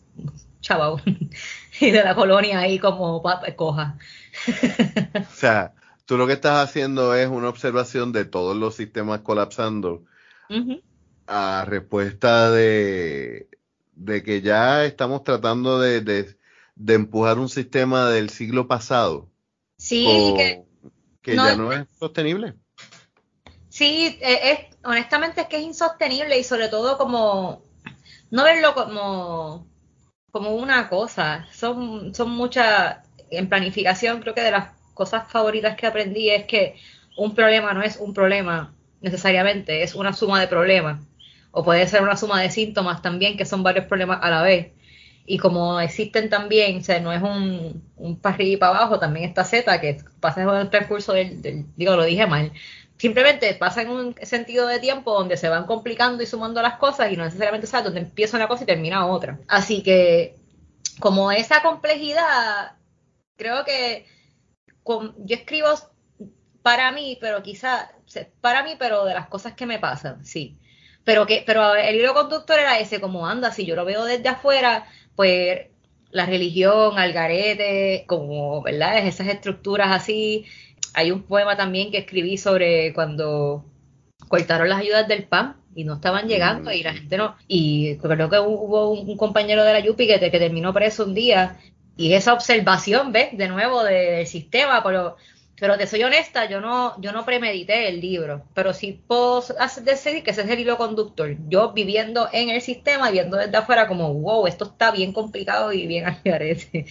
chaval 0.60 1.02
y 1.80 1.90
de 1.90 2.04
la 2.04 2.14
colonia 2.14 2.60
ahí 2.60 2.78
como 2.78 3.20
coja. 3.56 3.98
o 5.18 5.34
sea, 5.34 5.74
tú 6.06 6.16
lo 6.16 6.28
que 6.28 6.34
estás 6.34 6.68
haciendo 6.68 7.12
es 7.16 7.26
una 7.26 7.48
observación 7.48 8.12
de 8.12 8.24
todos 8.24 8.56
los 8.56 8.76
sistemas 8.76 9.22
colapsando 9.22 10.04
a 11.26 11.64
respuesta 11.66 12.52
de, 12.52 13.48
de, 13.96 14.22
que 14.22 14.42
ya 14.42 14.84
estamos 14.84 15.24
tratando 15.24 15.80
de, 15.80 16.02
de, 16.02 16.94
empujar 16.94 17.40
un 17.40 17.48
sistema 17.48 18.08
del 18.10 18.30
siglo 18.30 18.68
pasado. 18.68 19.31
Sí, 19.82 20.04
que, 20.36 21.36
ya 21.36 21.56
no 21.56 21.72
es 21.72 21.88
sostenible. 21.98 22.54
Sí, 23.68 24.16
e, 24.20 24.52
es, 24.52 24.76
honestamente 24.84 25.40
es 25.40 25.48
que 25.48 25.56
es 25.56 25.64
insostenible 25.64 26.38
y 26.38 26.44
sobre 26.44 26.68
todo 26.68 26.96
como 26.96 27.64
no 28.30 28.44
verlo 28.44 28.74
como 28.74 29.66
como 30.30 30.54
una 30.54 30.88
cosa. 30.88 31.48
Son, 31.52 32.14
son 32.14 32.30
muchas, 32.30 32.98
en 33.28 33.48
planificación 33.48 34.20
creo 34.20 34.34
que 34.34 34.42
de 34.42 34.52
las 34.52 34.68
cosas 34.94 35.28
favoritas 35.28 35.76
que 35.76 35.88
aprendí 35.88 36.30
es 36.30 36.44
que 36.44 36.76
un 37.16 37.34
problema 37.34 37.74
no 37.74 37.82
es 37.82 37.96
un 37.96 38.14
problema 38.14 38.72
necesariamente, 39.00 39.82
es 39.82 39.96
una 39.96 40.12
suma 40.12 40.40
de 40.40 40.46
problemas. 40.46 41.00
O 41.50 41.64
puede 41.64 41.88
ser 41.88 42.02
una 42.02 42.16
suma 42.16 42.40
de 42.40 42.52
síntomas 42.52 43.02
también, 43.02 43.36
que 43.36 43.44
son 43.44 43.64
varios 43.64 43.86
problemas 43.86 44.20
a 44.22 44.30
la 44.30 44.42
vez. 44.42 44.74
Y 45.24 45.38
como 45.38 45.80
existen 45.80 46.28
también, 46.28 46.78
o 46.78 46.82
sea, 46.82 47.00
no 47.00 47.12
es 47.12 47.22
un, 47.22 47.82
un 47.96 48.20
para 48.20 48.42
y 48.42 48.56
para 48.56 48.76
abajo, 48.76 48.98
también 48.98 49.28
está 49.28 49.44
Z, 49.44 49.80
que 49.80 49.98
pasa 50.20 50.42
en 50.42 50.48
el 50.48 50.70
transcurso 50.70 51.12
del, 51.12 51.66
digo, 51.76 51.94
lo 51.94 52.04
dije 52.04 52.26
mal, 52.26 52.52
simplemente 52.98 53.54
pasa 53.54 53.82
en 53.82 53.90
un 53.90 54.14
sentido 54.22 54.66
de 54.66 54.80
tiempo 54.80 55.12
donde 55.12 55.36
se 55.36 55.48
van 55.48 55.66
complicando 55.66 56.22
y 56.22 56.26
sumando 56.26 56.60
las 56.62 56.78
cosas 56.78 57.10
y 57.12 57.16
no 57.16 57.24
necesariamente 57.24 57.66
sabes 57.66 57.86
dónde 57.86 58.00
empieza 58.00 58.36
una 58.36 58.48
cosa 58.48 58.64
y 58.64 58.66
termina 58.66 59.06
otra. 59.06 59.38
Así 59.48 59.82
que 59.82 60.36
como 61.00 61.32
esa 61.32 61.62
complejidad, 61.62 62.76
creo 63.36 63.64
que 63.64 64.06
yo 64.86 65.36
escribo 65.36 65.68
para 66.62 66.92
mí, 66.92 67.18
pero 67.20 67.42
quizá 67.42 67.90
para 68.40 68.62
mí, 68.62 68.76
pero 68.78 69.04
de 69.04 69.14
las 69.14 69.28
cosas 69.28 69.54
que 69.54 69.66
me 69.66 69.78
pasan, 69.78 70.24
sí. 70.24 70.58
Pero 71.04 71.26
que, 71.26 71.42
pero 71.44 71.74
el 71.74 71.96
hilo 71.96 72.14
conductor 72.14 72.60
era 72.60 72.78
ese, 72.78 73.00
como 73.00 73.26
anda, 73.26 73.50
si 73.50 73.66
yo 73.66 73.74
lo 73.74 73.84
veo 73.84 74.04
desde 74.04 74.28
afuera, 74.28 74.86
pues 75.16 75.66
la 76.10 76.26
religión, 76.26 76.98
algarete, 76.98 78.04
como, 78.06 78.62
¿verdad? 78.62 79.06
Esas 79.06 79.28
estructuras 79.28 79.88
así, 79.90 80.44
hay 80.94 81.10
un 81.10 81.22
poema 81.22 81.56
también 81.56 81.90
que 81.90 81.98
escribí 81.98 82.36
sobre 82.36 82.92
cuando 82.92 83.64
cortaron 84.28 84.68
las 84.68 84.80
ayudas 84.80 85.08
del 85.08 85.24
PAN 85.24 85.56
y 85.74 85.84
no 85.84 85.94
estaban 85.94 86.28
llegando 86.28 86.70
y 86.72 86.82
la 86.82 86.92
mm. 86.92 86.96
gente 86.96 87.16
no. 87.16 87.36
Y 87.48 87.96
creo 87.96 88.28
que 88.28 88.38
hubo 88.38 88.90
un, 88.90 89.16
compañero 89.16 89.64
de 89.64 89.72
la 89.72 89.80
Yupi 89.80 90.06
que, 90.06 90.18
que, 90.18 90.38
terminó 90.38 90.72
preso 90.72 91.04
un 91.04 91.14
día 91.14 91.58
y 91.96 92.12
esa 92.12 92.32
observación, 92.32 93.12
¿ves? 93.12 93.36
De 93.36 93.48
nuevo 93.48 93.82
del 93.82 94.26
sistema, 94.26 94.82
pero 94.82 95.16
Pero 95.58 95.78
te 95.78 95.86
soy 95.86 96.02
honesta, 96.02 96.48
yo 96.48 96.60
no, 96.60 97.00
yo 97.00 97.12
no 97.12 97.24
premedité 97.24 97.88
el 97.88 98.00
libro, 98.00 98.44
pero 98.54 98.72
sí 98.72 99.00
puedo 99.06 99.44
decidir 99.84 100.24
que 100.24 100.32
ese 100.32 100.42
es 100.42 100.50
el 100.50 100.60
hilo 100.60 100.76
conductor. 100.76 101.36
Yo 101.48 101.72
viviendo 101.72 102.28
en 102.32 102.50
el 102.50 102.60
sistema 102.60 103.10
viendo 103.10 103.36
desde 103.36 103.56
afuera 103.56 103.86
como, 103.86 104.12
wow, 104.12 104.46
esto 104.46 104.64
está 104.64 104.90
bien 104.90 105.12
complicado 105.12 105.72
y 105.72 105.86
bien 105.86 106.06
ese. 106.24 106.86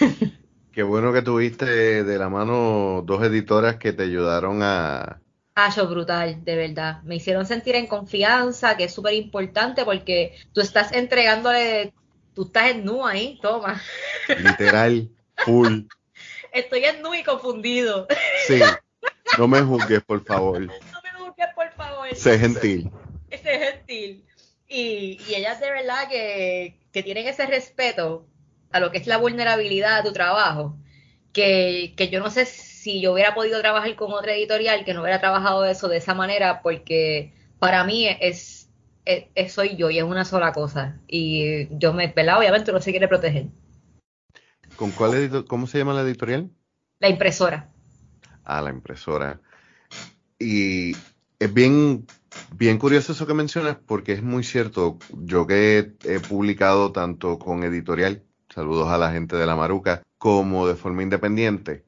Qué 0.72 0.82
bueno 0.82 1.12
que 1.12 1.22
tuviste 1.22 2.04
de 2.04 2.18
la 2.18 2.28
mano 2.28 3.02
dos 3.02 3.22
editoras 3.22 3.76
que 3.76 3.94
te 3.94 4.02
ayudaron 4.02 4.62
a... 4.62 5.20
Ah, 5.54 5.70
yo 5.74 5.88
brutal, 5.88 6.44
de 6.44 6.54
verdad. 6.54 7.02
Me 7.02 7.16
hicieron 7.16 7.46
sentir 7.46 7.76
en 7.76 7.86
confianza, 7.86 8.76
que 8.76 8.84
es 8.84 8.92
súper 8.92 9.14
importante 9.14 9.86
porque 9.86 10.36
tú 10.52 10.60
estás 10.60 10.92
entregándole, 10.92 11.94
tú 12.34 12.44
estás 12.44 12.72
en 12.72 12.84
nu 12.84 13.06
ahí, 13.06 13.38
toma. 13.40 13.80
Literal, 14.38 15.08
full. 15.36 15.84
Estoy 16.56 16.84
en 16.84 17.02
nu 17.02 17.14
y 17.14 17.22
confundido. 17.22 18.06
Sí. 18.46 18.60
No 19.38 19.46
me 19.46 19.60
juzgues, 19.60 20.02
por 20.02 20.24
favor. 20.24 20.60
No 20.92 21.00
me 21.02 21.10
juzgues, 21.18 21.48
por 21.54 21.70
favor. 21.72 22.14
Sé 22.14 22.38
gentil. 22.38 22.90
Sé 23.30 23.58
gentil. 23.58 24.24
Y, 24.66 25.20
y 25.28 25.34
ellas 25.34 25.60
de 25.60 25.70
verdad 25.70 26.08
que, 26.08 26.78
que, 26.92 27.02
tienen 27.02 27.26
ese 27.26 27.46
respeto 27.46 28.26
a 28.72 28.80
lo 28.80 28.90
que 28.90 28.98
es 28.98 29.06
la 29.06 29.18
vulnerabilidad 29.18 30.02
de 30.02 30.08
tu 30.08 30.14
trabajo, 30.14 30.76
que, 31.32 31.92
que 31.96 32.08
yo 32.08 32.20
no 32.20 32.30
sé 32.30 32.46
si 32.46 33.00
yo 33.00 33.12
hubiera 33.12 33.34
podido 33.34 33.60
trabajar 33.60 33.94
con 33.94 34.12
otra 34.12 34.32
editorial 34.34 34.84
que 34.84 34.94
no 34.94 35.02
hubiera 35.02 35.20
trabajado 35.20 35.64
eso 35.66 35.88
de 35.88 35.98
esa 35.98 36.14
manera, 36.14 36.62
porque 36.62 37.34
para 37.58 37.84
mí 37.84 38.08
es, 38.20 38.70
es, 39.04 39.52
soy 39.52 39.76
yo 39.76 39.90
y 39.90 39.98
es 39.98 40.04
una 40.04 40.24
sola 40.24 40.52
cosa. 40.52 40.98
Y 41.06 41.68
yo 41.78 41.92
me, 41.92 42.08
pelado 42.08 42.40
Obviamente 42.40 42.72
no 42.72 42.80
se 42.80 42.90
quiere 42.90 43.08
proteger. 43.08 43.46
¿Con 44.76 44.90
cuál 44.90 45.44
¿Cómo 45.48 45.66
se 45.66 45.78
llama 45.78 45.94
la 45.94 46.02
editorial? 46.02 46.50
La 46.98 47.08
impresora. 47.08 47.70
Ah, 48.44 48.60
la 48.60 48.70
impresora. 48.70 49.40
Y 50.38 50.92
es 51.38 51.52
bien, 51.52 52.06
bien 52.56 52.78
curioso 52.78 53.12
eso 53.12 53.26
que 53.26 53.34
mencionas 53.34 53.76
porque 53.86 54.12
es 54.12 54.22
muy 54.22 54.44
cierto. 54.44 54.98
Yo 55.12 55.46
que 55.46 55.94
he, 56.04 56.20
publicado 56.20 56.92
tanto 56.92 57.38
con 57.38 57.64
editorial, 57.64 58.22
saludos 58.54 58.88
a 58.88 58.98
la 58.98 59.12
gente 59.12 59.36
de 59.36 59.46
la 59.46 59.56
Maruca, 59.56 60.02
como 60.18 60.68
de 60.68 60.76
forma 60.76 61.02
independiente. 61.02 61.84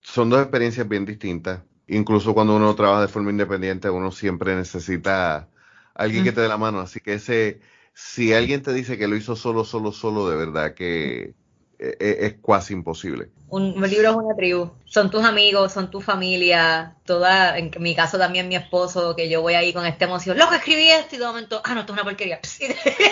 Son 0.00 0.30
dos 0.30 0.40
experiencias 0.40 0.88
bien 0.88 1.04
distintas. 1.04 1.62
Incluso 1.86 2.32
cuando 2.32 2.56
uno 2.56 2.74
trabaja 2.74 3.02
de 3.02 3.08
forma 3.08 3.30
independiente, 3.30 3.90
uno 3.90 4.12
siempre 4.12 4.56
necesita 4.56 5.48
alguien 5.94 6.24
que 6.24 6.32
te 6.32 6.40
dé 6.40 6.48
la 6.48 6.56
mano. 6.56 6.80
Así 6.80 7.00
que 7.00 7.14
ese, 7.14 7.60
si 7.92 8.32
alguien 8.32 8.62
te 8.62 8.72
dice 8.72 8.96
que 8.96 9.08
lo 9.08 9.16
hizo 9.16 9.36
solo, 9.36 9.64
solo, 9.64 9.92
solo, 9.92 10.28
de 10.30 10.36
verdad 10.36 10.74
que 10.74 11.34
es, 11.80 12.34
casi 12.46 12.74
imposible. 12.74 13.30
Un, 13.48 13.74
libro 13.88 14.10
es 14.10 14.16
una 14.16 14.36
tribu. 14.36 14.70
Son 14.84 15.10
tus 15.10 15.24
amigos, 15.24 15.72
son 15.72 15.90
tu 15.90 16.00
familia, 16.00 16.94
toda, 17.04 17.56
en 17.56 17.70
mi 17.78 17.94
caso 17.94 18.18
también 18.18 18.48
mi 18.48 18.56
esposo, 18.56 19.16
que 19.16 19.30
yo 19.30 19.40
voy 19.40 19.54
ahí 19.54 19.72
con 19.72 19.86
esta 19.86 20.04
emoción, 20.04 20.38
loco, 20.38 20.54
escribí 20.54 20.90
esto 20.90 21.16
y 21.16 21.18
de 21.18 21.24
momento, 21.24 21.60
ah, 21.64 21.74
no, 21.74 21.80
esto 21.80 21.92
es 21.92 21.98
una 21.98 22.04
porquería. 22.04 22.38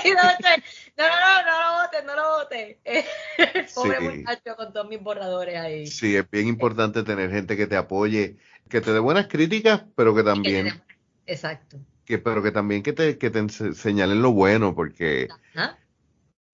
no, 0.04 0.22
no, 0.98 1.08
no, 1.08 1.42
no 1.44 1.60
lo 1.60 1.82
votes, 1.82 2.04
no 2.04 2.16
lo 2.16 2.28
votes. 2.38 2.76
Pobre 3.74 4.00
muchacho 4.00 4.56
con 4.56 4.72
todos 4.72 4.88
mis 4.88 5.00
borradores 5.00 5.56
ahí. 5.56 5.86
Sí, 5.86 6.14
es 6.14 6.30
bien 6.30 6.46
importante 6.46 7.02
tener 7.02 7.30
gente 7.30 7.56
que 7.56 7.66
te 7.66 7.76
apoye, 7.76 8.36
que 8.68 8.82
te 8.82 8.92
dé 8.92 8.98
buenas 8.98 9.28
críticas, 9.28 9.82
pero 9.96 10.14
que 10.14 10.22
también... 10.22 10.82
Exacto. 11.26 11.78
Que, 12.04 12.18
pero 12.18 12.42
que 12.42 12.52
también 12.52 12.82
que 12.82 12.92
te, 12.92 13.18
que 13.18 13.30
te 13.30 13.48
señalen 13.48 14.22
lo 14.22 14.32
bueno, 14.32 14.74
porque 14.74 15.28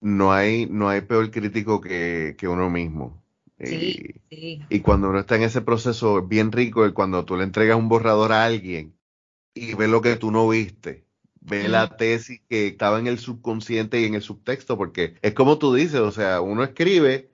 no 0.05 0.31
hay, 0.31 0.67
no 0.67 0.87
hay 0.87 1.01
peor 1.01 1.31
crítico 1.31 1.81
que, 1.81 2.37
uno 2.43 2.69
mismo. 2.69 3.23
Sí, 3.59 4.13
y, 4.29 4.35
sí. 4.35 4.61
y, 4.69 4.79
cuando 4.81 5.09
uno 5.09 5.19
está 5.19 5.35
en 5.35 5.41
ese 5.41 5.61
proceso, 5.61 6.19
es 6.19 6.27
bien 6.27 6.51
rico 6.51 6.93
cuando 6.93 7.25
tú 7.25 7.35
le 7.35 7.43
entregas 7.43 7.75
un 7.75 7.89
borrador 7.89 8.31
a 8.31 8.45
alguien 8.45 8.93
y 9.55 9.73
ve 9.73 9.87
lo 9.87 10.01
que 10.01 10.15
tú 10.15 10.29
no 10.29 10.47
viste, 10.47 11.05
ve 11.41 11.67
la 11.67 11.97
tesis 11.97 12.39
que 12.47 12.67
estaba 12.67 12.99
en 12.99 13.07
el 13.07 13.17
subconsciente 13.17 13.99
y 13.99 14.05
en 14.05 14.13
el 14.13 14.21
subtexto, 14.21 14.77
porque 14.77 15.15
es 15.23 15.33
como 15.33 15.57
tú 15.57 15.73
dices, 15.73 16.01
o 16.01 16.11
sea, 16.11 16.39
uno 16.39 16.63
escribe 16.63 17.31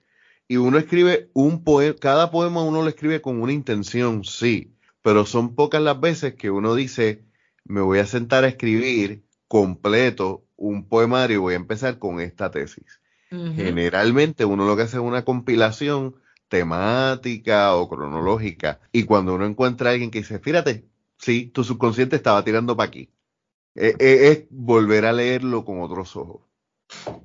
y 0.48 0.56
uno 0.56 0.78
escribe 0.78 1.28
un 1.34 1.64
poema, 1.64 1.96
cada 2.00 2.30
poema 2.30 2.62
uno 2.62 2.80
lo 2.80 2.88
escribe 2.88 3.20
con 3.20 3.42
una 3.42 3.52
intención, 3.52 4.24
sí, 4.24 4.72
pero 5.02 5.26
son 5.26 5.54
pocas 5.54 5.82
las 5.82 6.00
veces 6.00 6.36
que 6.36 6.50
uno 6.50 6.74
dice, 6.74 7.22
me 7.64 7.82
voy 7.82 7.98
a 7.98 8.06
sentar 8.06 8.44
a 8.44 8.48
escribir 8.48 9.24
completo 9.46 10.46
un 10.62 10.88
poemario 10.88 11.36
y 11.36 11.40
voy 11.40 11.54
a 11.54 11.56
empezar 11.56 11.98
con 11.98 12.20
esta 12.20 12.50
tesis. 12.50 13.00
Generalmente 13.30 14.44
uno 14.44 14.66
lo 14.66 14.76
que 14.76 14.82
hace 14.82 14.98
es 14.98 15.02
una 15.02 15.24
compilación 15.24 16.16
temática 16.48 17.74
o 17.74 17.88
cronológica 17.88 18.78
y 18.92 19.04
cuando 19.04 19.34
uno 19.34 19.46
encuentra 19.46 19.88
a 19.88 19.92
alguien 19.94 20.10
que 20.10 20.18
dice, 20.18 20.38
fíjate, 20.38 20.84
sí, 21.16 21.46
tu 21.46 21.64
subconsciente 21.64 22.16
estaba 22.16 22.44
tirando 22.44 22.76
para 22.76 22.88
aquí, 22.88 23.10
e, 23.74 23.96
e, 23.98 24.28
es, 24.28 24.44
volver 24.50 25.06
a 25.06 25.14
leerlo 25.14 25.64
con 25.64 25.80
otros 25.80 26.14
ojos. 26.14 26.42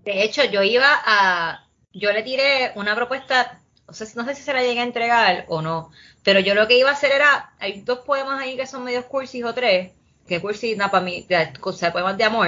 De 0.05 0.23
hecho, 0.23 0.45
yo 0.45 0.63
iba 0.63 0.87
a, 0.87 1.67
yo 1.91 2.13
le 2.13 2.23
tiré 2.23 2.71
una 2.75 2.95
propuesta, 2.95 3.61
no 3.85 3.93
sé, 3.93 4.07
no 4.15 4.23
sé 4.23 4.33
si 4.33 4.43
se 4.43 4.53
la 4.53 4.63
llegué 4.63 4.79
a 4.79 4.83
entregar 4.83 5.45
o 5.49 5.61
no, 5.61 5.91
pero 6.23 6.39
yo 6.39 6.55
lo 6.55 6.69
que 6.69 6.79
iba 6.79 6.89
a 6.89 6.93
hacer 6.93 7.11
era, 7.11 7.53
hay 7.59 7.81
dos 7.81 7.99
poemas 7.99 8.41
ahí 8.41 8.55
que 8.55 8.65
son 8.65 8.85
medios 8.85 9.05
cursis 9.05 9.43
o 9.43 9.53
tres, 9.53 9.91
que 10.25 10.39
cursis, 10.39 10.77
nada, 10.77 10.89
para 10.89 11.03
mí, 11.03 11.27
o 11.61 11.73
sea, 11.73 11.91
poemas 11.91 12.17
de 12.17 12.23
amor, 12.23 12.47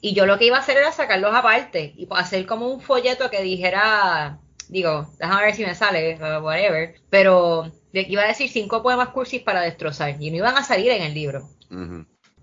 y 0.00 0.14
yo 0.14 0.26
lo 0.26 0.38
que 0.38 0.46
iba 0.46 0.56
a 0.56 0.60
hacer 0.60 0.76
era 0.76 0.92
sacarlos 0.92 1.34
aparte 1.34 1.92
y 1.96 2.06
hacer 2.10 2.46
como 2.46 2.68
un 2.68 2.80
folleto 2.80 3.30
que 3.30 3.42
dijera, 3.42 4.38
digo, 4.68 5.12
déjame 5.18 5.42
ver 5.42 5.54
si 5.54 5.64
me 5.64 5.74
sale, 5.74 6.16
whatever, 6.40 6.94
pero 7.10 7.72
iba 7.92 8.22
a 8.22 8.28
decir 8.28 8.48
cinco 8.48 8.82
poemas 8.82 9.08
cursis 9.08 9.42
para 9.42 9.62
destrozar 9.62 10.20
y 10.20 10.30
no 10.30 10.36
iban 10.36 10.56
a 10.56 10.62
salir 10.62 10.92
en 10.92 11.02
el 11.02 11.14
libro. 11.14 11.48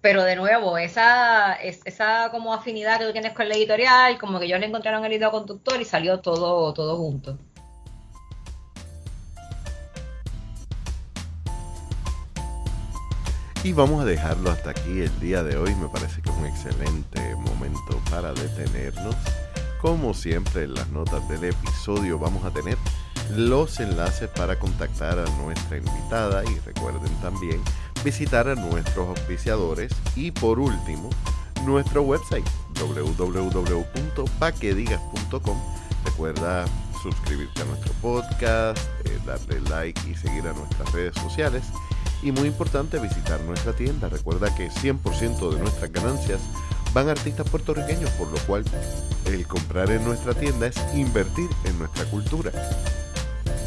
Pero 0.02 0.24
de 0.24 0.36
nuevo, 0.36 0.78
esa, 0.78 1.54
esa 1.54 2.30
como 2.30 2.54
afinidad 2.54 3.00
que 3.00 3.06
tú 3.06 3.12
tienes 3.14 3.34
con 3.34 3.50
la 3.50 3.56
editorial, 3.56 4.20
como 4.20 4.40
que 4.40 4.46
ellos 4.46 4.60
le 4.60 4.68
encontraron 4.68 5.04
el 5.06 5.14
hilo 5.14 5.32
conductor 5.32 5.80
y 5.82 5.86
salió 5.86 6.20
todo, 6.20 6.74
todo 6.74 6.98
junto. 6.98 7.40
Y 13.66 13.74
vamos 13.74 14.02
a 14.04 14.06
dejarlo 14.06 14.52
hasta 14.52 14.70
aquí 14.70 15.02
el 15.02 15.20
día 15.20 15.42
de 15.42 15.58
hoy. 15.58 15.74
Me 15.74 15.88
parece 15.88 16.22
que 16.22 16.30
es 16.30 16.36
un 16.36 16.46
excelente 16.46 17.36
momento 17.36 18.00
para 18.12 18.32
detenernos. 18.32 19.16
Como 19.82 20.14
siempre 20.14 20.66
en 20.66 20.76
las 20.76 20.88
notas 20.90 21.28
del 21.28 21.46
episodio 21.46 22.20
vamos 22.20 22.46
a 22.46 22.52
tener 22.52 22.78
los 23.36 23.80
enlaces 23.80 24.30
para 24.30 24.60
contactar 24.60 25.18
a 25.18 25.26
nuestra 25.42 25.78
invitada 25.78 26.44
y 26.46 26.60
recuerden 26.60 27.12
también 27.24 27.60
visitar 28.04 28.48
a 28.48 28.54
nuestros 28.54 29.18
auspiciadores 29.18 29.92
y 30.16 30.30
por 30.30 30.60
último 30.60 31.10
nuestro 31.66 32.04
website 32.04 32.46
www.paquedigas.com. 32.80 35.58
Recuerda 36.06 36.66
suscribirte 37.02 37.64
a 37.64 37.66
nuestro 37.66 37.94
podcast, 37.94 38.78
eh, 39.06 39.20
darle 39.26 39.60
like 39.72 40.00
y 40.08 40.14
seguir 40.14 40.48
a 40.48 40.54
nuestras 40.54 40.92
redes 40.92 41.16
sociales 41.16 41.64
y 42.22 42.32
muy 42.32 42.48
importante 42.48 43.00
visitar 43.00 43.40
nuestra 43.42 43.74
tienda. 43.74 44.10
Recuerda 44.10 44.54
que 44.56 44.70
100% 44.70 45.54
de 45.54 45.60
nuestras 45.60 45.92
ganancias 45.92 46.40
van 46.94 47.10
artistas 47.10 47.50
puertorriqueños, 47.50 48.10
por 48.12 48.28
lo 48.30 48.38
cual 48.48 48.64
el 49.26 49.46
comprar 49.48 49.92
en 49.92 50.04
nuestra 50.06 50.34
tienda 50.34 50.68
es 50.68 50.78
invertir 50.96 51.50
en 51.66 51.78
nuestra 51.78 52.06
cultura. 52.06 52.52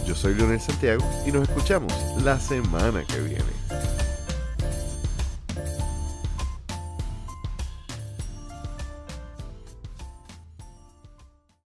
Yo 0.07 0.15
soy 0.15 0.35
Leonel 0.35 0.61
Santiago 0.61 1.05
y 1.27 1.33
nos 1.33 1.49
escuchamos 1.49 1.93
la 2.25 2.41
semana 2.41 3.05
que 3.05 3.21
viene. 3.21 4.08